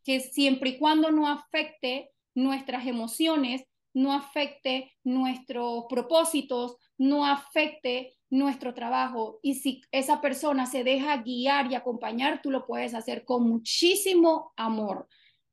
que 0.04 0.20
siempre 0.20 0.70
y 0.70 0.78
cuando 0.78 1.10
no 1.10 1.28
afecte 1.28 2.10
nuestras 2.34 2.86
emociones, 2.86 3.64
no 3.94 4.12
afecte 4.12 4.92
nuestros 5.04 5.84
propósitos, 5.88 6.76
no 6.98 7.24
afecte 7.24 8.14
nuestro 8.28 8.74
trabajo. 8.74 9.38
Y 9.42 9.54
si 9.54 9.82
esa 9.92 10.20
persona 10.20 10.66
se 10.66 10.84
deja 10.84 11.16
guiar 11.18 11.70
y 11.70 11.74
acompañar, 11.74 12.42
tú 12.42 12.50
lo 12.50 12.66
puedes 12.66 12.94
hacer 12.94 13.24
con 13.24 13.48
muchísimo 13.48 14.52
amor. 14.56 15.06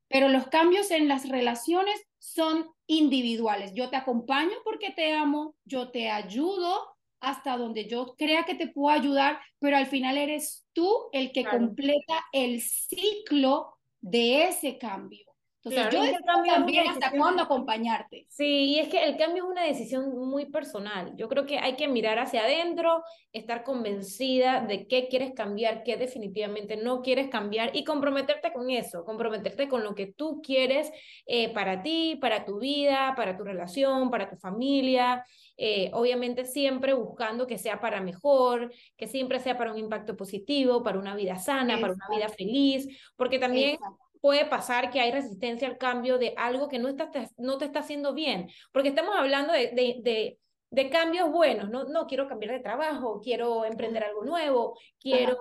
Pero 0.08 0.28
los 0.28 0.48
cambios 0.48 0.90
en 0.90 1.08
las 1.08 1.28
relaciones 1.28 1.98
son 2.18 2.66
individuales. 2.86 3.72
Yo 3.74 3.88
te 3.88 3.96
acompaño 3.96 4.52
porque 4.64 4.90
te 4.90 5.12
amo, 5.12 5.54
yo 5.64 5.90
te 5.90 6.10
ayudo 6.10 6.92
hasta 7.20 7.56
donde 7.56 7.86
yo 7.86 8.16
crea 8.18 8.44
que 8.44 8.56
te 8.56 8.66
puedo 8.66 8.94
ayudar, 8.94 9.40
pero 9.60 9.76
al 9.76 9.86
final 9.86 10.18
eres 10.18 10.66
tú 10.72 11.08
el 11.12 11.30
que 11.30 11.44
completa 11.44 12.24
el 12.32 12.60
ciclo 12.60 13.78
de 14.02 14.48
ese 14.48 14.78
cambio. 14.78 15.31
Entonces, 15.64 15.92
yo 15.92 16.18
también 16.24 16.88
hasta 16.88 17.12
cuándo 17.12 17.44
acompañarte. 17.44 18.26
Sí, 18.28 18.74
y 18.74 18.78
es 18.80 18.88
que 18.88 19.04
el 19.04 19.16
cambio 19.16 19.44
es 19.44 19.50
una 19.50 19.62
decisión 19.62 20.10
muy 20.28 20.46
personal. 20.46 21.12
Yo 21.16 21.28
creo 21.28 21.46
que 21.46 21.58
hay 21.58 21.76
que 21.76 21.86
mirar 21.86 22.18
hacia 22.18 22.42
adentro, 22.42 23.04
estar 23.32 23.62
convencida 23.62 24.60
de 24.60 24.88
qué 24.88 25.06
quieres 25.08 25.32
cambiar, 25.34 25.84
qué 25.84 25.96
definitivamente 25.96 26.76
no 26.76 27.00
quieres 27.00 27.28
cambiar 27.28 27.76
y 27.76 27.84
comprometerte 27.84 28.52
con 28.52 28.70
eso, 28.70 29.04
comprometerte 29.04 29.68
con 29.68 29.84
lo 29.84 29.94
que 29.94 30.06
tú 30.06 30.42
quieres 30.42 30.90
eh, 31.26 31.52
para 31.52 31.82
ti, 31.82 32.18
para 32.20 32.44
tu 32.44 32.58
vida, 32.58 33.14
para 33.16 33.36
tu 33.36 33.44
relación, 33.44 34.10
para 34.10 34.28
tu 34.28 34.36
familia. 34.36 35.24
Eh, 35.56 35.90
obviamente 35.92 36.44
siempre 36.44 36.92
buscando 36.92 37.46
que 37.46 37.58
sea 37.58 37.80
para 37.80 38.00
mejor, 38.00 38.72
que 38.96 39.06
siempre 39.06 39.38
sea 39.38 39.56
para 39.56 39.70
un 39.70 39.78
impacto 39.78 40.16
positivo, 40.16 40.82
para 40.82 40.98
una 40.98 41.14
vida 41.14 41.38
sana, 41.38 41.80
para 41.80 41.92
una 41.92 42.08
vida 42.10 42.28
feliz, 42.28 42.88
porque 43.16 43.38
también 43.38 43.78
puede 44.22 44.46
pasar 44.46 44.90
que 44.90 45.00
hay 45.00 45.10
resistencia 45.10 45.68
al 45.68 45.76
cambio 45.76 46.16
de 46.16 46.32
algo 46.38 46.68
que 46.68 46.78
no, 46.78 46.88
está, 46.88 47.10
no 47.38 47.58
te 47.58 47.66
está 47.66 47.80
haciendo 47.80 48.14
bien, 48.14 48.48
porque 48.72 48.88
estamos 48.88 49.14
hablando 49.16 49.52
de, 49.52 49.72
de, 49.74 50.38
de, 50.70 50.90
cambios 50.90 51.30
buenos, 51.30 51.68
¿no? 51.68 51.84
No, 51.84 52.06
quiero 52.06 52.28
cambiar 52.28 52.52
de 52.52 52.60
trabajo, 52.60 53.20
quiero 53.20 53.64
emprender 53.64 54.04
algo 54.04 54.24
nuevo, 54.24 54.78
quiero 55.00 55.36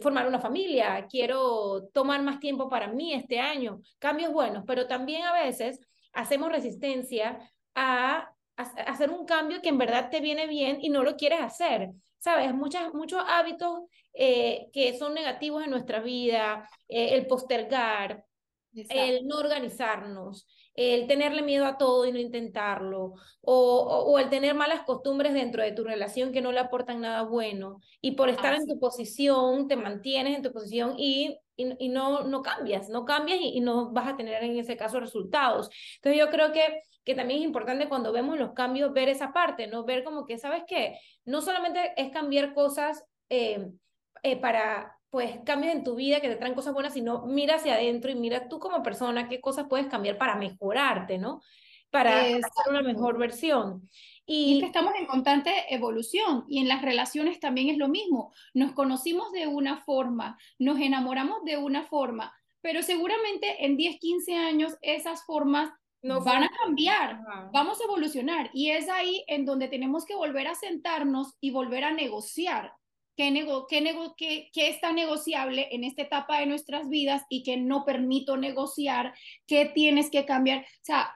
formar 0.00 0.28
una 0.28 0.38
familia, 0.38 1.06
quiero 1.10 1.88
tomar 1.92 2.22
más 2.22 2.38
tiempo 2.38 2.68
para 2.70 2.86
mí 2.86 3.12
este 3.12 3.40
año, 3.40 3.80
cambios 3.98 4.32
buenos, 4.32 4.62
pero 4.66 4.86
también 4.86 5.24
a 5.24 5.32
veces 5.32 5.80
hacemos 6.12 6.52
resistencia 6.52 7.50
a 7.74 8.32
hacer 8.86 9.10
un 9.10 9.26
cambio 9.26 9.60
que 9.60 9.70
en 9.70 9.78
verdad 9.78 10.10
te 10.10 10.20
viene 10.20 10.46
bien 10.46 10.78
y 10.80 10.90
no 10.90 11.02
lo 11.02 11.16
quieres 11.16 11.40
hacer. 11.40 11.90
¿Sabes? 12.22 12.54
Muchas, 12.54 12.94
muchos 12.94 13.20
hábitos 13.26 13.80
eh, 14.14 14.68
que 14.72 14.96
son 14.96 15.12
negativos 15.12 15.64
en 15.64 15.70
nuestra 15.70 15.98
vida, 15.98 16.68
eh, 16.88 17.14
el 17.14 17.26
postergar, 17.26 18.24
el 18.72 19.26
no 19.26 19.38
organizarnos, 19.38 20.46
el 20.74 21.08
tenerle 21.08 21.42
miedo 21.42 21.66
a 21.66 21.78
todo 21.78 22.06
y 22.06 22.12
no 22.12 22.20
intentarlo, 22.20 23.14
o, 23.40 24.04
o, 24.06 24.18
el 24.20 24.30
tener 24.30 24.54
malas 24.54 24.82
costumbres 24.82 25.34
dentro 25.34 25.64
de 25.64 25.72
tu 25.72 25.82
relación 25.82 26.30
que 26.30 26.42
no 26.42 26.52
le 26.52 26.60
aportan 26.60 27.00
nada 27.00 27.24
bueno, 27.24 27.80
y 28.00 28.12
por 28.12 28.28
estar 28.28 28.54
en 28.54 28.68
tu 28.68 28.78
posición, 28.78 29.66
te 29.66 29.74
mantienes 29.74 30.36
en 30.36 30.42
tu 30.42 30.52
posición 30.52 30.94
y, 30.96 31.36
y, 31.78 31.88
no, 31.88 32.24
no 32.24 32.42
cambias, 32.42 32.88
no 32.88 33.04
cambias 33.04 33.40
y, 33.40 33.56
y, 33.56 33.60
no 33.60 33.90
vas 33.92 34.08
a 34.08 34.16
tener 34.16 34.42
en 34.42 34.58
ese 34.58 34.76
caso 34.76 35.00
resultados. 35.00 35.70
Entonces 35.96 36.18
yo 36.18 36.30
creo 36.30 36.52
que, 36.52 36.82
que 37.04 37.14
también 37.14 37.40
es 37.40 37.46
importante 37.46 37.88
cuando 37.88 38.12
vemos 38.12 38.38
los 38.38 38.52
cambios 38.52 38.92
ver 38.92 39.08
esa 39.08 39.32
parte, 39.32 39.66
¿no? 39.66 39.84
Ver 39.84 40.04
como 40.04 40.26
que, 40.26 40.38
¿sabes 40.38 40.64
qué? 40.66 40.98
No 41.24 41.40
solamente 41.40 41.92
es 41.96 42.10
cambiar 42.10 42.54
cosas. 42.54 43.04
Eh, 43.28 43.72
eh, 44.22 44.36
para 44.36 44.96
pues 45.10 45.40
cambios 45.44 45.74
en 45.74 45.84
tu 45.84 45.94
vida 45.96 46.20
que 46.20 46.28
te 46.28 46.36
traen 46.36 46.54
cosas 46.54 46.72
buenas, 46.72 46.94
sino 46.94 47.26
mira 47.26 47.56
hacia 47.56 47.74
adentro 47.74 48.10
y 48.10 48.14
mira 48.14 48.48
tú 48.48 48.58
como 48.58 48.82
persona 48.82 49.28
qué 49.28 49.40
cosas 49.40 49.66
puedes 49.68 49.88
cambiar 49.88 50.16
para 50.16 50.36
mejorarte, 50.36 51.18
¿no? 51.18 51.42
Para, 51.90 52.20
hacer 52.20 52.40
una 52.70 52.82
mejor 52.82 53.18
versión. 53.18 53.90
Y, 54.26 54.34
y, 54.34 54.54
es 54.54 54.60
que 54.60 54.66
estamos 54.66 54.94
en 54.98 55.06
constante 55.06 55.52
evolución 55.68 56.44
y 56.48 56.60
en 56.60 56.68
las 56.68 56.82
relaciones 56.82 57.40
también 57.40 57.68
es 57.68 57.78
lo 57.78 57.88
mismo. 57.88 58.32
Nos 58.54 58.72
conocimos 58.72 59.32
de 59.32 59.46
una 59.46 59.78
forma, 59.78 60.38
nos 60.58 60.78
enamoramos 60.80 61.44
de 61.44 61.56
una 61.56 61.84
forma, 61.84 62.32
pero 62.60 62.82
seguramente 62.82 63.64
en 63.64 63.76
10, 63.76 63.98
15 63.98 64.36
años 64.36 64.76
esas 64.80 65.24
formas 65.24 65.70
no 66.02 66.20
van 66.22 66.42
a 66.44 66.50
cambiar, 66.64 67.20
vamos 67.52 67.80
a 67.80 67.84
evolucionar. 67.84 68.50
Y 68.52 68.70
es 68.70 68.88
ahí 68.88 69.24
en 69.28 69.44
donde 69.44 69.68
tenemos 69.68 70.04
que 70.04 70.16
volver 70.16 70.48
a 70.48 70.54
sentarnos 70.54 71.36
y 71.40 71.50
volver 71.50 71.84
a 71.84 71.92
negociar 71.92 72.72
qué, 73.16 73.30
nego 73.30 73.66
qué, 73.66 73.80
nego 73.80 74.14
qué, 74.16 74.50
qué, 74.52 74.68
está 74.68 74.92
negociable 74.92 75.68
en 75.72 75.84
esta 75.84 76.02
etapa 76.02 76.40
de 76.40 76.46
nuestras 76.46 76.88
vidas 76.88 77.24
y 77.28 77.42
que 77.42 77.56
no 77.56 77.84
permito 77.84 78.36
negociar, 78.36 79.14
qué 79.46 79.66
tienes 79.66 80.10
que 80.10 80.24
cambiar. 80.24 80.60
O 80.62 80.84
sea, 80.84 81.14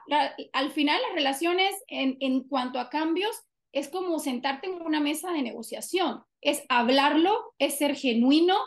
al 0.53 0.71
final 0.71 1.01
las 1.01 1.15
relaciones 1.15 1.75
en, 1.87 2.17
en 2.19 2.43
cuanto 2.47 2.79
a 2.79 2.89
cambios 2.89 3.35
es 3.71 3.89
como 3.89 4.19
sentarte 4.19 4.67
en 4.67 4.81
una 4.81 4.99
mesa 4.99 5.31
de 5.31 5.41
negociación, 5.41 6.23
es 6.41 6.63
hablarlo, 6.69 7.53
es 7.59 7.77
ser 7.77 7.95
genuino 7.95 8.57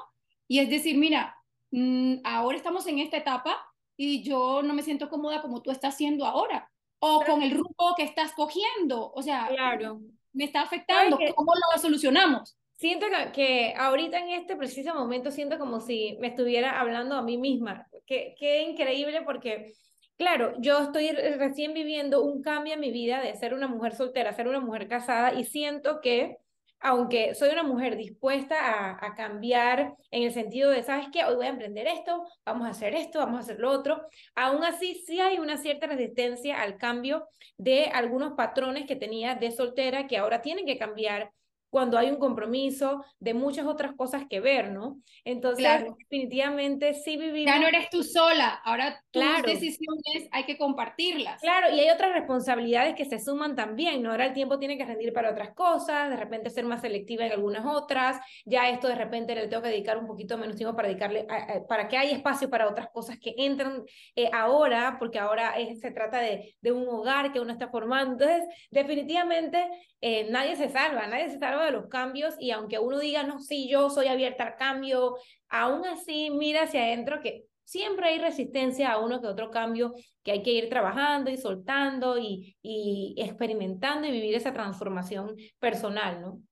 y 0.46 0.58
es 0.58 0.70
decir, 0.70 0.96
mira, 0.98 1.36
mmm, 1.70 2.16
ahora 2.24 2.56
estamos 2.56 2.86
en 2.86 2.98
esta 2.98 3.16
etapa 3.16 3.56
y 3.96 4.22
yo 4.22 4.62
no 4.62 4.74
me 4.74 4.82
siento 4.82 5.08
cómoda 5.08 5.42
como 5.42 5.62
tú 5.62 5.70
estás 5.70 5.94
haciendo 5.94 6.26
ahora 6.26 6.70
o 7.00 7.24
con 7.24 7.42
el 7.42 7.52
rumbo 7.52 7.94
que 7.96 8.02
estás 8.02 8.32
cogiendo, 8.32 9.10
o 9.12 9.22
sea, 9.22 9.48
claro. 9.48 10.00
me 10.32 10.44
está 10.44 10.60
afectando, 10.60 11.18
¿cómo 11.34 11.52
lo 11.54 11.80
solucionamos? 11.80 12.56
Siento 12.80 13.06
que, 13.34 13.74
ahorita 13.76 14.18
en 14.18 14.30
este 14.30 14.56
preciso 14.56 14.94
momento 14.94 15.30
siento 15.30 15.58
como 15.58 15.80
si 15.80 16.16
me 16.18 16.28
estuviera 16.28 16.80
hablando 16.80 17.14
a 17.14 17.22
mí 17.22 17.36
misma. 17.36 17.86
Qué, 18.06 18.34
qué 18.38 18.62
increíble 18.62 19.20
porque, 19.22 19.74
claro, 20.16 20.54
yo 20.58 20.80
estoy 20.80 21.10
recién 21.10 21.74
viviendo 21.74 22.22
un 22.22 22.42
cambio 22.42 22.74
en 22.74 22.80
mi 22.80 22.90
vida 22.90 23.20
de 23.20 23.36
ser 23.36 23.52
una 23.52 23.68
mujer 23.68 23.94
soltera 23.94 24.32
ser 24.32 24.48
una 24.48 24.60
mujer 24.60 24.88
casada 24.88 25.34
y 25.34 25.44
siento 25.44 26.00
que, 26.00 26.38
aunque 26.80 27.34
soy 27.34 27.50
una 27.50 27.64
mujer 27.64 27.96
dispuesta 27.98 28.56
a, 28.58 29.06
a 29.06 29.14
cambiar 29.14 29.94
en 30.10 30.22
el 30.22 30.32
sentido 30.32 30.70
de, 30.70 30.82
¿sabes 30.82 31.08
qué? 31.12 31.26
Hoy 31.26 31.34
voy 31.34 31.46
a 31.46 31.50
emprender 31.50 31.86
esto, 31.86 32.24
vamos 32.46 32.66
a 32.66 32.70
hacer 32.70 32.94
esto, 32.94 33.18
vamos 33.18 33.36
a 33.36 33.40
hacer 33.40 33.58
lo 33.58 33.70
otro, 33.70 34.06
aún 34.34 34.64
así 34.64 34.94
sí 35.06 35.20
hay 35.20 35.38
una 35.38 35.58
cierta 35.58 35.86
resistencia 35.86 36.62
al 36.62 36.78
cambio 36.78 37.28
de 37.58 37.90
algunos 37.92 38.32
patrones 38.32 38.86
que 38.86 38.96
tenía 38.96 39.34
de 39.34 39.50
soltera 39.50 40.06
que 40.06 40.16
ahora 40.16 40.40
tienen 40.40 40.64
que 40.64 40.78
cambiar 40.78 41.30
cuando 41.70 41.96
hay 41.96 42.10
un 42.10 42.18
compromiso 42.18 43.04
de 43.20 43.32
muchas 43.32 43.66
otras 43.66 43.92
cosas 43.94 44.24
que 44.28 44.40
ver, 44.40 44.72
¿no? 44.72 44.98
Entonces, 45.24 45.66
definitivamente 45.98 46.94
sí 46.94 47.16
vivimos... 47.16 47.54
Ya 47.54 47.60
no 47.60 47.68
eres 47.68 47.88
tú 47.90 48.02
sola, 48.02 48.60
ahora 48.64 49.02
tus 49.10 49.22
decisiones 49.44 50.28
hay 50.32 50.44
que 50.44 50.58
compartirlas. 50.58 51.40
Claro, 51.40 51.74
y 51.74 51.80
hay 51.80 51.90
otras 51.90 52.12
responsabilidades 52.12 52.94
que 52.96 53.04
se 53.04 53.20
suman 53.20 53.54
también, 53.54 54.02
¿no? 54.02 54.10
Ahora 54.10 54.26
el 54.26 54.34
tiempo 54.34 54.58
tiene 54.58 54.76
que 54.76 54.84
rendir 54.84 55.12
para 55.12 55.30
otras 55.30 55.54
cosas, 55.54 56.10
de 56.10 56.16
repente 56.16 56.50
ser 56.50 56.64
más 56.64 56.80
selectiva 56.80 57.24
en 57.24 57.32
algunas 57.32 57.64
otras, 57.64 58.20
ya 58.44 58.68
esto 58.68 58.88
de 58.88 58.96
repente 58.96 59.34
le 59.34 59.46
tengo 59.46 59.62
que 59.62 59.68
dedicar 59.68 59.96
un 59.96 60.06
poquito 60.06 60.36
menos 60.36 60.56
tiempo 60.56 60.74
para 60.74 60.88
dedicarle, 60.88 61.26
para 61.68 61.88
que 61.88 61.96
haya 61.96 62.16
espacio 62.16 62.50
para 62.50 62.68
otras 62.68 62.90
cosas 62.90 63.18
que 63.18 63.34
entran 63.36 63.84
eh, 64.16 64.28
ahora, 64.32 64.96
porque 64.98 65.18
ahora 65.18 65.54
se 65.80 65.90
trata 65.92 66.18
de, 66.18 66.56
de 66.60 66.72
un 66.72 66.88
hogar 66.88 67.32
que 67.32 67.38
uno 67.38 67.52
está 67.52 67.68
formando. 67.68 68.12
Entonces, 68.12 68.48
definitivamente 68.70 69.68
eh, 70.00 70.26
nadie 70.30 70.56
se 70.56 70.68
salva, 70.68 71.06
nadie 71.06 71.28
se 71.28 71.38
salva 71.38 71.59
de 71.62 71.72
los 71.72 71.88
cambios 71.88 72.34
y 72.38 72.50
aunque 72.50 72.78
uno 72.78 72.98
diga, 72.98 73.22
no, 73.22 73.40
sí, 73.40 73.68
yo 73.68 73.90
soy 73.90 74.06
abierta 74.06 74.44
al 74.44 74.56
cambio, 74.56 75.16
aún 75.48 75.86
así 75.86 76.30
mira 76.30 76.62
hacia 76.62 76.82
adentro 76.82 77.20
que 77.20 77.44
siempre 77.64 78.08
hay 78.08 78.18
resistencia 78.18 78.90
a 78.90 78.98
uno 78.98 79.20
que 79.20 79.28
otro 79.28 79.50
cambio 79.50 79.94
que 80.24 80.32
hay 80.32 80.42
que 80.42 80.52
ir 80.52 80.68
trabajando 80.68 81.30
y 81.30 81.36
soltando 81.36 82.18
y, 82.18 82.56
y 82.62 83.14
experimentando 83.18 84.08
y 84.08 84.12
vivir 84.12 84.34
esa 84.34 84.52
transformación 84.52 85.36
personal, 85.58 86.20
¿no? 86.20 86.42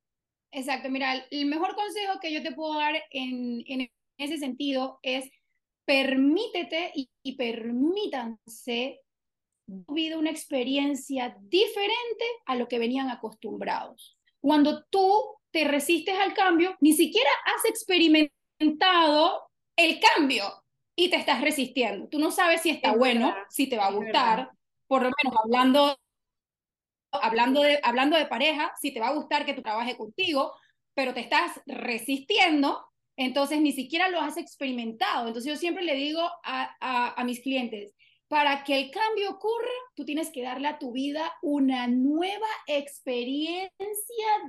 Exacto, 0.51 0.89
mira, 0.89 1.27
el 1.31 1.47
mejor 1.47 1.75
consejo 1.75 2.21
que 2.21 2.33
yo 2.33 2.43
te 2.43 2.53
puedo 2.53 2.79
dar 2.79 2.95
en, 3.11 3.63
en 3.67 3.91
ese 4.17 4.39
sentido 4.39 4.99
es 5.03 5.29
permítete 5.85 6.93
y, 6.95 7.11
y 7.23 7.37
permítanse 7.37 9.01
vivir 9.67 10.17
una 10.17 10.31
experiencia 10.31 11.37
diferente 11.41 12.25
a 12.47 12.57
lo 12.57 12.69
que 12.69 12.79
venían 12.79 13.11
acostumbrados. 13.11 14.18
Cuando 14.49 14.83
tú 14.85 15.37
te 15.51 15.65
resistes 15.65 16.19
al 16.19 16.33
cambio, 16.33 16.75
ni 16.81 16.95
siquiera 16.95 17.29
has 17.45 17.67
experimentado 17.67 19.43
el 19.77 20.01
cambio 20.01 20.65
y 20.97 21.11
te 21.11 21.17
estás 21.17 21.43
resistiendo. 21.43 22.09
Tú 22.09 22.19
no 22.19 22.31
sabes 22.31 22.63
si 22.63 22.71
está 22.71 22.97
bueno, 22.97 23.35
si 23.51 23.69
te 23.69 23.77
va 23.77 23.89
a 23.89 23.93
gustar, 23.93 24.51
por 24.87 25.03
lo 25.03 25.11
menos 25.23 25.39
hablando, 25.45 25.99
hablando, 27.13 27.61
de, 27.61 27.79
hablando 27.83 28.17
de 28.17 28.25
pareja, 28.25 28.73
si 28.81 28.91
te 28.91 29.01
va 29.01 29.09
a 29.09 29.15
gustar 29.15 29.45
que 29.45 29.53
tu 29.53 29.61
trabaje 29.61 29.99
contigo, 29.99 30.55
pero 30.95 31.13
te 31.13 31.21
estás 31.21 31.61
resistiendo, 31.67 32.87
entonces 33.19 33.61
ni 33.61 33.73
siquiera 33.73 34.09
lo 34.09 34.19
has 34.19 34.39
experimentado. 34.39 35.29
Entonces 35.29 35.53
yo 35.53 35.59
siempre 35.59 35.85
le 35.85 35.95
digo 35.95 36.23
a, 36.23 36.75
a, 36.81 37.21
a 37.21 37.25
mis 37.25 37.43
clientes, 37.43 37.95
para 38.29 38.63
que 38.63 38.79
el 38.79 38.91
cambio 38.91 39.31
ocurra, 39.31 39.69
tú 39.95 40.05
tienes 40.05 40.31
que 40.31 40.43
darle 40.43 40.69
a 40.69 40.79
tu 40.79 40.93
vida 40.93 41.33
una 41.43 41.87
nueva 41.89 42.47
experiencia 42.67 43.71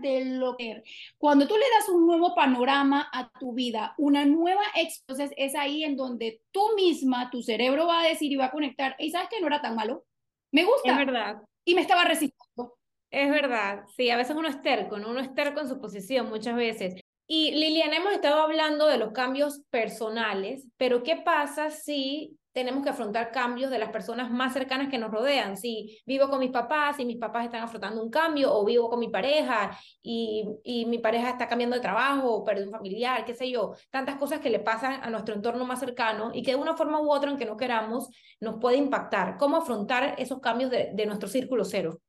de 0.01 0.25
lo 0.25 0.57
que 0.57 0.83
Cuando 1.17 1.47
tú 1.47 1.55
le 1.55 1.65
das 1.77 1.89
un 1.89 2.05
nuevo 2.05 2.35
panorama 2.35 3.09
a 3.13 3.31
tu 3.39 3.53
vida, 3.53 3.95
una 3.97 4.25
nueva 4.25 4.61
entonces 4.75 5.31
es 5.37 5.55
ahí 5.55 5.83
en 5.83 5.95
donde 5.95 6.41
tú 6.51 6.61
misma, 6.75 7.29
tu 7.31 7.41
cerebro 7.41 7.87
va 7.87 8.01
a 8.01 8.07
decir 8.07 8.31
y 8.31 8.35
va 8.35 8.45
a 8.45 8.51
conectar, 8.51 8.95
y 8.99 9.11
sabes 9.11 9.29
que 9.29 9.39
no 9.39 9.47
era 9.47 9.61
tan 9.61 9.75
malo, 9.75 10.05
Me 10.51 10.65
gusta. 10.65 10.91
Es 10.91 10.97
verdad. 10.97 11.41
Y 11.63 11.75
me 11.75 11.81
estaba 11.81 12.03
resistiendo. 12.03 12.77
Es 13.11 13.29
verdad, 13.29 13.85
sí, 13.95 14.09
a 14.09 14.17
veces 14.17 14.35
uno 14.35 14.47
es 14.47 14.61
terco, 14.61 14.97
¿no? 14.99 15.09
Uno 15.09 15.19
es 15.19 15.33
terco 15.33 15.61
en 15.61 15.69
su 15.69 15.79
posición 15.79 16.29
muchas 16.29 16.55
veces. 16.55 17.01
Y 17.31 17.51
Liliana, 17.51 17.97
hemos 17.97 18.13
estado 18.13 18.41
hablando 18.41 18.87
de 18.87 18.97
los 18.97 19.11
cambios 19.11 19.61
personales, 19.69 20.65
pero 20.77 21.03
¿qué 21.03 21.15
pasa 21.15 21.69
si 21.69 22.39
tenemos 22.53 22.83
que 22.83 22.89
afrontar 22.89 23.31
cambios 23.31 23.69
de 23.69 23.77
las 23.77 23.91
personas 23.91 24.31
más 24.31 24.51
cercanas 24.51 24.89
que 24.89 24.97
nos 24.97 25.11
rodean? 25.11 25.55
Si 25.55 26.01
vivo 26.07 26.27
con 26.27 26.39
mis 26.39 26.49
papás 26.49 26.99
y 26.99 27.05
mis 27.05 27.17
papás 27.17 27.45
están 27.45 27.61
afrontando 27.61 28.01
un 28.03 28.09
cambio, 28.09 28.51
o 28.51 28.65
vivo 28.65 28.89
con 28.89 28.99
mi 28.99 29.09
pareja 29.09 29.77
y, 30.01 30.43
y 30.63 30.87
mi 30.87 30.97
pareja 30.97 31.29
está 31.29 31.47
cambiando 31.47 31.75
de 31.75 31.83
trabajo, 31.83 32.33
o 32.33 32.43
perdió 32.43 32.65
un 32.65 32.71
familiar, 32.71 33.23
qué 33.25 33.35
sé 33.35 33.47
yo, 33.51 33.75
tantas 33.91 34.15
cosas 34.15 34.39
que 34.39 34.49
le 34.49 34.57
pasan 34.57 35.03
a 35.03 35.11
nuestro 35.11 35.35
entorno 35.35 35.65
más 35.65 35.79
cercano 35.79 36.31
y 36.33 36.41
que 36.41 36.53
de 36.53 36.57
una 36.57 36.75
forma 36.75 36.99
u 36.99 37.11
otra, 37.11 37.29
aunque 37.29 37.45
no 37.45 37.57
queramos, 37.57 38.09
nos 38.39 38.59
puede 38.59 38.77
impactar. 38.77 39.37
¿Cómo 39.37 39.57
afrontar 39.57 40.15
esos 40.17 40.39
cambios 40.39 40.71
de, 40.71 40.89
de 40.95 41.05
nuestro 41.05 41.29
círculo 41.29 41.63
cero? 41.63 42.01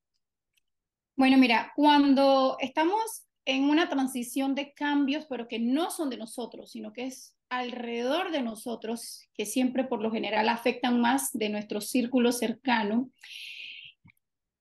Bueno, 1.14 1.37
mira, 1.37 1.74
cuando 1.76 2.56
estamos 2.59 3.26
en 3.44 3.64
una 3.64 3.88
transición 3.88 4.55
de 4.55 4.72
cambios, 4.72 5.26
pero 5.26 5.48
que 5.48 5.59
no 5.59 5.90
son 5.90 6.11
de 6.11 6.16
nosotros, 6.16 6.70
sino 6.70 6.92
que 6.92 7.07
es 7.07 7.35
alrededor 7.48 8.31
de 8.31 8.42
nosotros, 8.42 9.29
que 9.35 9.46
siempre 9.46 9.85
por 9.85 10.03
lo 10.03 10.11
general 10.11 10.48
afectan 10.48 11.00
más 11.00 11.33
de 11.33 11.48
nuestro 11.48 11.81
círculo 11.81 12.33
cercano, 12.33 13.11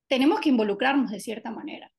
tenemos 0.08 0.40
que 0.40 0.50
involucrarnos 0.50 1.12
de 1.12 1.20
cierta 1.20 1.52
manera 1.52 1.92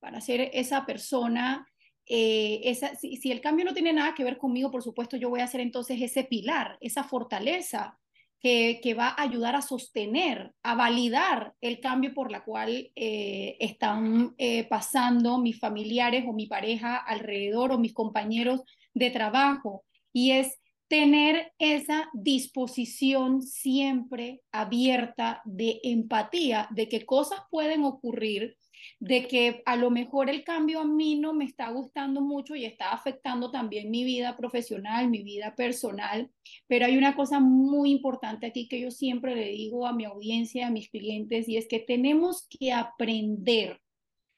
para 0.00 0.20
ser 0.20 0.50
esa 0.54 0.86
persona. 0.86 1.68
Eh, 2.06 2.60
esa, 2.64 2.94
si, 2.94 3.16
si 3.16 3.30
el 3.30 3.42
cambio 3.42 3.66
no 3.66 3.74
tiene 3.74 3.92
nada 3.92 4.14
que 4.14 4.24
ver 4.24 4.38
conmigo, 4.38 4.70
por 4.70 4.82
supuesto, 4.82 5.18
yo 5.18 5.28
voy 5.28 5.40
a 5.40 5.46
ser 5.46 5.60
entonces 5.60 6.00
ese 6.00 6.24
pilar, 6.24 6.78
esa 6.80 7.04
fortaleza 7.04 7.98
que, 8.40 8.94
va 8.96 9.08
a 9.08 9.22
ayudar 9.22 9.56
a 9.56 9.62
sostener, 9.62 10.52
a 10.62 10.74
validar 10.74 11.54
el 11.60 11.80
cambio 11.80 12.14
por 12.14 12.30
la 12.30 12.44
cual 12.44 12.90
eh, 12.94 13.56
están 13.60 14.34
eh, 14.38 14.64
pasando 14.64 15.38
mis 15.38 15.58
familiares 15.58 16.24
o 16.26 16.32
mi 16.32 16.46
pareja 16.46 16.96
alrededor 16.96 17.72
o 17.72 17.78
mis 17.78 17.94
compañeros 17.94 18.62
de 18.94 19.10
trabajo. 19.10 19.84
Y 20.12 20.32
es 20.32 20.58
tener 20.88 21.52
esa 21.58 22.08
disposición 22.14 23.42
siempre 23.42 24.40
abierta 24.52 25.42
de 25.44 25.80
empatía, 25.82 26.66
de 26.70 26.88
que 26.88 27.04
cosas 27.04 27.40
pueden 27.50 27.84
ocurrir 27.84 28.56
de 29.00 29.26
que 29.26 29.62
a 29.66 29.76
lo 29.76 29.90
mejor 29.90 30.30
el 30.30 30.44
cambio 30.44 30.80
a 30.80 30.84
mí 30.84 31.18
no 31.18 31.32
me 31.32 31.44
está 31.44 31.70
gustando 31.70 32.20
mucho 32.20 32.54
y 32.56 32.64
está 32.64 32.92
afectando 32.92 33.50
también 33.50 33.90
mi 33.90 34.04
vida 34.04 34.36
profesional, 34.36 35.08
mi 35.08 35.22
vida 35.22 35.54
personal, 35.54 36.30
pero 36.66 36.86
hay 36.86 36.96
una 36.96 37.14
cosa 37.14 37.40
muy 37.40 37.90
importante 37.90 38.46
aquí 38.46 38.68
que 38.68 38.80
yo 38.80 38.90
siempre 38.90 39.34
le 39.34 39.48
digo 39.48 39.86
a 39.86 39.92
mi 39.92 40.04
audiencia, 40.04 40.66
a 40.66 40.70
mis 40.70 40.90
clientes, 40.90 41.48
y 41.48 41.56
es 41.56 41.68
que 41.68 41.80
tenemos 41.80 42.46
que 42.48 42.72
aprender 42.72 43.80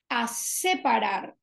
a 0.08 0.26
separar 0.26 1.36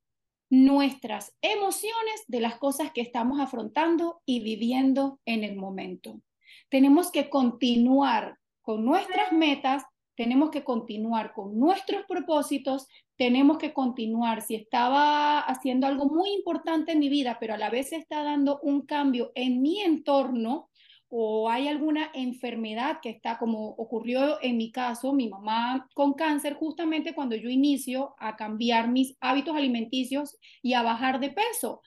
nuestras 0.49 1.35
emociones 1.41 2.23
de 2.27 2.39
las 2.39 2.57
cosas 2.57 2.91
que 2.91 3.01
estamos 3.01 3.39
afrontando 3.39 4.21
y 4.25 4.41
viviendo 4.41 5.19
en 5.25 5.43
el 5.43 5.55
momento. 5.55 6.21
Tenemos 6.69 7.11
que 7.11 7.29
continuar 7.29 8.37
con 8.61 8.85
nuestras 8.85 9.31
metas, 9.31 9.83
tenemos 10.17 10.49
que 10.49 10.63
continuar 10.63 11.31
con 11.31 11.59
nuestros 11.59 12.03
propósitos, 12.07 12.87
tenemos 13.17 13.59
que 13.59 13.71
continuar. 13.71 14.41
Si 14.41 14.55
estaba 14.55 15.39
haciendo 15.41 15.85
algo 15.85 16.07
muy 16.09 16.33
importante 16.33 16.93
en 16.93 16.99
mi 16.99 17.07
vida, 17.07 17.37
pero 17.39 17.53
a 17.53 17.57
la 17.57 17.69
vez 17.69 17.93
está 17.93 18.23
dando 18.23 18.59
un 18.63 18.81
cambio 18.81 19.31
en 19.35 19.61
mi 19.61 19.79
entorno, 19.79 20.69
o 21.09 21.49
hay 21.49 21.67
alguna 21.69 22.09
enfermedad 22.13 22.97
que 23.01 23.11
está 23.11 23.37
como 23.37 23.69
ocurrió 23.69 24.41
en 24.41 24.57
mi 24.57 24.71
caso, 24.71 25.13
mi 25.13 25.29
mamá 25.29 25.87
con 25.93 26.13
cáncer, 26.15 26.55
justamente 26.55 27.13
cuando 27.13 27.35
yo 27.35 27.49
inicio 27.49 28.15
a 28.17 28.35
cambiar 28.35 28.89
mis 28.89 29.15
hábitos 29.21 29.55
alimenticios 29.55 30.35
y 30.61 30.73
a 30.73 30.81
bajar 30.81 31.19
de 31.19 31.29
peso. 31.29 31.81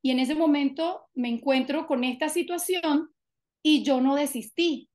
Y 0.00 0.12
en 0.12 0.20
ese 0.20 0.36
momento 0.36 1.02
me 1.14 1.28
encuentro 1.28 1.86
con 1.86 2.02
esta 2.04 2.28
situación 2.28 3.10
y 3.60 3.82
yo 3.82 4.00
no 4.00 4.14
desistí 4.14 4.88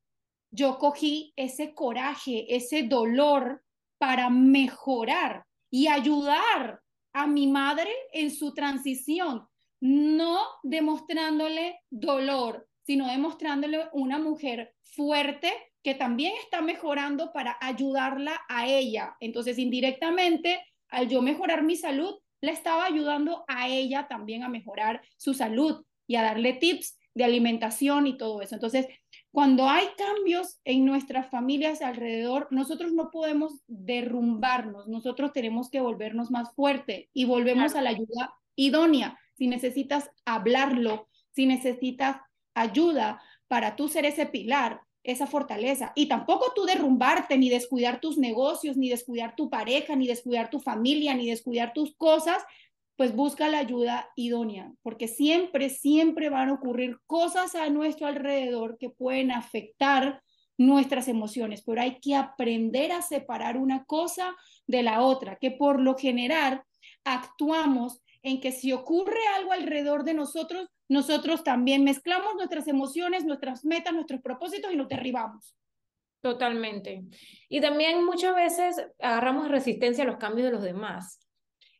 yo 0.57 0.79
cogí 0.79 1.33
ese 1.35 1.75
coraje, 1.75 2.55
ese 2.55 2.83
dolor 2.83 3.63
para 3.99 4.29
mejorar 4.31 5.45
y 5.69 5.87
ayudar 5.87 6.81
a 7.13 7.27
mi 7.27 7.45
madre 7.45 7.91
en 8.11 8.31
su 8.31 8.53
transición, 8.53 9.47
no 9.79 10.39
demostrándole 10.63 11.79
dolor, 11.91 12.67
sino 12.81 13.07
demostrándole 13.07 13.87
una 13.93 14.17
mujer 14.17 14.73
fuerte 14.81 15.53
que 15.83 15.93
también 15.93 16.33
está 16.43 16.61
mejorando 16.61 17.31
para 17.31 17.57
ayudarla 17.61 18.41
a 18.49 18.65
ella. 18.67 19.15
Entonces, 19.19 19.59
indirectamente, 19.59 20.59
al 20.89 21.07
yo 21.07 21.21
mejorar 21.21 21.63
mi 21.63 21.75
salud, 21.75 22.15
le 22.41 22.51
estaba 22.51 22.85
ayudando 22.85 23.45
a 23.47 23.67
ella 23.67 24.07
también 24.07 24.43
a 24.43 24.49
mejorar 24.49 25.01
su 25.17 25.35
salud 25.35 25.85
y 26.07 26.15
a 26.15 26.23
darle 26.23 26.53
tips 26.53 26.97
de 27.13 27.23
alimentación 27.23 28.07
y 28.07 28.17
todo 28.17 28.41
eso. 28.41 28.55
Entonces, 28.55 28.87
cuando 29.37 29.69
hay 29.69 29.85
cambios 29.95 30.59
en 30.65 30.83
nuestras 30.83 31.29
familias 31.29 31.83
alrededor, 31.83 32.47
nosotros 32.49 32.91
no 32.93 33.11
podemos 33.11 33.61
derrumbarnos, 33.67 34.87
nosotros 34.87 35.31
tenemos 35.31 35.69
que 35.69 35.79
volvernos 35.79 36.31
más 36.31 36.55
fuertes 36.55 37.07
y 37.13 37.25
volvemos 37.25 37.75
a 37.75 37.83
la 37.83 37.91
ayuda 37.91 38.33
idónea. 38.55 39.19
Si 39.37 39.45
necesitas 39.45 40.09
hablarlo, 40.25 41.07
si 41.35 41.45
necesitas 41.45 42.17
ayuda 42.55 43.21
para 43.47 43.75
tú 43.75 43.89
ser 43.89 44.05
ese 44.05 44.25
pilar, 44.25 44.81
esa 45.03 45.27
fortaleza. 45.27 45.91
Y 45.93 46.07
tampoco 46.07 46.53
tú 46.55 46.65
derrumbarte, 46.65 47.37
ni 47.37 47.49
descuidar 47.49 48.01
tus 48.01 48.17
negocios, 48.17 48.75
ni 48.75 48.89
descuidar 48.89 49.35
tu 49.35 49.51
pareja, 49.51 49.95
ni 49.95 50.07
descuidar 50.07 50.49
tu 50.49 50.59
familia, 50.59 51.13
ni 51.13 51.29
descuidar 51.29 51.73
tus 51.73 51.95
cosas, 51.95 52.43
pues 52.97 53.15
busca 53.15 53.47
la 53.47 53.59
ayuda 53.59 54.09
idónea, 54.15 54.73
porque 54.81 55.07
siempre, 55.07 55.69
siempre 55.69 56.29
van 56.29 56.49
a 56.49 56.53
ocurrir 56.53 56.97
cosas 57.05 57.55
a 57.55 57.69
nuestro 57.69 58.07
alrededor 58.07 58.77
que 58.79 58.89
pueden 58.89 59.31
afectar 59.31 60.21
nuestras 60.57 61.07
emociones, 61.07 61.61
pero 61.63 61.79
hay 61.81 61.99
que 61.99 62.15
aprender 62.15 62.91
a 62.91 63.03
separar 63.03 63.57
una 63.57 63.85
cosa 63.85 64.35
de 64.65 64.81
la 64.81 65.01
otra, 65.01 65.37
que 65.37 65.51
por 65.51 65.79
lo 65.79 65.95
general 65.95 66.63
actuamos 67.03 68.01
en 68.23 68.41
que 68.41 68.51
si 68.51 68.73
ocurre 68.73 69.19
algo 69.37 69.51
alrededor 69.51 70.03
de 70.03 70.15
nosotros, 70.15 70.67
nosotros 70.89 71.43
también 71.43 71.83
mezclamos 71.83 72.33
nuestras 72.35 72.67
emociones, 72.67 73.25
nuestras 73.25 73.63
metas, 73.63 73.93
nuestros 73.93 74.21
propósitos 74.21 74.73
y 74.73 74.75
nos 74.75 74.89
derribamos. 74.89 75.55
Totalmente. 76.21 77.03
Y 77.47 77.61
también 77.61 78.03
muchas 78.03 78.35
veces 78.35 78.83
agarramos 78.99 79.49
resistencia 79.49 80.03
a 80.03 80.07
los 80.07 80.17
cambios 80.17 80.47
de 80.47 80.53
los 80.53 80.63
demás. 80.63 81.26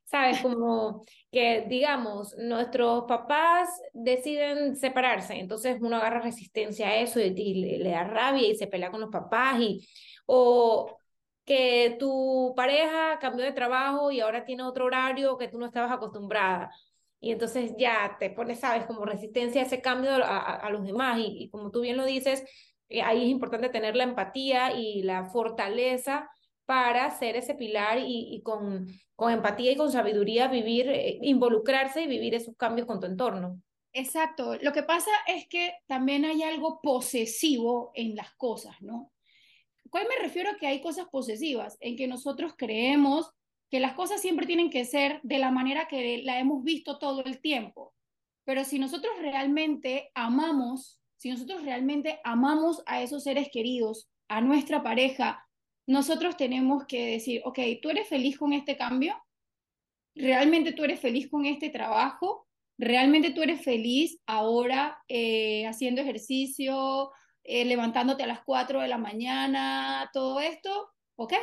¿Sabes? 0.08 0.42
Como 0.42 1.04
que, 1.32 1.66
digamos, 1.68 2.36
nuestros 2.38 3.04
papás 3.08 3.70
deciden 3.94 4.78
separarse, 4.78 5.36
entonces 5.36 5.78
uno 5.82 5.98
agarra 5.98 6.22
resistencia 6.22 6.88
a 6.88 6.96
eso 6.98 7.20
y, 7.20 7.80
le, 7.80 7.90
da 7.90 8.06
rabia 8.06 8.48
y 8.48 8.56
se 8.56 8.68
pelea 8.68 8.90
con 8.90 9.02
los 9.02 9.10
papás, 9.12 9.60
y, 9.60 9.86
o 10.26 10.98
que 11.46 11.98
tu 12.00 12.54
pareja 12.56 13.20
cambió 13.20 13.46
de 13.46 13.52
trabajo 13.52 14.12
y 14.12 14.20
ahora 14.22 14.46
tiene 14.46 14.64
otro 14.64 14.86
horario 14.86 15.38
que 15.38 15.48
tú 15.50 15.60
no 15.60 15.66
estabas 15.66 15.92
acostumbrada. 15.92 16.72
Y 17.20 17.32
entonces 17.32 17.74
ya 17.78 18.18
te 18.20 18.30
pones, 18.30 18.60
sabes, 18.60 18.86
como 18.86 19.06
resistencia 19.06 19.62
a 19.62 19.66
ese 19.66 19.82
cambio 19.82 20.12
a, 20.24 20.70
los 20.72 20.86
demás. 20.86 21.20
Y, 21.20 21.44
y, 21.44 21.50
como 21.50 21.72
tú 21.72 21.82
bien 21.82 21.98
lo 21.98 22.06
dices, 22.06 22.44
eh, 22.90 23.02
ahí 23.02 23.24
es 23.24 23.30
importante 23.30 23.70
tener 23.70 23.96
la 23.96 24.04
empatía 24.04 24.74
y 24.74 25.04
la 25.04 25.26
fortaleza 25.26 26.30
para 26.68 27.10
ser 27.12 27.38
ese 27.38 27.56
pilar 27.56 27.98
y, 28.06 28.42
con, 28.44 28.88
empatía 29.18 29.72
y 29.72 29.78
con 29.78 29.90
sabiduría 29.90 30.50
vivir, 30.50 30.90
eh, 30.90 31.18
involucrarse 31.22 32.02
y 32.02 32.08
vivir 32.08 32.36
esos 32.36 32.58
cambios 32.58 32.86
con 32.86 33.00
tu 33.00 33.08
entorno. 33.08 33.62
Exacto. 33.94 34.56
Lo 34.62 34.74
que 34.74 34.84
pasa 34.84 35.10
es 35.28 35.48
que 35.48 35.74
también 35.88 36.26
hay 36.26 36.44
algo 36.44 36.82
posesivo 36.82 37.92
en 37.96 38.18
las 38.18 38.34
cosas, 38.36 38.76
¿no? 38.82 39.14
¿Cuál 39.90 40.08
me 40.10 40.22
refiero 40.22 40.52
a 40.52 40.58
que 40.58 40.68
hay 40.68 40.82
cosas 40.82 41.08
posesivas? 41.10 41.78
En 41.80 41.96
que 41.96 42.06
nosotros 42.06 42.54
creemos 42.58 43.32
que 43.72 43.80
las 43.80 43.94
cosas 43.94 44.22
siempre 44.22 44.46
tienen 44.46 44.70
que 44.70 44.84
ser 44.84 45.22
de 45.24 45.40
la 45.40 45.52
manera 45.52 45.88
que 45.88 46.22
la 46.24 46.38
hemos 46.38 46.66
visto 46.66 47.00
todo 47.00 47.24
el 47.24 47.40
tiempo. 47.40 47.96
Pero 48.44 48.66
si 48.66 48.78
nosotros 48.78 49.14
realmente 49.22 50.12
amamos, 50.16 51.00
si 51.16 51.30
nosotros 51.30 51.64
realmente 51.64 52.20
amamos 52.26 52.84
a 52.86 53.02
esos 53.02 53.24
seres 53.24 53.48
queridos, 53.54 54.10
a 54.28 54.42
nuestra 54.42 54.84
pareja, 54.84 55.47
nosotros 55.88 56.36
tenemos 56.36 56.86
que 56.86 57.14
decir, 57.14 57.42
ok, 57.46 57.60
¿tú 57.82 57.90
eres 57.90 58.08
feliz 58.08 58.38
con 58.38 58.54
este 58.54 58.76
cambio? 58.78 59.16
¿Realmente 60.16 60.74
tú 60.74 60.84
eres 60.84 61.00
feliz 61.00 61.30
con 61.30 61.46
este 61.46 61.70
trabajo? 61.70 62.48
¿Realmente 62.78 63.32
tú 63.32 63.42
eres 63.42 63.64
feliz 63.64 64.20
ahora 64.26 65.02
eh, 65.08 65.66
haciendo 65.66 66.02
ejercicio, 66.02 67.12
eh, 67.44 67.66
levantándote 67.66 68.24
a 68.24 68.28
las 68.28 68.42
4 68.44 68.82
de 68.82 68.88
la 68.90 68.98
mañana, 68.98 70.10
todo 70.12 70.40
esto? 70.42 70.90
Ok, 71.16 71.34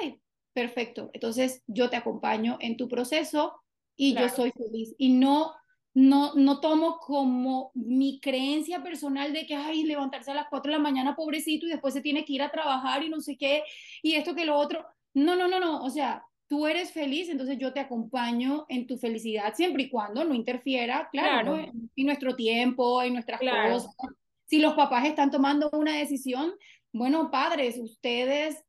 perfecto. 0.53 1.11
Entonces 1.15 1.63
yo 1.67 1.89
te 1.89 1.97
acompaño 1.97 2.59
en 2.61 2.77
tu 2.77 2.87
proceso 2.87 3.61
y 3.97 4.15
yo 4.15 4.29
soy 4.29 4.53
feliz. 4.53 4.95
Y 4.99 5.11
no 5.11 5.55
no, 5.95 6.35
no 6.35 6.61
tomo 6.61 6.99
como 6.99 7.71
mi 7.75 8.19
creencia 8.21 8.83
personal 8.83 9.33
de 9.33 9.47
que, 9.47 9.55
ay, 9.55 9.85
levantarse 9.85 10.33
a 10.33 10.35
las 10.35 10.49
4 10.51 10.73
de 10.73 10.79
la 10.79 10.83
mañana, 10.83 11.15
pobrecito, 11.15 11.67
y 11.67 11.71
después 11.71 11.95
se 11.95 12.01
tiene 12.01 12.25
que 12.25 12.33
ir 12.33 12.43
a 12.43 12.51
trabajar 12.51 13.05
y 13.05 13.09
no 13.09 13.21
sé 13.21 13.37
qué, 13.37 13.63
y 14.03 14.15
esto 14.15 14.35
que 14.35 14.45
lo 14.45 14.57
otro. 14.57 14.85
No, 15.15 15.37
no, 15.37 15.47
no, 15.47 15.61
no. 15.61 15.83
O 15.85 15.91
sea, 15.91 16.25
tú 16.49 16.67
eres 16.67 16.93
feliz, 16.93 17.29
entonces 17.29 17.59
yo 17.59 17.73
te 17.73 17.79
acompaño 17.79 18.67
en 18.69 18.89
tu 18.89 18.99
felicidad, 18.99 19.55
siempre 19.55 19.85
y 19.85 19.91
cuando 19.91 20.25
no 20.25 20.35
interfiera, 20.35 21.09
claro, 21.13 21.57
en, 21.59 21.91
nuestro 21.97 22.35
tiempo, 22.35 23.01
en 23.01 23.13
nuestras 23.13 23.41
cosas. 23.41 23.95
Si 24.47 24.59
los 24.59 24.75
papás 24.75 25.07
están 25.07 25.31
tomando 25.31 25.71
una 25.73 25.97
decisión, 25.97 26.53
bueno, 26.93 27.31
padres, 27.31 27.79
ustedes 27.79 28.65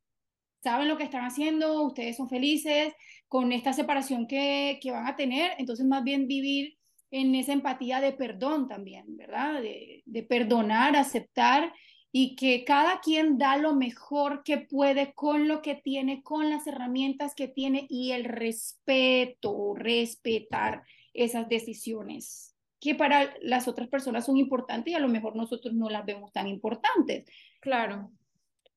saben 0.63 0.88
lo 0.88 0.97
que 0.97 1.03
están 1.03 1.26
haciendo, 1.26 1.82
ustedes 1.84 2.17
son 2.17 2.30
felices 2.30 2.93
con 3.28 3.51
esta 3.51 3.73
separación 3.73 4.28
que, 4.28 4.80
que 4.82 4.91
van 4.91 5.07
a 5.07 5.15
tener, 5.15 5.51
entonces 5.57 5.86
más 5.86 6.03
bien 6.03 6.28
vivir 6.28 6.74
en 7.16 7.34
esa 7.34 7.53
empatía 7.53 8.01
de 8.01 8.11
perdón 8.11 8.68
también, 8.68 9.16
¿verdad? 9.16 9.61
De, 9.61 10.24
perdonar, 10.24 10.97
aceptar 10.97 11.72
y 12.11 12.36
que 12.36 12.66
cada 12.66 12.99
quien 12.99 13.38
da 13.38 13.55
lo 13.55 13.74
mejor 13.74 14.43
que 14.43 14.57
puede 14.57 15.13
con 15.13 15.47
lo 15.47 15.61
que 15.61 15.76
tiene, 15.76 16.24
con 16.24 16.49
las 16.49 16.68
herramientas 16.68 17.34
que 17.34 17.47
tiene 17.47 17.88
y 17.89 18.11
el 18.11 18.26
respeto, 18.26 19.76
respetar 19.76 20.84
esas 21.13 21.47
decisiones 21.47 22.53
que 22.82 22.95
para 22.95 23.34
las 23.41 23.70
otras 23.70 23.88
personas 23.88 24.26
son 24.26 24.36
importantes 24.36 24.91
y 24.91 24.95
a 24.95 24.99
lo 24.99 25.07
mejor 25.07 25.38
nosotros 25.38 25.74
no 25.74 25.89
las 25.89 26.05
vemos 26.05 26.34
tan 26.34 26.47
importantes. 26.47 27.26
Claro, 27.61 28.11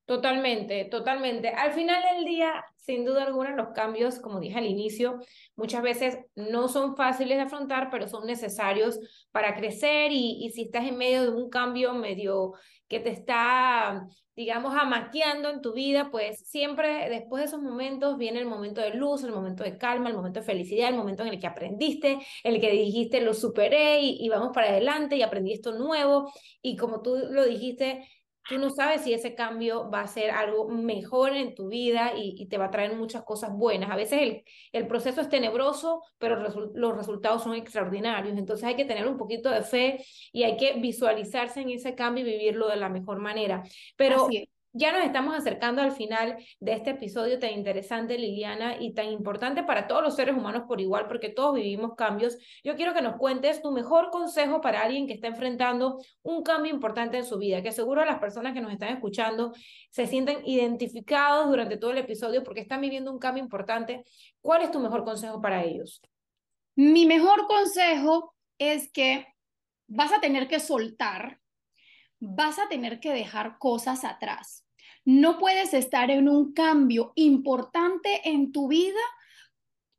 Totalmente, 0.09 0.85
totalmente. 0.85 1.49
Al 1.49 1.71
final 1.71 2.01
del 2.01 2.25
día, 2.25 2.65
sin 2.77 3.05
duda 3.05 3.25
alguna, 3.25 3.55
los 3.55 3.75
cambios, 3.75 4.17
como 4.17 4.39
dije 4.39 4.57
al 4.57 4.65
inicio, 4.65 5.19
muchas 5.55 5.83
veces 5.83 6.17
no 6.35 6.67
son 6.67 6.95
fáciles 6.95 7.37
de 7.37 7.43
afrontar, 7.43 7.91
pero 7.91 8.07
son 8.07 8.25
necesarios 8.25 8.99
para 9.29 9.53
crecer 9.53 10.11
y, 10.11 10.49
si 10.49 10.63
estás 10.63 10.87
en 10.87 10.97
medio 10.97 11.21
de 11.21 11.29
un 11.29 11.51
cambio 11.51 11.93
medio 11.93 12.53
que 12.87 12.99
te 12.99 13.11
está, 13.11 14.07
digamos, 14.35 14.73
amaqueando 14.73 15.51
en 15.51 15.61
tu 15.61 15.73
vida, 15.73 16.09
pues 16.09 16.39
siempre 16.39 17.07
después 17.07 17.41
de 17.41 17.45
esos 17.49 17.61
momentos 17.61 18.17
viene 18.17 18.39
el 18.39 18.47
momento 18.47 18.81
de 18.81 18.95
luz, 18.95 19.23
el 19.23 19.31
momento 19.31 19.63
de 19.63 19.77
calma, 19.77 20.09
el 20.09 20.15
momento 20.15 20.39
de 20.39 20.45
felicidad, 20.47 20.89
el 20.89 20.95
momento 20.95 21.21
en 21.21 21.29
el 21.29 21.39
que 21.39 21.45
aprendiste, 21.45 22.17
el 22.43 22.59
que 22.59 22.71
dijiste 22.71 23.21
lo 23.21 23.35
superé 23.35 24.01
y, 24.01 24.25
y 24.25 24.29
vamos 24.29 24.49
para 24.55 24.69
adelante 24.69 25.17
y 25.17 25.21
aprendí 25.21 25.53
esto 25.53 25.73
nuevo. 25.73 26.33
Y 26.63 26.77
como 26.77 27.03
tú 27.03 27.15
lo 27.29 27.45
dijiste, 27.45 28.07
tú 28.49 28.57
no 28.57 28.71
sabes 28.71 29.03
si 29.03 29.13
ese 29.13 29.35
cambio 29.35 29.89
va 29.91 30.01
a 30.01 30.07
ser 30.07 30.31
algo 30.31 30.67
mejor 30.67 31.35
en 31.35 31.53
tu 31.53 31.69
vida 31.69 32.13
y, 32.17 32.47
te 32.47 32.57
va 32.57 32.65
a 32.65 32.71
traer 32.71 32.95
muchas 32.95 33.23
cosas 33.23 33.51
buenas. 33.51 33.91
A 33.91 33.95
veces 33.95 34.21
el, 34.21 34.43
el 34.71 34.87
proceso 34.87 35.21
es 35.21 35.29
tenebroso, 35.29 36.01
pero 36.17 36.35
los 36.35 36.97
resultados 36.97 37.43
son 37.43 37.53
extraordinarios. 37.53 38.37
Entonces 38.37 38.65
hay 38.65 38.75
que 38.75 38.85
tener 38.85 39.07
un 39.07 39.17
poquito 39.17 39.51
de 39.51 39.61
fe 39.61 40.03
y 40.33 40.43
hay 40.43 40.57
que 40.57 40.73
visualizarse 40.79 41.61
en 41.61 41.69
ese 41.69 41.93
cambio 41.93 42.25
y 42.25 42.31
vivirlo 42.31 42.67
de 42.67 42.77
la 42.77 42.89
mejor 42.89 43.19
manera. 43.19 43.63
Pero 43.95 44.27
ya 44.73 44.91
nos 44.91 45.03
estamos 45.03 45.35
acercando 45.35 45.81
al 45.81 45.91
final 45.91 46.37
de 46.59 46.73
este 46.73 46.91
episodio 46.91 47.39
tan 47.39 47.51
interesante, 47.51 48.17
Liliana, 48.17 48.77
y 48.79 48.93
tan 48.93 49.07
importante 49.07 49.63
para 49.63 49.87
todos 49.87 50.03
los 50.03 50.15
seres 50.15 50.35
humanos 50.35 50.63
por 50.67 50.79
igual, 50.79 51.07
porque 51.07 51.29
todos 51.29 51.55
vivimos 51.55 51.95
cambios. 51.95 52.37
Yo 52.63 52.75
quiero 52.75 52.93
que 52.93 53.01
nos 53.01 53.15
cuentes 53.17 53.61
tu 53.61 53.71
mejor 53.71 54.09
consejo 54.11 54.61
para 54.61 54.83
alguien 54.83 55.07
que 55.07 55.13
está 55.13 55.27
enfrentando 55.27 55.99
un 56.21 56.43
cambio 56.43 56.71
importante 56.73 57.17
en 57.17 57.25
su 57.25 57.37
vida, 57.37 57.63
que 57.63 57.71
seguro 57.71 58.05
las 58.05 58.19
personas 58.19 58.53
que 58.53 58.61
nos 58.61 58.71
están 58.71 58.89
escuchando 58.89 59.53
se 59.89 60.05
sienten 60.05 60.45
identificados 60.45 61.49
durante 61.49 61.77
todo 61.77 61.91
el 61.91 61.97
episodio 61.97 62.43
porque 62.43 62.61
están 62.61 62.81
viviendo 62.81 63.11
un 63.11 63.19
cambio 63.19 63.43
importante. 63.43 64.03
¿Cuál 64.41 64.61
es 64.61 64.71
tu 64.71 64.79
mejor 64.79 65.03
consejo 65.03 65.41
para 65.41 65.63
ellos? 65.63 66.01
Mi 66.75 67.05
mejor 67.05 67.47
consejo 67.47 68.35
es 68.57 68.91
que 68.91 69.25
vas 69.87 70.13
a 70.13 70.21
tener 70.21 70.47
que 70.47 70.59
soltar 70.59 71.39
vas 72.19 72.59
a 72.59 72.67
tener 72.67 72.99
que 72.99 73.11
dejar 73.11 73.57
cosas 73.57 74.03
atrás. 74.03 74.65
No 75.05 75.37
puedes 75.37 75.73
estar 75.73 76.11
en 76.11 76.29
un 76.29 76.53
cambio 76.53 77.13
importante 77.15 78.21
en 78.29 78.51
tu 78.51 78.67
vida 78.67 78.99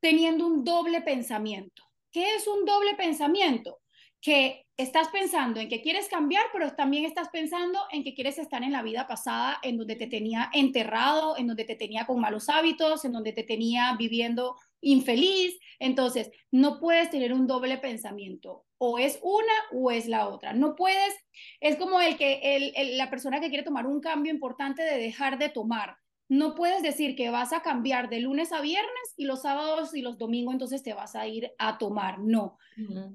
teniendo 0.01 0.47
un 0.47 0.65
doble 0.65 1.03
pensamiento. 1.03 1.83
¿Qué 2.11 2.35
es 2.35 2.47
un 2.47 2.65
doble 2.65 2.95
pensamiento? 2.95 3.79
Que 4.21 4.67
estás 4.77 5.09
pensando 5.09 5.61
en 5.61 5.69
que 5.69 5.83
quieres 5.83 6.09
cambiar, 6.09 6.45
pero 6.53 6.75
también 6.75 7.05
estás 7.05 7.29
pensando 7.29 7.79
en 7.91 8.03
que 8.03 8.15
quieres 8.15 8.39
estar 8.39 8.63
en 8.63 8.73
la 8.73 8.83
vida 8.83 9.07
pasada, 9.07 9.59
en 9.63 9.77
donde 9.79 9.97
te 9.97 10.07
tenía 10.07 10.51
enterrado, 10.53 11.37
en 11.37 11.47
donde 11.47 11.65
te 11.65 11.77
tenía 11.77 12.07
con 12.07 12.21
malos 12.21 12.49
hábitos, 12.49 13.05
en 13.05 13.13
donde 13.13 13.33
te 13.33 13.43
tenía 13.43 13.95
viviendo 13.99 14.57
infeliz. 14.81 15.59
Entonces, 15.79 16.31
no 16.51 16.81
puedes 16.81 17.11
tener 17.11 17.33
un 17.33 17.47
doble 17.47 17.79
pensamiento. 17.79 18.65
O 18.79 18.99
es 18.99 19.19
una 19.23 19.53
o 19.73 19.91
es 19.91 20.07
la 20.07 20.29
otra. 20.29 20.53
No 20.53 20.75
puedes, 20.75 21.15
es 21.61 21.77
como 21.77 22.01
el 22.01 22.17
que 22.17 22.41
el, 22.43 22.97
la 22.97 23.11
persona 23.11 23.41
que 23.41 23.49
quiere 23.49 23.65
tomar 23.65 23.87
un 23.87 24.01
cambio 24.01 24.33
importante 24.33 24.83
de 24.83 24.99
dejar 24.99 25.39
de 25.39 25.51
tomar. 25.51 25.97
No 26.31 26.55
puedes 26.55 26.83
decir 26.83 27.17
que 27.17 27.29
vas 27.29 27.53
a 27.53 27.61
cambiar 27.61 28.09
de 28.09 28.21
lunes 28.21 28.53
a 28.53 28.61
viernes 28.61 29.15
y 29.17 29.25
los 29.25 29.43
sábados 29.43 29.97
y 29.97 30.01
los 30.01 30.17
domingos 30.17 30.53
entonces 30.53 30.85
te 30.85 30.95
vas 30.95 31.17
a 31.17 31.27
ir 31.27 31.51
a 31.59 31.77
tomar. 31.77 32.21
No. 32.21 32.57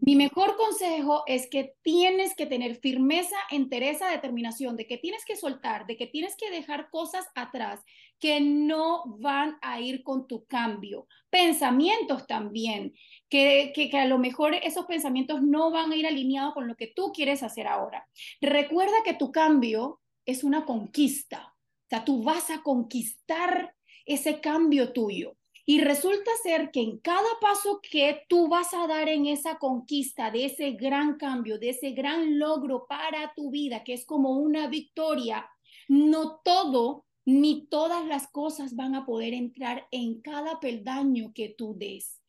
Mi 0.02 0.18
mejor 0.18 0.58
consejo 0.58 1.24
es 1.26 1.50
que 1.50 1.76
tienes 1.82 2.36
que 2.36 2.46
tener 2.46 2.76
firmeza, 2.76 3.38
entereza, 3.50 4.10
determinación, 4.10 4.76
de 4.76 4.86
que 4.86 4.98
tienes 4.98 5.24
que 5.24 5.38
soltar, 5.38 5.88
de 5.88 5.96
que 5.96 6.08
tienes 6.08 6.36
que 6.36 6.52
dejar 6.52 6.90
cosas 6.90 7.26
atrás 7.36 7.82
que 8.20 8.40
no 8.42 9.04
van 9.20 9.58
a 9.62 9.80
ir 9.82 10.04
con 10.04 10.28
tu 10.28 10.46
cambio. 10.46 11.08
Pensamientos 11.30 12.26
también, 12.28 12.94
que, 13.30 13.72
que, 13.74 13.98
a 13.98 14.06
lo 14.06 14.18
mejor 14.18 14.56
esos 14.56 14.86
pensamientos 14.86 15.42
no 15.42 15.72
van 15.72 15.92
a 15.92 15.96
ir 15.96 16.08
alineados 16.08 16.54
con 16.54 16.68
lo 16.68 16.76
que 16.76 16.92
tú 16.96 17.12
quieres 17.14 17.44
hacer 17.44 17.68
ahora. 17.68 18.08
Recuerda 18.42 19.04
que 19.04 19.14
tu 19.14 19.32
cambio 19.32 20.00
es 20.26 20.44
una 20.44 20.66
conquista. 20.66 21.54
O 21.54 21.88
sea, 21.90 22.04
tú 22.04 22.24
vas 22.24 22.50
a 22.50 22.64
conquistar 22.64 23.76
ese 24.06 24.40
cambio 24.40 24.94
tuyo. 24.94 25.36
Y 25.68 25.82
resulta 25.82 26.30
ser 26.44 26.70
que 26.70 26.82
en 26.82 27.00
cada 27.00 27.28
paso 27.42 27.80
que 27.82 28.24
tú 28.30 28.48
vas 28.48 28.72
a 28.76 28.86
dar 28.86 29.10
en 29.10 29.26
esa 29.26 29.58
conquista 29.58 30.30
de 30.30 30.46
ese 30.46 30.72
gran 30.72 31.18
cambio, 31.18 31.58
de 31.58 31.70
ese 31.70 31.92
gran 31.92 32.38
logro 32.38 32.86
para 32.88 33.34
tu 33.36 33.50
vida, 33.50 33.84
que 33.84 33.94
es 33.94 34.06
como 34.06 34.38
una 34.38 34.68
victoria, 34.68 35.50
no 35.88 36.40
todo 36.44 37.05
ni 37.26 37.66
todas 37.68 38.06
las 38.06 38.28
cosas 38.28 38.76
van 38.76 38.96
a 38.96 39.06
poder 39.06 39.34
entrar 39.34 39.88
en 39.92 40.22
cada 40.22 40.60
peldaño 40.60 41.34
que 41.34 41.50
tú 41.50 41.76
des. 41.78 42.22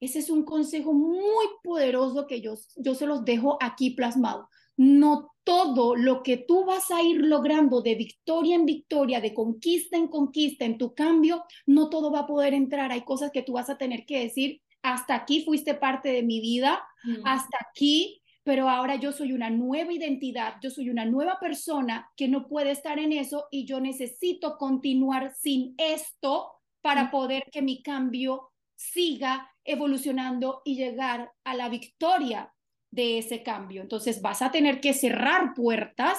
Ese 0.00 0.20
es 0.20 0.30
un 0.30 0.44
consejo 0.44 0.92
muy 0.92 1.46
poderoso 1.64 2.26
que 2.26 2.40
yo, 2.40 2.54
yo 2.76 2.94
se 2.94 3.06
los 3.06 3.24
dejo 3.24 3.58
aquí 3.60 3.90
plasmado. 3.90 4.48
No 4.76 5.32
todo 5.42 5.96
lo 5.96 6.22
que 6.22 6.36
tú 6.36 6.66
vas 6.66 6.90
a 6.90 7.02
ir 7.02 7.22
logrando 7.22 7.80
de 7.80 7.94
victoria 7.94 8.54
en 8.54 8.66
victoria, 8.66 9.20
de 9.20 9.34
conquista 9.34 9.96
en 9.96 10.06
conquista, 10.06 10.64
en 10.66 10.78
tu 10.78 10.94
cambio, 10.94 11.42
no 11.66 11.88
todo 11.88 12.12
va 12.12 12.20
a 12.20 12.26
poder 12.26 12.54
entrar. 12.54 12.92
Hay 12.92 13.02
cosas 13.02 13.32
que 13.32 13.42
tú 13.42 13.54
vas 13.54 13.70
a 13.70 13.78
tener 13.78 14.04
que 14.04 14.20
decir, 14.20 14.60
hasta 14.82 15.14
aquí 15.14 15.44
fuiste 15.44 15.74
parte 15.74 16.10
de 16.10 16.22
mi 16.22 16.40
vida, 16.40 16.80
mm. 17.02 17.26
hasta 17.26 17.58
aquí 17.68 18.17
pero 18.48 18.70
ahora 18.70 18.96
yo 18.96 19.12
soy 19.12 19.34
una 19.34 19.50
nueva 19.50 19.92
identidad, 19.92 20.54
yo 20.62 20.70
soy 20.70 20.88
una 20.88 21.04
nueva 21.04 21.38
persona 21.38 22.10
que 22.16 22.28
no 22.28 22.48
puede 22.48 22.70
estar 22.70 22.98
en 22.98 23.12
eso 23.12 23.46
y 23.50 23.66
yo 23.66 23.78
necesito 23.78 24.56
continuar 24.56 25.34
sin 25.34 25.74
esto 25.76 26.52
para 26.80 27.10
poder 27.10 27.50
que 27.52 27.60
mi 27.60 27.82
cambio 27.82 28.52
siga 28.74 29.54
evolucionando 29.64 30.62
y 30.64 30.76
llegar 30.76 31.30
a 31.44 31.54
la 31.54 31.68
victoria 31.68 32.50
de 32.90 33.18
ese 33.18 33.42
cambio. 33.42 33.82
Entonces 33.82 34.22
vas 34.22 34.40
a 34.40 34.50
tener 34.50 34.80
que 34.80 34.94
cerrar 34.94 35.52
puertas 35.52 36.18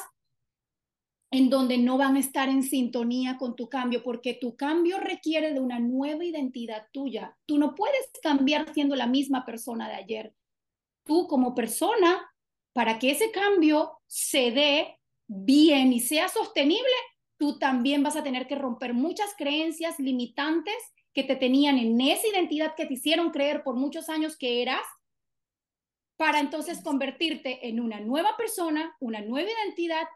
en 1.32 1.49
donde 1.49 1.80
no 1.80 1.97
van 1.97 2.15
a 2.15 2.19
estar 2.19 2.47
en 2.47 2.61
sintonía 2.61 3.38
con 3.39 3.55
tu 3.55 3.69
cambio, 3.69 4.03
porque 4.03 4.36
tu 4.36 4.55
cambio 4.55 4.99
requiere 4.99 5.51
de 5.51 5.61
una 5.61 5.80
nueva 5.80 6.23
identidad 6.23 6.89
tuya. 6.91 7.36
Tú 7.47 7.57
no 7.57 7.73
puedes 7.73 8.07
cambiar 8.21 8.71
siendo 8.71 8.95
la 8.95 9.07
misma 9.07 9.45
persona 9.45 9.89
de 9.89 9.95
ayer 9.95 10.36
tú 11.10 11.28
como 11.28 11.55
persona, 11.55 12.32
para 12.72 12.99
que 12.99 13.10
ese 13.10 13.32
cambio 13.32 13.99
se 14.05 14.51
dé 14.51 14.99
bien 15.26 15.91
y 15.91 16.01
sea 16.01 16.28
sostenible, 16.30 16.86
tú 17.39 17.57
también 17.57 18.03
vas 18.03 18.16
a 18.16 18.22
tener 18.22 18.45
que 18.45 18.53
romper 18.53 18.93
muchas 18.93 19.34
creencias 19.36 19.97
limitantes 19.97 20.76
que 21.12 21.24
te 21.24 21.36
tenían 21.36 21.80
en 21.80 21.99
esa 21.99 22.28
identidad 22.28 22.76
que 22.78 22.86
te 22.86 22.93
hicieron 22.93 23.32
creer 23.32 23.64
por 23.64 23.76
muchos 23.76 24.07
años 24.07 24.38
que 24.38 24.62
eras, 24.62 24.84
para 26.16 26.39
entonces 26.39 26.84
convertirte 26.84 27.68
en 27.68 27.80
una 27.80 27.99
nueva 27.99 28.38
persona, 28.38 28.95
una 28.99 29.22
nueva 29.22 29.49
identidad 29.49 30.07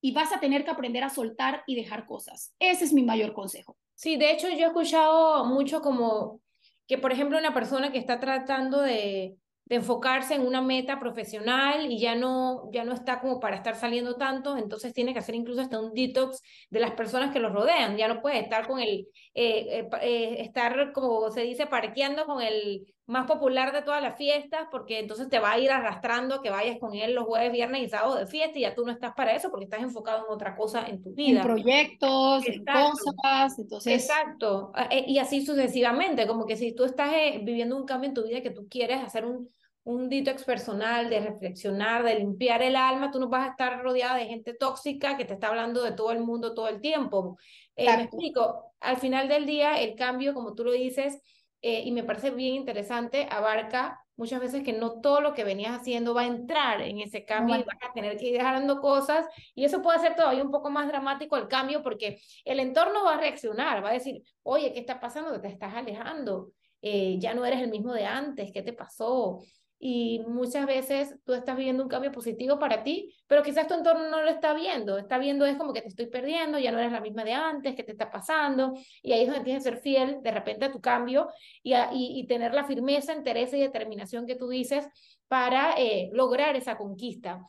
y 0.00 0.12
vas 0.12 0.32
a 0.32 0.40
tener 0.40 0.64
que 0.64 0.70
aprender 0.70 1.04
a 1.04 1.10
soltar 1.10 1.62
y 1.66 1.74
dejar 1.74 2.06
cosas. 2.06 2.54
Ese 2.58 2.86
es 2.86 2.94
mi 2.94 3.02
mayor 3.02 3.34
consejo. 3.34 3.76
Sí, 3.94 4.16
de 4.16 4.30
hecho 4.30 4.48
yo 4.48 4.64
he 4.64 4.68
escuchado 4.68 5.44
mucho 5.44 5.82
como 5.82 6.40
que, 6.86 6.96
por 6.96 7.12
ejemplo, 7.12 7.36
una 7.36 7.52
persona 7.52 7.92
que 7.92 7.98
está 7.98 8.18
tratando 8.18 8.80
de, 8.80 9.36
de 9.68 9.76
enfocarse 9.76 10.34
en 10.34 10.46
una 10.46 10.62
meta 10.62 10.98
profesional 10.98 11.90
y 11.92 11.98
ya 11.98 12.14
no, 12.14 12.70
ya 12.72 12.84
no 12.84 12.94
está 12.94 13.20
como 13.20 13.38
para 13.38 13.56
estar 13.56 13.76
saliendo 13.76 14.16
tanto, 14.16 14.56
entonces 14.56 14.94
tiene 14.94 15.12
que 15.12 15.18
hacer 15.18 15.34
incluso 15.34 15.60
hasta 15.60 15.78
un 15.78 15.92
detox 15.92 16.42
de 16.70 16.80
las 16.80 16.92
personas 16.92 17.32
que 17.32 17.40
los 17.40 17.52
rodean, 17.52 17.96
ya 17.96 18.08
no 18.08 18.22
puede 18.22 18.40
estar 18.40 18.66
con 18.66 18.80
el, 18.80 19.08
eh, 19.34 19.80
eh, 19.80 19.88
eh, 20.00 20.36
estar 20.40 20.92
como 20.92 21.30
se 21.30 21.42
dice, 21.42 21.66
parqueando 21.66 22.24
con 22.24 22.40
el 22.40 22.86
más 23.08 23.26
popular 23.26 23.72
de 23.72 23.80
todas 23.80 24.02
las 24.02 24.18
fiestas, 24.18 24.68
porque 24.70 24.98
entonces 24.98 25.30
te 25.30 25.38
va 25.38 25.52
a 25.52 25.58
ir 25.58 25.70
arrastrando 25.70 26.42
que 26.42 26.50
vayas 26.50 26.78
con 26.78 26.94
él 26.94 27.14
los 27.14 27.24
jueves, 27.24 27.50
viernes 27.50 27.82
y 27.82 27.88
sábados 27.88 28.18
de 28.18 28.26
fiesta 28.26 28.58
y 28.58 28.62
ya 28.62 28.74
tú 28.74 28.84
no 28.84 28.92
estás 28.92 29.14
para 29.14 29.34
eso 29.34 29.50
porque 29.50 29.64
estás 29.64 29.80
enfocado 29.80 30.26
en 30.26 30.32
otra 30.32 30.54
cosa 30.54 30.86
en 30.86 31.02
tu 31.02 31.14
vida. 31.14 31.40
En 31.40 31.46
proyectos, 31.46 32.46
en 32.46 32.64
cosas, 32.66 33.58
entonces... 33.58 33.94
Exacto, 33.94 34.72
eh, 34.90 35.06
y 35.08 35.18
así 35.18 35.44
sucesivamente, 35.44 36.26
como 36.26 36.44
que 36.44 36.56
si 36.56 36.74
tú 36.74 36.84
estás 36.84 37.10
eh, 37.14 37.40
viviendo 37.42 37.76
un 37.76 37.86
cambio 37.86 38.08
en 38.08 38.14
tu 38.14 38.24
vida 38.24 38.42
que 38.42 38.50
tú 38.50 38.68
quieres 38.68 39.02
hacer 39.02 39.24
un, 39.24 39.48
un 39.88 40.10
detox 40.10 40.44
personal, 40.44 41.08
de 41.08 41.20
reflexionar, 41.20 42.04
de 42.04 42.16
limpiar 42.16 42.60
el 42.60 42.76
alma, 42.76 43.10
tú 43.10 43.18
no 43.18 43.30
vas 43.30 43.48
a 43.48 43.50
estar 43.52 43.82
rodeada 43.82 44.16
de 44.16 44.26
gente 44.26 44.52
tóxica 44.52 45.16
que 45.16 45.24
te 45.24 45.32
está 45.32 45.48
hablando 45.48 45.82
de 45.82 45.92
todo 45.92 46.12
el 46.12 46.20
mundo 46.20 46.52
todo 46.52 46.68
el 46.68 46.82
tiempo. 46.82 47.38
Eh, 47.74 47.86
me 47.96 48.02
explico, 48.02 48.74
al 48.80 48.98
final 48.98 49.28
del 49.28 49.46
día 49.46 49.80
el 49.80 49.94
cambio, 49.94 50.34
como 50.34 50.54
tú 50.54 50.64
lo 50.64 50.72
dices, 50.72 51.22
eh, 51.62 51.80
y 51.86 51.92
me 51.92 52.04
parece 52.04 52.30
bien 52.30 52.54
interesante, 52.54 53.28
abarca 53.30 53.98
muchas 54.16 54.40
veces 54.40 54.62
que 54.62 54.74
no 54.74 55.00
todo 55.00 55.22
lo 55.22 55.32
que 55.32 55.44
venías 55.44 55.80
haciendo 55.80 56.12
va 56.12 56.20
a 56.22 56.26
entrar 56.26 56.82
en 56.82 57.00
ese 57.00 57.24
cambio 57.24 57.56
y 57.56 57.62
vas 57.62 57.78
a 57.80 57.92
tener 57.94 58.18
que 58.18 58.26
ir 58.26 58.32
dejando 58.34 58.82
cosas. 58.82 59.26
Y 59.54 59.64
eso 59.64 59.80
puede 59.80 60.00
ser 60.00 60.14
todavía 60.14 60.44
un 60.44 60.50
poco 60.50 60.68
más 60.68 60.86
dramático 60.88 61.38
el 61.38 61.48
cambio 61.48 61.82
porque 61.82 62.20
el 62.44 62.60
entorno 62.60 63.04
va 63.04 63.14
a 63.14 63.20
reaccionar, 63.20 63.82
va 63.82 63.88
a 63.88 63.94
decir, 63.94 64.22
oye, 64.42 64.70
¿qué 64.74 64.80
está 64.80 65.00
pasando? 65.00 65.40
Te 65.40 65.48
estás 65.48 65.72
alejando, 65.72 66.50
eh, 66.82 67.16
ya 67.18 67.32
no 67.32 67.46
eres 67.46 67.62
el 67.62 67.70
mismo 67.70 67.94
de 67.94 68.04
antes, 68.04 68.52
¿qué 68.52 68.60
te 68.60 68.74
pasó? 68.74 69.40
Y 69.78 70.20
muchas 70.26 70.66
veces 70.66 71.14
tú 71.24 71.34
estás 71.34 71.56
viviendo 71.56 71.82
un 71.82 71.88
cambio 71.88 72.10
positivo 72.10 72.58
para 72.58 72.82
ti, 72.82 73.14
pero 73.28 73.42
quizás 73.42 73.68
tu 73.68 73.74
entorno 73.74 74.08
no 74.10 74.22
lo 74.22 74.28
está 74.28 74.52
viendo, 74.52 74.98
está 74.98 75.18
viendo 75.18 75.46
es 75.46 75.56
como 75.56 75.72
que 75.72 75.82
te 75.82 75.88
estoy 75.88 76.06
perdiendo, 76.06 76.58
ya 76.58 76.72
no 76.72 76.78
eres 76.78 76.90
la 76.90 77.00
misma 77.00 77.24
de 77.24 77.32
antes, 77.32 77.76
¿qué 77.76 77.84
te 77.84 77.92
está 77.92 78.10
pasando? 78.10 78.74
Y 79.02 79.12
ahí 79.12 79.22
es 79.22 79.28
donde 79.28 79.44
tienes 79.44 79.62
que 79.62 79.70
ser 79.70 79.80
fiel 79.80 80.18
de 80.22 80.30
repente 80.32 80.64
a 80.64 80.72
tu 80.72 80.80
cambio 80.80 81.28
y, 81.62 81.74
y, 81.92 82.26
tener 82.26 82.54
la 82.54 82.64
firmeza, 82.64 83.12
interés 83.12 83.52
y 83.54 83.60
determinación 83.60 84.26
que 84.26 84.34
tú 84.34 84.48
dices 84.48 84.88
para 85.28 85.74
eh, 85.78 86.10
lograr 86.12 86.56
esa 86.56 86.76
conquista. 86.76 87.40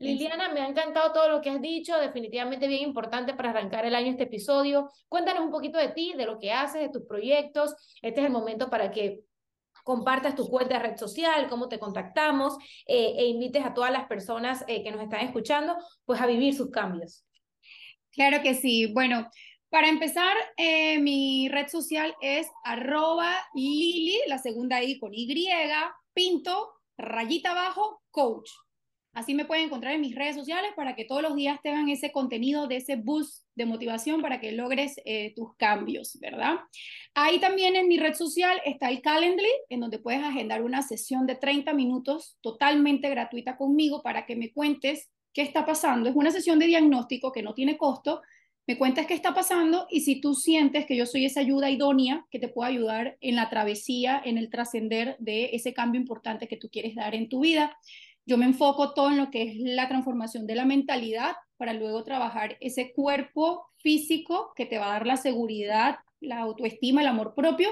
Liliana, 0.00 0.52
me 0.52 0.60
ha 0.60 0.68
encantado 0.68 1.12
todo 1.12 1.28
lo 1.28 1.40
que 1.40 1.50
has 1.50 1.60
dicho, 1.60 1.98
definitivamente 1.98 2.68
bien 2.68 2.82
importante 2.82 3.34
para 3.34 3.50
arrancar 3.50 3.84
el 3.84 3.96
año 3.96 4.10
este 4.10 4.24
episodio. 4.24 4.90
Cuéntanos 5.08 5.42
un 5.42 5.50
poquito 5.50 5.76
de 5.76 5.88
ti, 5.88 6.14
de 6.16 6.24
lo 6.24 6.38
que 6.38 6.52
haces, 6.52 6.80
de 6.80 6.88
tus 6.88 7.02
proyectos. 7.02 7.74
Este 8.00 8.20
es 8.20 8.26
el 8.26 8.32
momento 8.32 8.70
para 8.70 8.92
que 8.92 9.22
compartas 9.88 10.34
tu 10.34 10.46
cuenta 10.46 10.74
de 10.74 10.86
red 10.86 10.98
social, 10.98 11.48
cómo 11.48 11.66
te 11.66 11.78
contactamos 11.78 12.58
eh, 12.86 13.14
e 13.16 13.24
invites 13.28 13.64
a 13.64 13.72
todas 13.72 13.90
las 13.90 14.06
personas 14.06 14.62
eh, 14.68 14.82
que 14.82 14.90
nos 14.90 15.00
están 15.00 15.20
escuchando 15.20 15.78
pues 16.04 16.20
a 16.20 16.26
vivir 16.26 16.54
sus 16.54 16.70
cambios. 16.70 17.24
Claro 18.10 18.42
que 18.42 18.54
sí. 18.54 18.92
Bueno, 18.92 19.30
para 19.70 19.88
empezar, 19.88 20.36
eh, 20.58 20.98
mi 20.98 21.48
red 21.48 21.68
social 21.68 22.14
es 22.20 22.46
arroba 22.64 23.34
Lili, 23.54 24.20
la 24.26 24.36
segunda 24.36 24.82
I 24.82 24.98
con 24.98 25.14
Y, 25.14 25.26
pinto, 26.12 26.74
rayita 26.98 27.52
abajo, 27.52 28.02
coach. 28.10 28.50
Así 29.12 29.34
me 29.34 29.44
pueden 29.44 29.64
encontrar 29.64 29.94
en 29.94 30.00
mis 30.00 30.14
redes 30.14 30.36
sociales 30.36 30.70
para 30.76 30.94
que 30.94 31.04
todos 31.04 31.22
los 31.22 31.34
días 31.34 31.58
tengan 31.62 31.88
ese 31.88 32.12
contenido 32.12 32.68
de 32.68 32.76
ese 32.76 32.96
boost 32.96 33.44
de 33.54 33.66
motivación 33.66 34.22
para 34.22 34.40
que 34.40 34.52
logres 34.52 35.00
eh, 35.04 35.32
tus 35.34 35.56
cambios, 35.56 36.18
¿verdad? 36.20 36.56
Ahí 37.14 37.40
también 37.40 37.74
en 37.74 37.88
mi 37.88 37.98
red 37.98 38.14
social 38.14 38.60
está 38.64 38.90
el 38.90 39.02
Calendly, 39.02 39.50
en 39.70 39.80
donde 39.80 39.98
puedes 39.98 40.22
agendar 40.22 40.62
una 40.62 40.82
sesión 40.82 41.26
de 41.26 41.34
30 41.34 41.72
minutos 41.72 42.36
totalmente 42.40 43.08
gratuita 43.10 43.56
conmigo 43.56 44.02
para 44.02 44.24
que 44.24 44.36
me 44.36 44.52
cuentes 44.52 45.10
qué 45.32 45.42
está 45.42 45.66
pasando. 45.66 46.08
Es 46.08 46.16
una 46.16 46.30
sesión 46.30 46.58
de 46.58 46.66
diagnóstico 46.66 47.32
que 47.32 47.42
no 47.42 47.54
tiene 47.54 47.76
costo. 47.76 48.22
Me 48.66 48.76
cuentes 48.76 49.06
qué 49.06 49.14
está 49.14 49.34
pasando 49.34 49.86
y 49.90 50.02
si 50.02 50.20
tú 50.20 50.34
sientes 50.34 50.84
que 50.84 50.96
yo 50.96 51.06
soy 51.06 51.24
esa 51.24 51.40
ayuda 51.40 51.70
idónea 51.70 52.26
que 52.30 52.38
te 52.38 52.48
puedo 52.48 52.68
ayudar 52.68 53.16
en 53.20 53.34
la 53.34 53.48
travesía, 53.48 54.20
en 54.22 54.36
el 54.36 54.50
trascender 54.50 55.16
de 55.18 55.50
ese 55.54 55.72
cambio 55.72 56.00
importante 56.00 56.48
que 56.48 56.58
tú 56.58 56.68
quieres 56.70 56.94
dar 56.94 57.14
en 57.14 57.28
tu 57.28 57.40
vida. 57.40 57.76
Yo 58.28 58.36
me 58.36 58.44
enfoco 58.44 58.92
todo 58.92 59.08
en 59.08 59.16
lo 59.16 59.30
que 59.30 59.40
es 59.40 59.56
la 59.56 59.88
transformación 59.88 60.46
de 60.46 60.54
la 60.54 60.66
mentalidad 60.66 61.36
para 61.56 61.72
luego 61.72 62.04
trabajar 62.04 62.58
ese 62.60 62.92
cuerpo 62.92 63.64
físico 63.78 64.52
que 64.54 64.66
te 64.66 64.76
va 64.76 64.88
a 64.88 64.92
dar 64.92 65.06
la 65.06 65.16
seguridad, 65.16 66.00
la 66.20 66.40
autoestima, 66.40 67.00
el 67.00 67.06
amor 67.06 67.32
propio. 67.34 67.70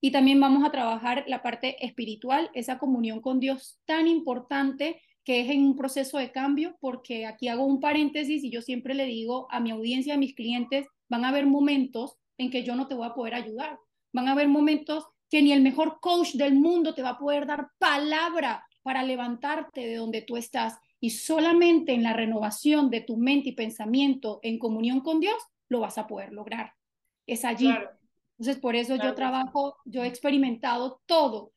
Y 0.00 0.10
también 0.10 0.40
vamos 0.40 0.64
a 0.64 0.70
trabajar 0.70 1.24
la 1.26 1.42
parte 1.42 1.84
espiritual, 1.84 2.50
esa 2.54 2.78
comunión 2.78 3.20
con 3.20 3.38
Dios 3.38 3.80
tan 3.84 4.08
importante 4.08 5.02
que 5.24 5.42
es 5.42 5.50
en 5.50 5.62
un 5.62 5.76
proceso 5.76 6.16
de 6.16 6.32
cambio, 6.32 6.78
porque 6.80 7.26
aquí 7.26 7.48
hago 7.48 7.66
un 7.66 7.78
paréntesis 7.78 8.42
y 8.42 8.50
yo 8.50 8.62
siempre 8.62 8.94
le 8.94 9.04
digo 9.04 9.46
a 9.50 9.60
mi 9.60 9.72
audiencia, 9.72 10.14
a 10.14 10.16
mis 10.16 10.34
clientes, 10.34 10.86
van 11.10 11.26
a 11.26 11.28
haber 11.28 11.44
momentos 11.44 12.16
en 12.38 12.50
que 12.50 12.64
yo 12.64 12.74
no 12.76 12.88
te 12.88 12.94
voy 12.94 13.08
a 13.08 13.14
poder 13.14 13.34
ayudar, 13.34 13.78
van 14.14 14.28
a 14.28 14.32
haber 14.32 14.48
momentos 14.48 15.04
que 15.28 15.42
ni 15.42 15.52
el 15.52 15.60
mejor 15.60 15.98
coach 16.00 16.32
del 16.32 16.54
mundo 16.54 16.94
te 16.94 17.02
va 17.02 17.10
a 17.10 17.18
poder 17.18 17.46
dar 17.46 17.68
palabra 17.78 18.64
para 18.88 19.02
levantarte 19.02 19.86
de 19.86 19.96
donde 19.96 20.22
tú 20.22 20.38
estás. 20.38 20.78
Y 20.98 21.10
solamente 21.10 21.92
en 21.92 22.02
la 22.02 22.14
renovación 22.14 22.88
de 22.88 23.02
tu 23.02 23.18
mente 23.18 23.50
y 23.50 23.52
pensamiento 23.52 24.40
en 24.42 24.58
comunión 24.58 25.02
con 25.02 25.20
Dios 25.20 25.36
lo 25.68 25.80
vas 25.80 25.98
a 25.98 26.06
poder 26.06 26.32
lograr. 26.32 26.72
Es 27.26 27.44
allí. 27.44 27.68
Entonces, 28.38 28.62
por 28.62 28.76
eso 28.76 28.96
yo 28.96 29.14
trabajo, 29.14 29.76
yo 29.84 30.04
he 30.04 30.06
experimentado 30.06 31.02
todo. 31.04 31.52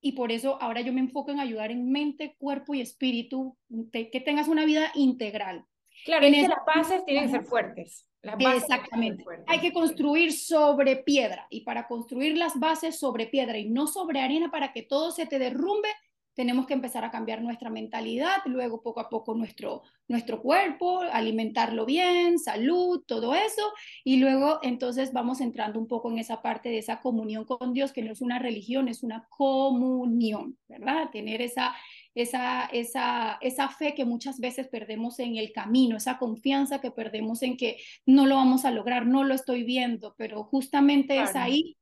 Y 0.00 0.12
por 0.12 0.32
eso 0.32 0.60
ahora 0.60 0.80
yo 0.80 0.92
me 0.92 0.98
enfoco 0.98 1.30
en 1.30 1.38
ayudar 1.38 1.70
en 1.70 1.92
mente, 1.92 2.34
cuerpo 2.40 2.74
y 2.74 2.80
espíritu, 2.80 3.56
que 3.92 4.22
tengas 4.24 4.48
una 4.48 4.64
vida 4.64 4.90
integral. 4.96 5.64
Claro, 6.04 6.26
en 6.26 6.34
es 6.34 6.48
las 6.48 6.58
bases 6.66 7.04
tienen 7.04 7.26
que 7.26 7.30
ser 7.30 7.44
fuertes. 7.44 8.10
Exactamente. 8.20 9.22
Hay 9.46 9.60
que 9.60 9.72
construir 9.72 10.32
sobre 10.32 10.96
piedra. 10.96 11.46
Y 11.50 11.60
para 11.60 11.86
construir 11.86 12.36
las 12.36 12.58
bases 12.58 12.98
sobre 12.98 13.28
piedra 13.28 13.58
y 13.58 13.70
no 13.70 13.86
sobre 13.86 14.18
arena 14.18 14.50
para 14.50 14.72
que 14.72 14.82
todo 14.82 15.12
se 15.12 15.26
te 15.26 15.38
derrumbe, 15.38 15.90
tenemos 16.34 16.66
que 16.66 16.74
empezar 16.74 17.04
a 17.04 17.10
cambiar 17.10 17.42
nuestra 17.42 17.70
mentalidad, 17.70 18.38
luego 18.46 18.82
poco 18.82 19.00
a 19.00 19.08
poco 19.08 19.34
nuestro, 19.34 19.82
nuestro 20.08 20.42
cuerpo, 20.42 21.00
alimentarlo 21.00 21.86
bien, 21.86 22.38
salud, 22.38 23.02
todo 23.06 23.34
eso, 23.34 23.62
y 24.02 24.16
luego 24.16 24.58
entonces 24.62 25.12
vamos 25.12 25.40
entrando 25.40 25.78
un 25.78 25.86
poco 25.86 26.10
en 26.10 26.18
esa 26.18 26.42
parte 26.42 26.68
de 26.68 26.78
esa 26.78 27.00
comunión 27.00 27.44
con 27.44 27.72
Dios, 27.72 27.92
que 27.92 28.02
no 28.02 28.12
es 28.12 28.20
una 28.20 28.38
religión, 28.38 28.88
es 28.88 29.02
una 29.02 29.26
comunión, 29.28 30.58
¿verdad? 30.68 31.10
Tener 31.12 31.40
esa, 31.40 31.74
esa, 32.14 32.66
esa, 32.66 33.38
esa 33.40 33.68
fe 33.68 33.94
que 33.94 34.04
muchas 34.04 34.40
veces 34.40 34.68
perdemos 34.68 35.18
en 35.20 35.36
el 35.36 35.52
camino, 35.52 35.96
esa 35.96 36.18
confianza 36.18 36.80
que 36.80 36.90
perdemos 36.90 37.42
en 37.42 37.56
que 37.56 37.78
no 38.06 38.26
lo 38.26 38.36
vamos 38.36 38.64
a 38.64 38.70
lograr, 38.70 39.06
no 39.06 39.24
lo 39.24 39.34
estoy 39.34 39.62
viendo, 39.62 40.14
pero 40.18 40.44
justamente 40.44 41.20
es 41.20 41.36
ahí 41.36 41.76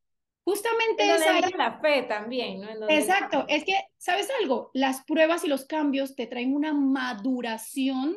Justamente 0.44 1.04
es 1.04 1.56
la 1.56 1.78
fe 1.80 2.02
también, 2.02 2.60
¿no? 2.60 2.88
Exacto, 2.88 3.44
es 3.48 3.64
que, 3.64 3.74
¿sabes 3.96 4.28
algo? 4.40 4.70
Las 4.74 5.04
pruebas 5.04 5.44
y 5.44 5.48
los 5.48 5.66
cambios 5.66 6.16
te 6.16 6.26
traen 6.26 6.54
una 6.54 6.72
maduración 6.72 8.16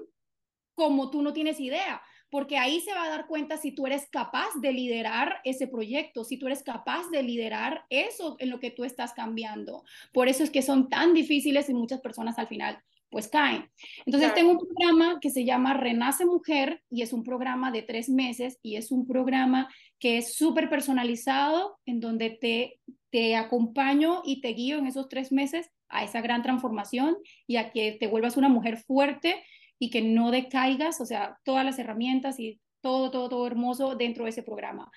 como 0.74 1.12
tú 1.12 1.22
no 1.22 1.34
tienes 1.34 1.60
idea, 1.60 2.02
porque 2.32 2.58
ahí 2.58 2.82
se 2.82 2.94
va 2.94 3.04
a 3.04 3.10
dar 3.10 3.28
cuenta 3.28 3.58
si 3.58 3.72
tú 3.72 3.86
eres 3.86 4.10
capaz 4.10 4.50
de 4.60 4.74
liderar 4.74 5.40
ese 5.44 5.68
proyecto, 5.68 6.24
si 6.24 6.38
tú 6.38 6.48
eres 6.48 6.64
capaz 6.64 7.10
de 7.12 7.24
liderar 7.24 7.86
eso 7.90 8.36
en 8.40 8.50
lo 8.50 8.60
que 8.60 8.72
tú 8.72 8.84
estás 8.84 9.14
cambiando. 9.14 9.84
Por 10.12 10.28
eso 10.28 10.44
es 10.44 10.50
que 10.50 10.64
son 10.64 10.90
tan 10.90 11.14
difíciles 11.14 11.70
y 11.70 11.74
muchas 11.74 12.02
personas 12.02 12.40
al 12.40 12.48
final 12.48 12.84
pues 13.10 13.28
caen. 13.28 13.70
Entonces 14.06 14.34
tengo 14.34 14.52
un 14.52 14.60
programa 14.60 15.20
que 15.22 15.30
se 15.30 15.46
llama 15.46 15.74
Renace 15.74 16.26
Mujer 16.26 16.82
y 16.90 17.02
es 17.02 17.14
un 17.14 17.24
programa 17.24 17.72
de 17.72 17.82
tres 17.82 18.10
meses 18.10 18.60
y 18.62 18.76
es 18.76 18.92
un 18.92 19.08
programa 19.08 19.70
que 20.00 20.18
es 20.18 20.36
súper 20.36 20.70
personalizado 20.70 21.78
en 21.86 22.00
donde 22.00 22.32
te, 22.32 22.80
te 23.10 23.36
acompaño 23.36 24.22
y 24.26 24.42
te 24.42 24.50
guío 24.50 24.78
en 24.78 24.88
esos 24.88 25.08
tres 25.08 25.32
meses 25.32 25.70
a 25.88 26.04
esa 26.04 26.22
gran 26.22 26.42
transformación 26.42 27.16
y 27.48 27.58
a 27.58 27.72
que 27.72 27.94
te 27.94 28.08
vuelvas 28.08 28.38
una 28.38 28.50
mujer 28.50 28.78
fuerte 28.78 29.44
y 29.80 29.90
que 29.90 30.02
no 30.02 30.32
decaigas, 30.32 31.00
o 31.02 31.06
sea, 31.06 31.38
todas 31.44 31.66
las 31.66 31.80
herramientas 31.80 32.40
y 32.40 32.60
todo, 32.82 33.12
todo, 33.12 33.30
todo 33.30 33.48
hermoso 33.48 33.96
dentro 33.96 34.26
de 34.26 34.32
ese 34.32 34.44
programa. 34.44 34.92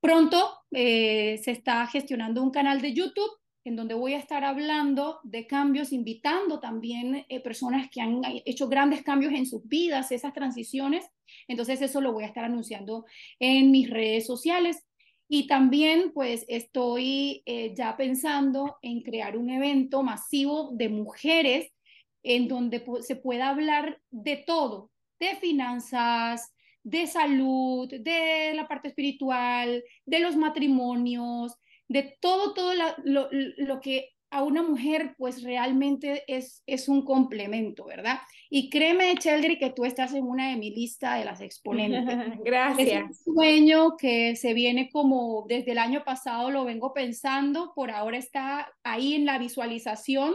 Pronto 0.00 0.58
eh, 0.72 1.38
se 1.42 1.52
está 1.52 1.86
gestionando 1.86 2.42
un 2.42 2.50
canal 2.50 2.80
de 2.80 2.92
YouTube 2.92 3.30
en 3.64 3.76
donde 3.76 3.94
voy 3.94 4.14
a 4.14 4.18
estar 4.18 4.44
hablando 4.44 5.20
de 5.22 5.46
cambios, 5.46 5.92
invitando 5.92 6.58
también 6.58 7.24
eh, 7.28 7.40
personas 7.40 7.88
que 7.90 8.00
han 8.00 8.22
hecho 8.44 8.68
grandes 8.68 9.02
cambios 9.02 9.32
en 9.32 9.46
sus 9.46 9.66
vidas, 9.66 10.10
esas 10.10 10.32
transiciones. 10.32 11.06
Entonces 11.46 11.80
eso 11.80 12.00
lo 12.00 12.12
voy 12.12 12.24
a 12.24 12.28
estar 12.28 12.44
anunciando 12.44 13.04
en 13.38 13.70
mis 13.70 13.88
redes 13.88 14.26
sociales. 14.26 14.84
Y 15.28 15.46
también 15.46 16.12
pues 16.12 16.44
estoy 16.48 17.42
eh, 17.46 17.72
ya 17.74 17.96
pensando 17.96 18.76
en 18.82 19.02
crear 19.02 19.36
un 19.36 19.48
evento 19.50 20.02
masivo 20.02 20.70
de 20.72 20.88
mujeres 20.88 21.72
en 22.22 22.48
donde 22.48 22.84
se 23.00 23.16
pueda 23.16 23.48
hablar 23.48 24.00
de 24.10 24.36
todo, 24.36 24.90
de 25.18 25.36
finanzas, 25.36 26.52
de 26.82 27.06
salud, 27.06 27.88
de 27.88 28.52
la 28.54 28.66
parte 28.66 28.88
espiritual, 28.88 29.82
de 30.04 30.20
los 30.20 30.36
matrimonios, 30.36 31.54
de 31.88 32.16
todo, 32.20 32.54
todo 32.54 32.72
lo, 33.04 33.28
lo, 33.30 33.80
que 33.80 34.10
a 34.30 34.42
una 34.42 34.62
mujer, 34.62 35.14
pues 35.18 35.42
realmente 35.42 36.24
es, 36.26 36.62
es 36.66 36.88
un 36.88 37.04
complemento, 37.04 37.84
¿verdad? 37.84 38.20
Y 38.48 38.70
créeme, 38.70 39.14
Cheldry, 39.16 39.58
que 39.58 39.70
tú 39.70 39.84
estás 39.84 40.14
en 40.14 40.24
una 40.24 40.50
de 40.50 40.56
mi 40.56 40.70
lista 40.70 41.16
de 41.16 41.24
las 41.24 41.40
exponentes. 41.40 42.02
Gracias. 42.42 43.10
Es 43.10 43.26
un 43.26 43.34
sueño 43.34 43.96
que 43.98 44.34
se 44.36 44.54
viene 44.54 44.90
como 44.90 45.44
desde 45.48 45.72
el 45.72 45.78
año 45.78 46.02
pasado, 46.04 46.50
lo 46.50 46.64
vengo 46.64 46.94
pensando, 46.94 47.72
por 47.74 47.90
ahora 47.90 48.16
está 48.16 48.72
ahí 48.84 49.14
en 49.14 49.26
la 49.26 49.38
visualización, 49.38 50.34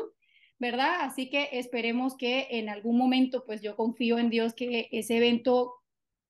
¿verdad? 0.59 0.97
Así 1.01 1.29
que 1.29 1.49
esperemos 1.53 2.15
que 2.15 2.47
en 2.51 2.69
algún 2.69 2.97
momento, 2.97 3.43
pues 3.45 3.61
yo 3.61 3.75
confío 3.75 4.19
en 4.19 4.29
Dios 4.29 4.53
que 4.53 4.89
ese 4.91 5.17
evento 5.17 5.73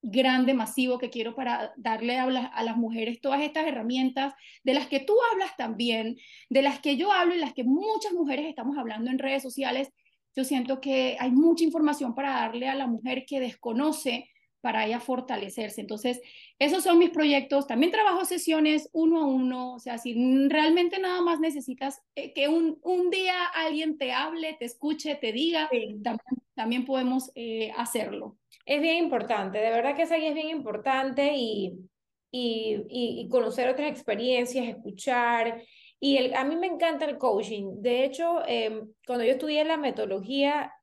grande, 0.09 0.53
masivo 0.53 0.97
que 0.97 1.09
quiero 1.09 1.35
para 1.35 1.73
darle 1.75 2.17
a, 2.17 2.23
a, 2.23 2.63
las 2.63 2.77
mujeres 2.77 3.19
todas 3.21 3.41
estas 3.41 3.67
herramientas 3.67 4.33
de 4.63 4.73
las 4.73 4.87
que 4.87 4.99
tú 4.99 5.13
hablas 5.31 5.55
también, 5.57 6.17
de 6.49 6.61
las 6.61 6.79
que 6.79 6.95
yo 6.95 7.11
hablo 7.11 7.35
y 7.35 7.39
las 7.39 7.53
que 7.53 7.63
muchas 7.63 8.13
mujeres 8.13 8.45
estamos 8.47 8.77
hablando 8.77 9.11
en 9.11 9.19
redes 9.19 9.43
sociales. 9.43 9.89
Yo 10.35 10.43
siento 10.43 10.79
que 10.79 11.17
hay 11.19 11.31
mucha 11.31 11.63
información 11.63 12.15
para 12.15 12.31
darle 12.31 12.69
a 12.69 12.75
la 12.75 12.87
mujer 12.87 13.25
que 13.25 13.39
desconoce 13.39 14.29
para 14.61 14.85
ella 14.85 14.99
fortalecerse. 14.99 15.81
Entonces, 15.81 16.21
esos 16.59 16.83
son 16.83 16.97
mis 16.97 17.09
proyectos. 17.09 17.67
También 17.67 17.91
trabajo 17.91 18.25
sesiones 18.25 18.89
uno 18.93 19.21
a 19.21 19.25
uno, 19.25 19.73
o 19.73 19.79
sea, 19.79 19.97
si 19.97 20.13
realmente 20.49 20.99
nada 20.99 21.21
más 21.21 21.39
necesitas 21.39 22.01
eh, 22.15 22.33
que 22.33 22.47
un, 22.47 22.79
un, 22.83 23.09
día 23.09 23.45
alguien 23.45 23.97
te 23.97 24.11
hable, 24.11 24.55
te 24.59 24.65
escuche, 24.65 25.15
te 25.15 25.31
diga, 25.31 25.69
también, 26.03 26.19
también, 26.55 26.85
podemos 26.85 27.31
eh, 27.35 27.71
hacerlo 27.77 28.37
es 28.67 28.81
bien 28.81 28.97
importante, 28.97 29.59
de 29.59 29.71
verdad 29.71 29.95
que 29.95 30.03
esa 30.03 30.17
es 30.17 30.33
bien 30.33 30.49
importante 30.49 31.33
y, 31.35 31.89
y, 32.29 32.85
y, 32.89 33.29
conocer 33.29 33.69
otras 33.69 33.89
experiencias, 33.89 34.67
escuchar. 34.67 35.63
Y 36.01 36.17
el, 36.17 36.35
a 36.35 36.43
mí 36.43 36.57
me 36.57 36.67
encanta 36.67 37.05
el 37.05 37.17
coaching. 37.17 37.81
De 37.81 38.03
hecho, 38.03 38.45
em, 38.45 38.89
cuando 39.05 39.23
yo 39.23 39.31
estudié 39.31 39.63
la 39.63 39.77
metodología 39.77 40.73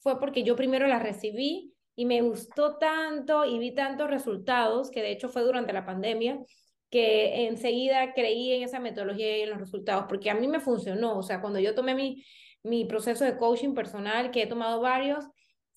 fue 0.00 0.20
porque 0.20 0.42
yo 0.42 0.56
primero 0.56 0.86
la 0.86 0.98
recibí 0.98 1.72
y 1.96 2.04
me 2.04 2.20
gustó 2.20 2.76
tanto 2.76 3.46
y 3.46 3.58
vi 3.58 3.74
tantos 3.74 4.10
resultados, 4.10 4.90
que 4.90 5.00
de 5.00 5.12
hecho 5.12 5.30
fue 5.30 5.42
durante 5.42 5.72
la 5.72 5.86
pandemia, 5.86 6.38
que 6.90 7.46
enseguida 7.46 8.12
creí 8.12 8.52
en 8.52 8.64
esa 8.64 8.78
metodología 8.78 9.38
y 9.38 9.42
en 9.42 9.50
los 9.50 9.58
resultados, 9.58 10.04
porque 10.06 10.28
a 10.28 10.34
mí 10.34 10.46
me 10.48 10.60
funcionó. 10.60 11.16
O 11.18 11.22
sea, 11.22 11.40
cuando 11.40 11.58
yo 11.60 11.74
tomé 11.74 11.94
mi, 11.94 12.22
mi 12.62 12.84
proceso 12.84 13.24
de 13.24 13.38
coaching 13.38 13.72
personal, 13.72 14.30
que 14.30 14.42
he 14.42 14.46
tomado 14.46 14.82
varios, 14.82 15.24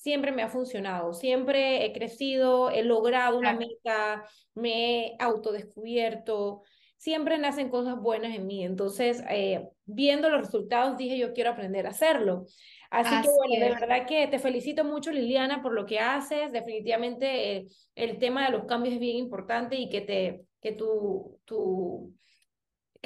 siempre 0.06 0.32
me 0.32 0.44
ha 0.44 0.50
funcionado, 0.50 1.14
siempre 1.14 1.84
he 1.84 1.92
crecido, 1.92 2.70
he 2.70 2.84
logrado 2.84 3.40
una 3.40 3.54
meta, 3.54 4.24
me 4.54 5.08
he 5.08 5.16
autodescubierto, 5.18 6.62
siempre 6.96 7.40
nacen 7.40 7.70
cosas 7.70 8.00
buenas 8.00 8.36
en 8.36 8.46
mí. 8.46 8.64
Entonces, 8.64 9.24
eh, 9.32 9.68
viendo 9.86 10.30
los 10.30 10.42
resultados, 10.42 10.96
dije, 10.96 11.18
yo 11.18 11.34
quiero 11.34 11.50
aprender 11.50 11.88
a 11.88 11.90
hacerlo. 11.90 12.46
Así, 12.92 13.20
que 13.24 13.30
bueno, 13.36 13.66
de 13.66 13.72
verdad 13.72 14.06
que 14.06 14.28
te 14.28 14.38
felicito 14.38 14.84
mucho, 14.84 15.12
Liliana, 15.12 15.64
por 15.64 15.74
lo 15.74 15.88
que 15.88 15.98
haces. 15.98 16.52
Definitivamente 16.52 17.58
eh, 17.58 17.68
el 17.96 18.20
tema 18.20 18.46
de 18.46 18.52
los 18.52 18.66
cambios 18.66 18.94
es 18.94 19.00
bien 19.00 19.18
importante 19.18 19.76
y 19.76 19.90
que, 19.90 20.02
te, 20.02 20.46
que 20.62 20.74
tu, 20.74 21.40
tu, 21.46 22.14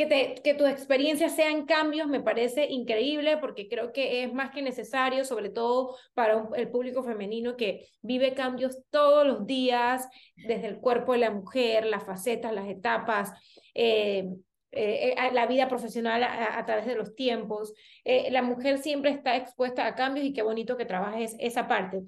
que, 0.08 0.56
tus 0.58 0.70
experiencias 0.70 1.36
sean 1.36 1.66
cambios 1.66 2.08
me 2.08 2.22
parece 2.22 2.66
increíble 2.70 3.38
porque 3.38 3.68
creo 3.68 3.92
que 3.92 4.24
es 4.24 4.34
más 4.34 4.52
que 4.52 4.62
necesario, 4.62 5.26
sobre 5.26 5.50
todo 5.50 5.96
para 6.14 6.48
el 6.56 6.70
público 6.70 7.04
femenino 7.04 7.58
que 7.58 7.88
vive 8.02 8.34
cambios 8.34 8.80
todos 8.90 9.28
los 9.28 9.46
días, 9.46 10.08
desde 10.36 10.68
el 10.68 10.80
cuerpo 10.80 11.14
de 11.14 11.20
la 11.20 11.32
mujer, 11.32 11.86
las 11.86 12.06
facetas, 12.06 12.54
las 12.54 12.68
etapas. 12.68 13.32
Eh, 13.74 14.30
eh, 14.72 15.16
eh, 15.18 15.32
la 15.34 15.48
vida 15.48 15.68
profesional 15.68 16.24
a, 16.24 16.64
través 16.66 16.86
de 16.86 16.94
los 16.96 17.16
tiempos. 17.16 17.74
la 18.06 18.44
mujer 18.44 18.78
siempre 18.78 19.10
está 19.12 19.36
expuesta 19.36 19.86
a 19.86 19.96
cambios 19.96 20.26
y 20.26 20.34
qué 20.34 20.44
bonito 20.44 20.78
que 20.78 20.86
trabajes 20.86 21.36
esa 21.40 21.68
parte. 21.68 22.02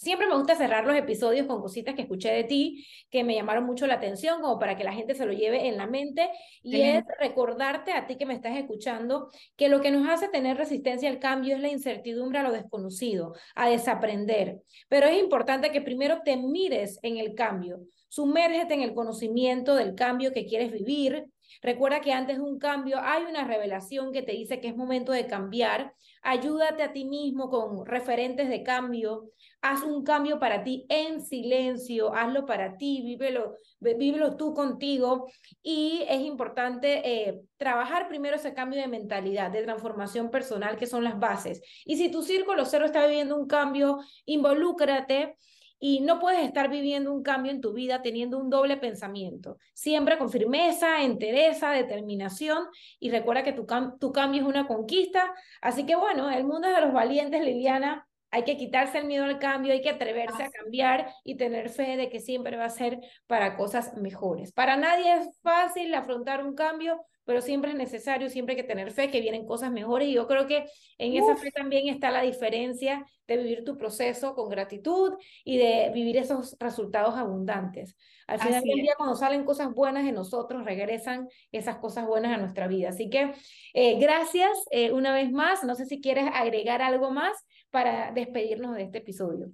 Siempre 0.00 0.26
me 0.26 0.34
gusta 0.34 0.56
cerrar 0.56 0.86
los 0.86 0.96
episodios 0.96 1.46
con 1.46 1.60
cositas 1.60 1.94
que 1.94 2.00
escuché 2.00 2.30
de 2.30 2.44
ti, 2.44 2.86
que 3.10 3.22
me 3.22 3.34
llamaron 3.34 3.64
mucho 3.64 3.86
la 3.86 3.96
atención, 3.96 4.40
como 4.40 4.58
para 4.58 4.74
que 4.74 4.82
la 4.82 4.94
gente 4.94 5.14
se 5.14 5.26
lo 5.26 5.32
lleve 5.34 5.68
en 5.68 5.76
la 5.76 5.86
mente, 5.86 6.30
y 6.62 6.80
es 6.80 7.04
recordarte 7.18 7.92
a 7.92 8.06
ti 8.06 8.16
que 8.16 8.24
me 8.24 8.32
estás 8.32 8.56
escuchando, 8.56 9.28
que 9.56 9.68
lo 9.68 9.82
que 9.82 9.90
nos 9.90 10.08
hace 10.08 10.28
tener 10.28 10.56
resistencia 10.56 11.10
al 11.10 11.18
cambio 11.18 11.54
es 11.54 11.60
la 11.60 11.68
incertidumbre 11.68 12.38
a 12.38 12.44
lo 12.44 12.50
desconocido, 12.50 13.34
a 13.54 13.68
desaprender. 13.68 14.62
Pero 14.88 15.06
es 15.06 15.20
importante 15.20 15.70
que 15.70 15.82
primero 15.82 16.22
te 16.24 16.38
mires 16.38 16.98
en 17.02 17.18
el 17.18 17.34
cambio, 17.34 17.80
sumérgete 18.08 18.72
en 18.72 18.80
el 18.80 18.94
conocimiento 18.94 19.74
del 19.74 19.94
cambio 19.94 20.32
que 20.32 20.46
quieres 20.46 20.72
vivir, 20.72 21.26
Recuerda 21.62 22.00
que 22.00 22.12
antes 22.12 22.36
de 22.36 22.42
un 22.42 22.58
cambio 22.58 22.98
hay 23.00 23.24
una 23.24 23.44
revelación 23.44 24.12
que 24.12 24.22
te 24.22 24.32
dice 24.32 24.60
que 24.60 24.68
es 24.68 24.76
momento 24.76 25.12
de 25.12 25.26
cambiar. 25.26 25.94
Ayúdate 26.22 26.82
a 26.82 26.92
ti 26.92 27.04
mismo 27.04 27.48
con 27.50 27.86
referentes 27.86 28.48
de 28.48 28.62
cambio. 28.62 29.30
Haz 29.62 29.82
un 29.82 30.04
cambio 30.04 30.38
para 30.38 30.64
ti 30.64 30.86
en 30.88 31.20
silencio, 31.20 32.14
hazlo 32.14 32.46
para 32.46 32.76
ti, 32.76 33.02
vívelo, 33.02 33.54
vívelo 33.80 34.36
tú 34.36 34.54
contigo. 34.54 35.26
Y 35.62 36.04
es 36.08 36.20
importante 36.20 37.02
eh, 37.04 37.40
trabajar 37.56 38.08
primero 38.08 38.36
ese 38.36 38.54
cambio 38.54 38.80
de 38.80 38.88
mentalidad, 38.88 39.50
de 39.50 39.62
transformación 39.62 40.30
personal, 40.30 40.76
que 40.76 40.86
son 40.86 41.04
las 41.04 41.18
bases. 41.18 41.62
Y 41.84 41.96
si 41.96 42.10
tu 42.10 42.22
círculo 42.22 42.64
cero 42.64 42.86
está 42.86 43.06
viviendo 43.06 43.36
un 43.36 43.46
cambio, 43.46 43.98
involúcrate 44.24 45.36
y 45.82 46.00
no 46.00 46.20
puedes 46.20 46.44
estar 46.44 46.68
viviendo 46.68 47.10
un 47.12 47.22
cambio 47.22 47.50
en 47.50 47.62
tu 47.62 47.72
vida 47.72 48.02
teniendo 48.02 48.38
un 48.38 48.50
doble 48.50 48.76
pensamiento. 48.76 49.56
Siempre 49.72 50.18
con 50.18 50.30
firmeza, 50.30 51.02
entereza, 51.02 51.70
determinación 51.70 52.66
y 53.00 53.10
recuerda 53.10 53.42
que 53.42 53.54
tu, 53.54 53.66
tu 53.98 54.12
cambio 54.12 54.42
es 54.42 54.46
una 54.46 54.66
conquista. 54.66 55.34
Así 55.62 55.86
que 55.86 55.96
bueno, 55.96 56.30
el 56.30 56.44
mundo 56.44 56.68
es 56.68 56.74
de 56.76 56.82
los 56.82 56.92
valientes, 56.92 57.42
Liliana. 57.42 58.06
Hay 58.30 58.44
que 58.44 58.56
quitarse 58.56 58.98
el 58.98 59.06
miedo 59.06 59.24
al 59.24 59.40
cambio, 59.40 59.72
hay 59.72 59.80
que 59.80 59.90
atreverse 59.90 60.44
a 60.44 60.50
cambiar 60.50 61.12
y 61.24 61.36
tener 61.36 61.68
fe 61.70 61.96
de 61.96 62.10
que 62.10 62.20
siempre 62.20 62.56
va 62.56 62.66
a 62.66 62.70
ser 62.70 63.00
para 63.26 63.56
cosas 63.56 63.96
mejores. 63.96 64.52
Para 64.52 64.76
nadie 64.76 65.14
es 65.14 65.40
fácil 65.42 65.92
afrontar 65.94 66.46
un 66.46 66.54
cambio, 66.54 67.04
pero 67.30 67.42
siempre 67.42 67.70
es 67.70 67.76
necesario, 67.76 68.28
siempre 68.28 68.56
hay 68.56 68.60
que 68.60 68.66
tener 68.66 68.90
fe 68.90 69.08
que 69.08 69.20
vienen 69.20 69.46
cosas 69.46 69.70
mejores 69.70 70.08
y 70.08 70.14
yo 70.14 70.26
creo 70.26 70.48
que 70.48 70.66
en 70.98 71.14
esa 71.14 71.36
fe 71.36 71.52
también 71.52 71.86
está 71.86 72.10
la 72.10 72.22
diferencia 72.22 73.06
de 73.28 73.36
vivir 73.36 73.62
tu 73.62 73.78
proceso 73.78 74.34
con 74.34 74.48
gratitud 74.48 75.12
y 75.44 75.56
de 75.56 75.92
vivir 75.94 76.16
esos 76.16 76.56
resultados 76.58 77.14
abundantes. 77.14 77.96
Al 78.26 78.40
final 78.40 78.64
del 78.64 78.80
día, 78.80 78.94
cuando 78.96 79.14
salen 79.14 79.44
cosas 79.44 79.72
buenas 79.72 80.04
de 80.06 80.10
nosotros, 80.10 80.64
regresan 80.64 81.28
esas 81.52 81.76
cosas 81.76 82.04
buenas 82.04 82.36
a 82.36 82.38
nuestra 82.38 82.66
vida. 82.66 82.88
Así 82.88 83.08
que 83.08 83.32
eh, 83.74 84.00
gracias 84.00 84.50
eh, 84.72 84.90
una 84.90 85.14
vez 85.14 85.30
más. 85.30 85.62
No 85.62 85.76
sé 85.76 85.86
si 85.86 86.00
quieres 86.00 86.28
agregar 86.34 86.82
algo 86.82 87.12
más 87.12 87.46
para 87.70 88.10
despedirnos 88.10 88.74
de 88.74 88.82
este 88.82 88.98
episodio. 88.98 89.52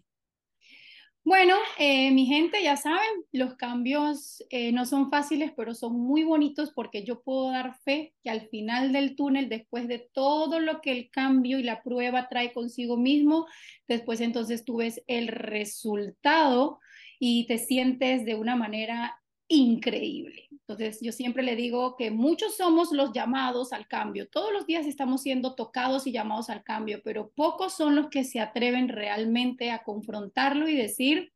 Bueno, 1.26 1.56
eh, 1.76 2.12
mi 2.12 2.24
gente, 2.26 2.62
ya 2.62 2.76
saben, 2.76 3.24
los 3.32 3.56
cambios 3.56 4.44
eh, 4.48 4.70
no 4.70 4.86
son 4.86 5.10
fáciles, 5.10 5.50
pero 5.56 5.74
son 5.74 5.98
muy 5.98 6.22
bonitos 6.22 6.70
porque 6.72 7.02
yo 7.02 7.20
puedo 7.20 7.50
dar 7.50 7.76
fe 7.80 8.14
que 8.22 8.30
al 8.30 8.42
final 8.48 8.92
del 8.92 9.16
túnel, 9.16 9.48
después 9.48 9.88
de 9.88 10.08
todo 10.12 10.60
lo 10.60 10.80
que 10.80 10.92
el 10.92 11.10
cambio 11.10 11.58
y 11.58 11.64
la 11.64 11.82
prueba 11.82 12.28
trae 12.28 12.52
consigo 12.52 12.96
mismo, 12.96 13.48
después 13.88 14.20
entonces 14.20 14.64
tú 14.64 14.76
ves 14.76 15.02
el 15.08 15.26
resultado 15.26 16.78
y 17.18 17.48
te 17.48 17.58
sientes 17.58 18.24
de 18.24 18.36
una 18.36 18.54
manera 18.54 19.18
increíble. 19.48 20.48
Entonces, 20.50 20.98
yo 21.00 21.12
siempre 21.12 21.42
le 21.42 21.54
digo 21.54 21.96
que 21.96 22.10
muchos 22.10 22.56
somos 22.56 22.90
los 22.90 23.12
llamados 23.12 23.72
al 23.72 23.86
cambio. 23.86 24.28
Todos 24.28 24.52
los 24.52 24.66
días 24.66 24.86
estamos 24.86 25.22
siendo 25.22 25.54
tocados 25.54 26.06
y 26.06 26.12
llamados 26.12 26.50
al 26.50 26.64
cambio, 26.64 27.00
pero 27.04 27.30
pocos 27.30 27.72
son 27.74 27.94
los 27.94 28.08
que 28.08 28.24
se 28.24 28.40
atreven 28.40 28.88
realmente 28.88 29.70
a 29.70 29.84
confrontarlo 29.84 30.68
y 30.68 30.74
decir, 30.74 31.32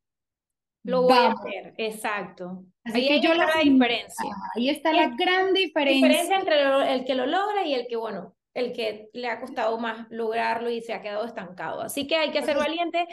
lo 0.82 1.02
voy 1.02 1.18
a 1.18 1.32
hacer, 1.32 1.74
exacto. 1.76 2.64
Así 2.84 3.02
ahí 3.02 3.08
que 3.08 3.20
yo 3.20 3.34
la 3.34 3.46
diferencia. 3.62 4.30
Ahí 4.56 4.70
está 4.70 4.92
la 4.92 5.08
gran 5.08 5.52
diferencia. 5.52 6.08
Diferencia 6.08 6.36
entre 6.38 6.94
el 6.94 7.04
que 7.04 7.14
lo 7.14 7.26
logra 7.26 7.64
y 7.66 7.74
el 7.74 7.86
que, 7.86 7.96
bueno, 7.96 8.34
el 8.54 8.72
que 8.72 9.10
le 9.12 9.28
ha 9.28 9.40
costado 9.40 9.78
más 9.78 10.06
lograrlo 10.10 10.70
y 10.70 10.80
se 10.80 10.92
ha 10.92 11.02
quedado 11.02 11.24
estancado. 11.24 11.82
Así 11.82 12.06
que 12.06 12.16
hay 12.16 12.30
que 12.30 12.42
ser 12.42 12.56
valiente. 12.56 13.06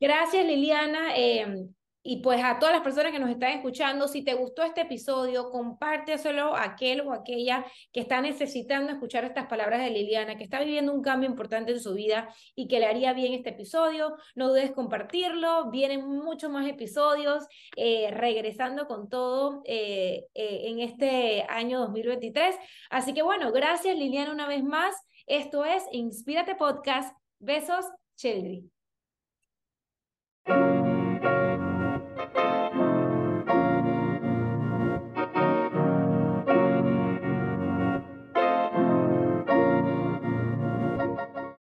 Gracias, 0.00 0.44
Liliana. 0.44 1.14
Eh, 1.16 1.68
y 2.02 2.22
pues 2.22 2.42
a 2.42 2.58
todas 2.58 2.74
las 2.74 2.82
personas 2.82 3.12
que 3.12 3.18
nos 3.18 3.28
están 3.28 3.52
escuchando, 3.52 4.08
si 4.08 4.24
te 4.24 4.32
gustó 4.32 4.62
este 4.62 4.82
episodio, 4.82 5.50
compárteselo 5.50 6.56
a 6.56 6.64
aquel 6.64 7.02
o 7.02 7.12
aquella 7.12 7.64
que 7.92 8.00
está 8.00 8.22
necesitando 8.22 8.92
escuchar 8.92 9.24
estas 9.24 9.46
palabras 9.46 9.80
de 9.82 9.90
Liliana, 9.90 10.36
que 10.36 10.44
está 10.44 10.60
viviendo 10.60 10.94
un 10.94 11.02
cambio 11.02 11.28
importante 11.28 11.72
en 11.72 11.80
su 11.80 11.92
vida 11.92 12.34
y 12.54 12.68
que 12.68 12.80
le 12.80 12.86
haría 12.86 13.12
bien 13.12 13.34
este 13.34 13.50
episodio. 13.50 14.16
No 14.34 14.48
dudes 14.48 14.72
compartirlo. 14.72 15.70
Vienen 15.70 16.06
muchos 16.06 16.50
más 16.50 16.66
episodios 16.66 17.46
eh, 17.76 18.10
regresando 18.12 18.86
con 18.86 19.10
todo 19.10 19.62
eh, 19.66 20.26
eh, 20.34 20.60
en 20.68 20.80
este 20.80 21.44
año 21.50 21.80
2023. 21.80 22.56
Así 22.88 23.12
que 23.12 23.22
bueno, 23.22 23.52
gracias 23.52 23.96
Liliana 23.96 24.32
una 24.32 24.48
vez 24.48 24.64
más. 24.64 24.94
Esto 25.26 25.66
es 25.66 25.84
Inspírate 25.92 26.54
Podcast. 26.54 27.14
Besos, 27.38 27.84
Cheldry. 28.16 28.79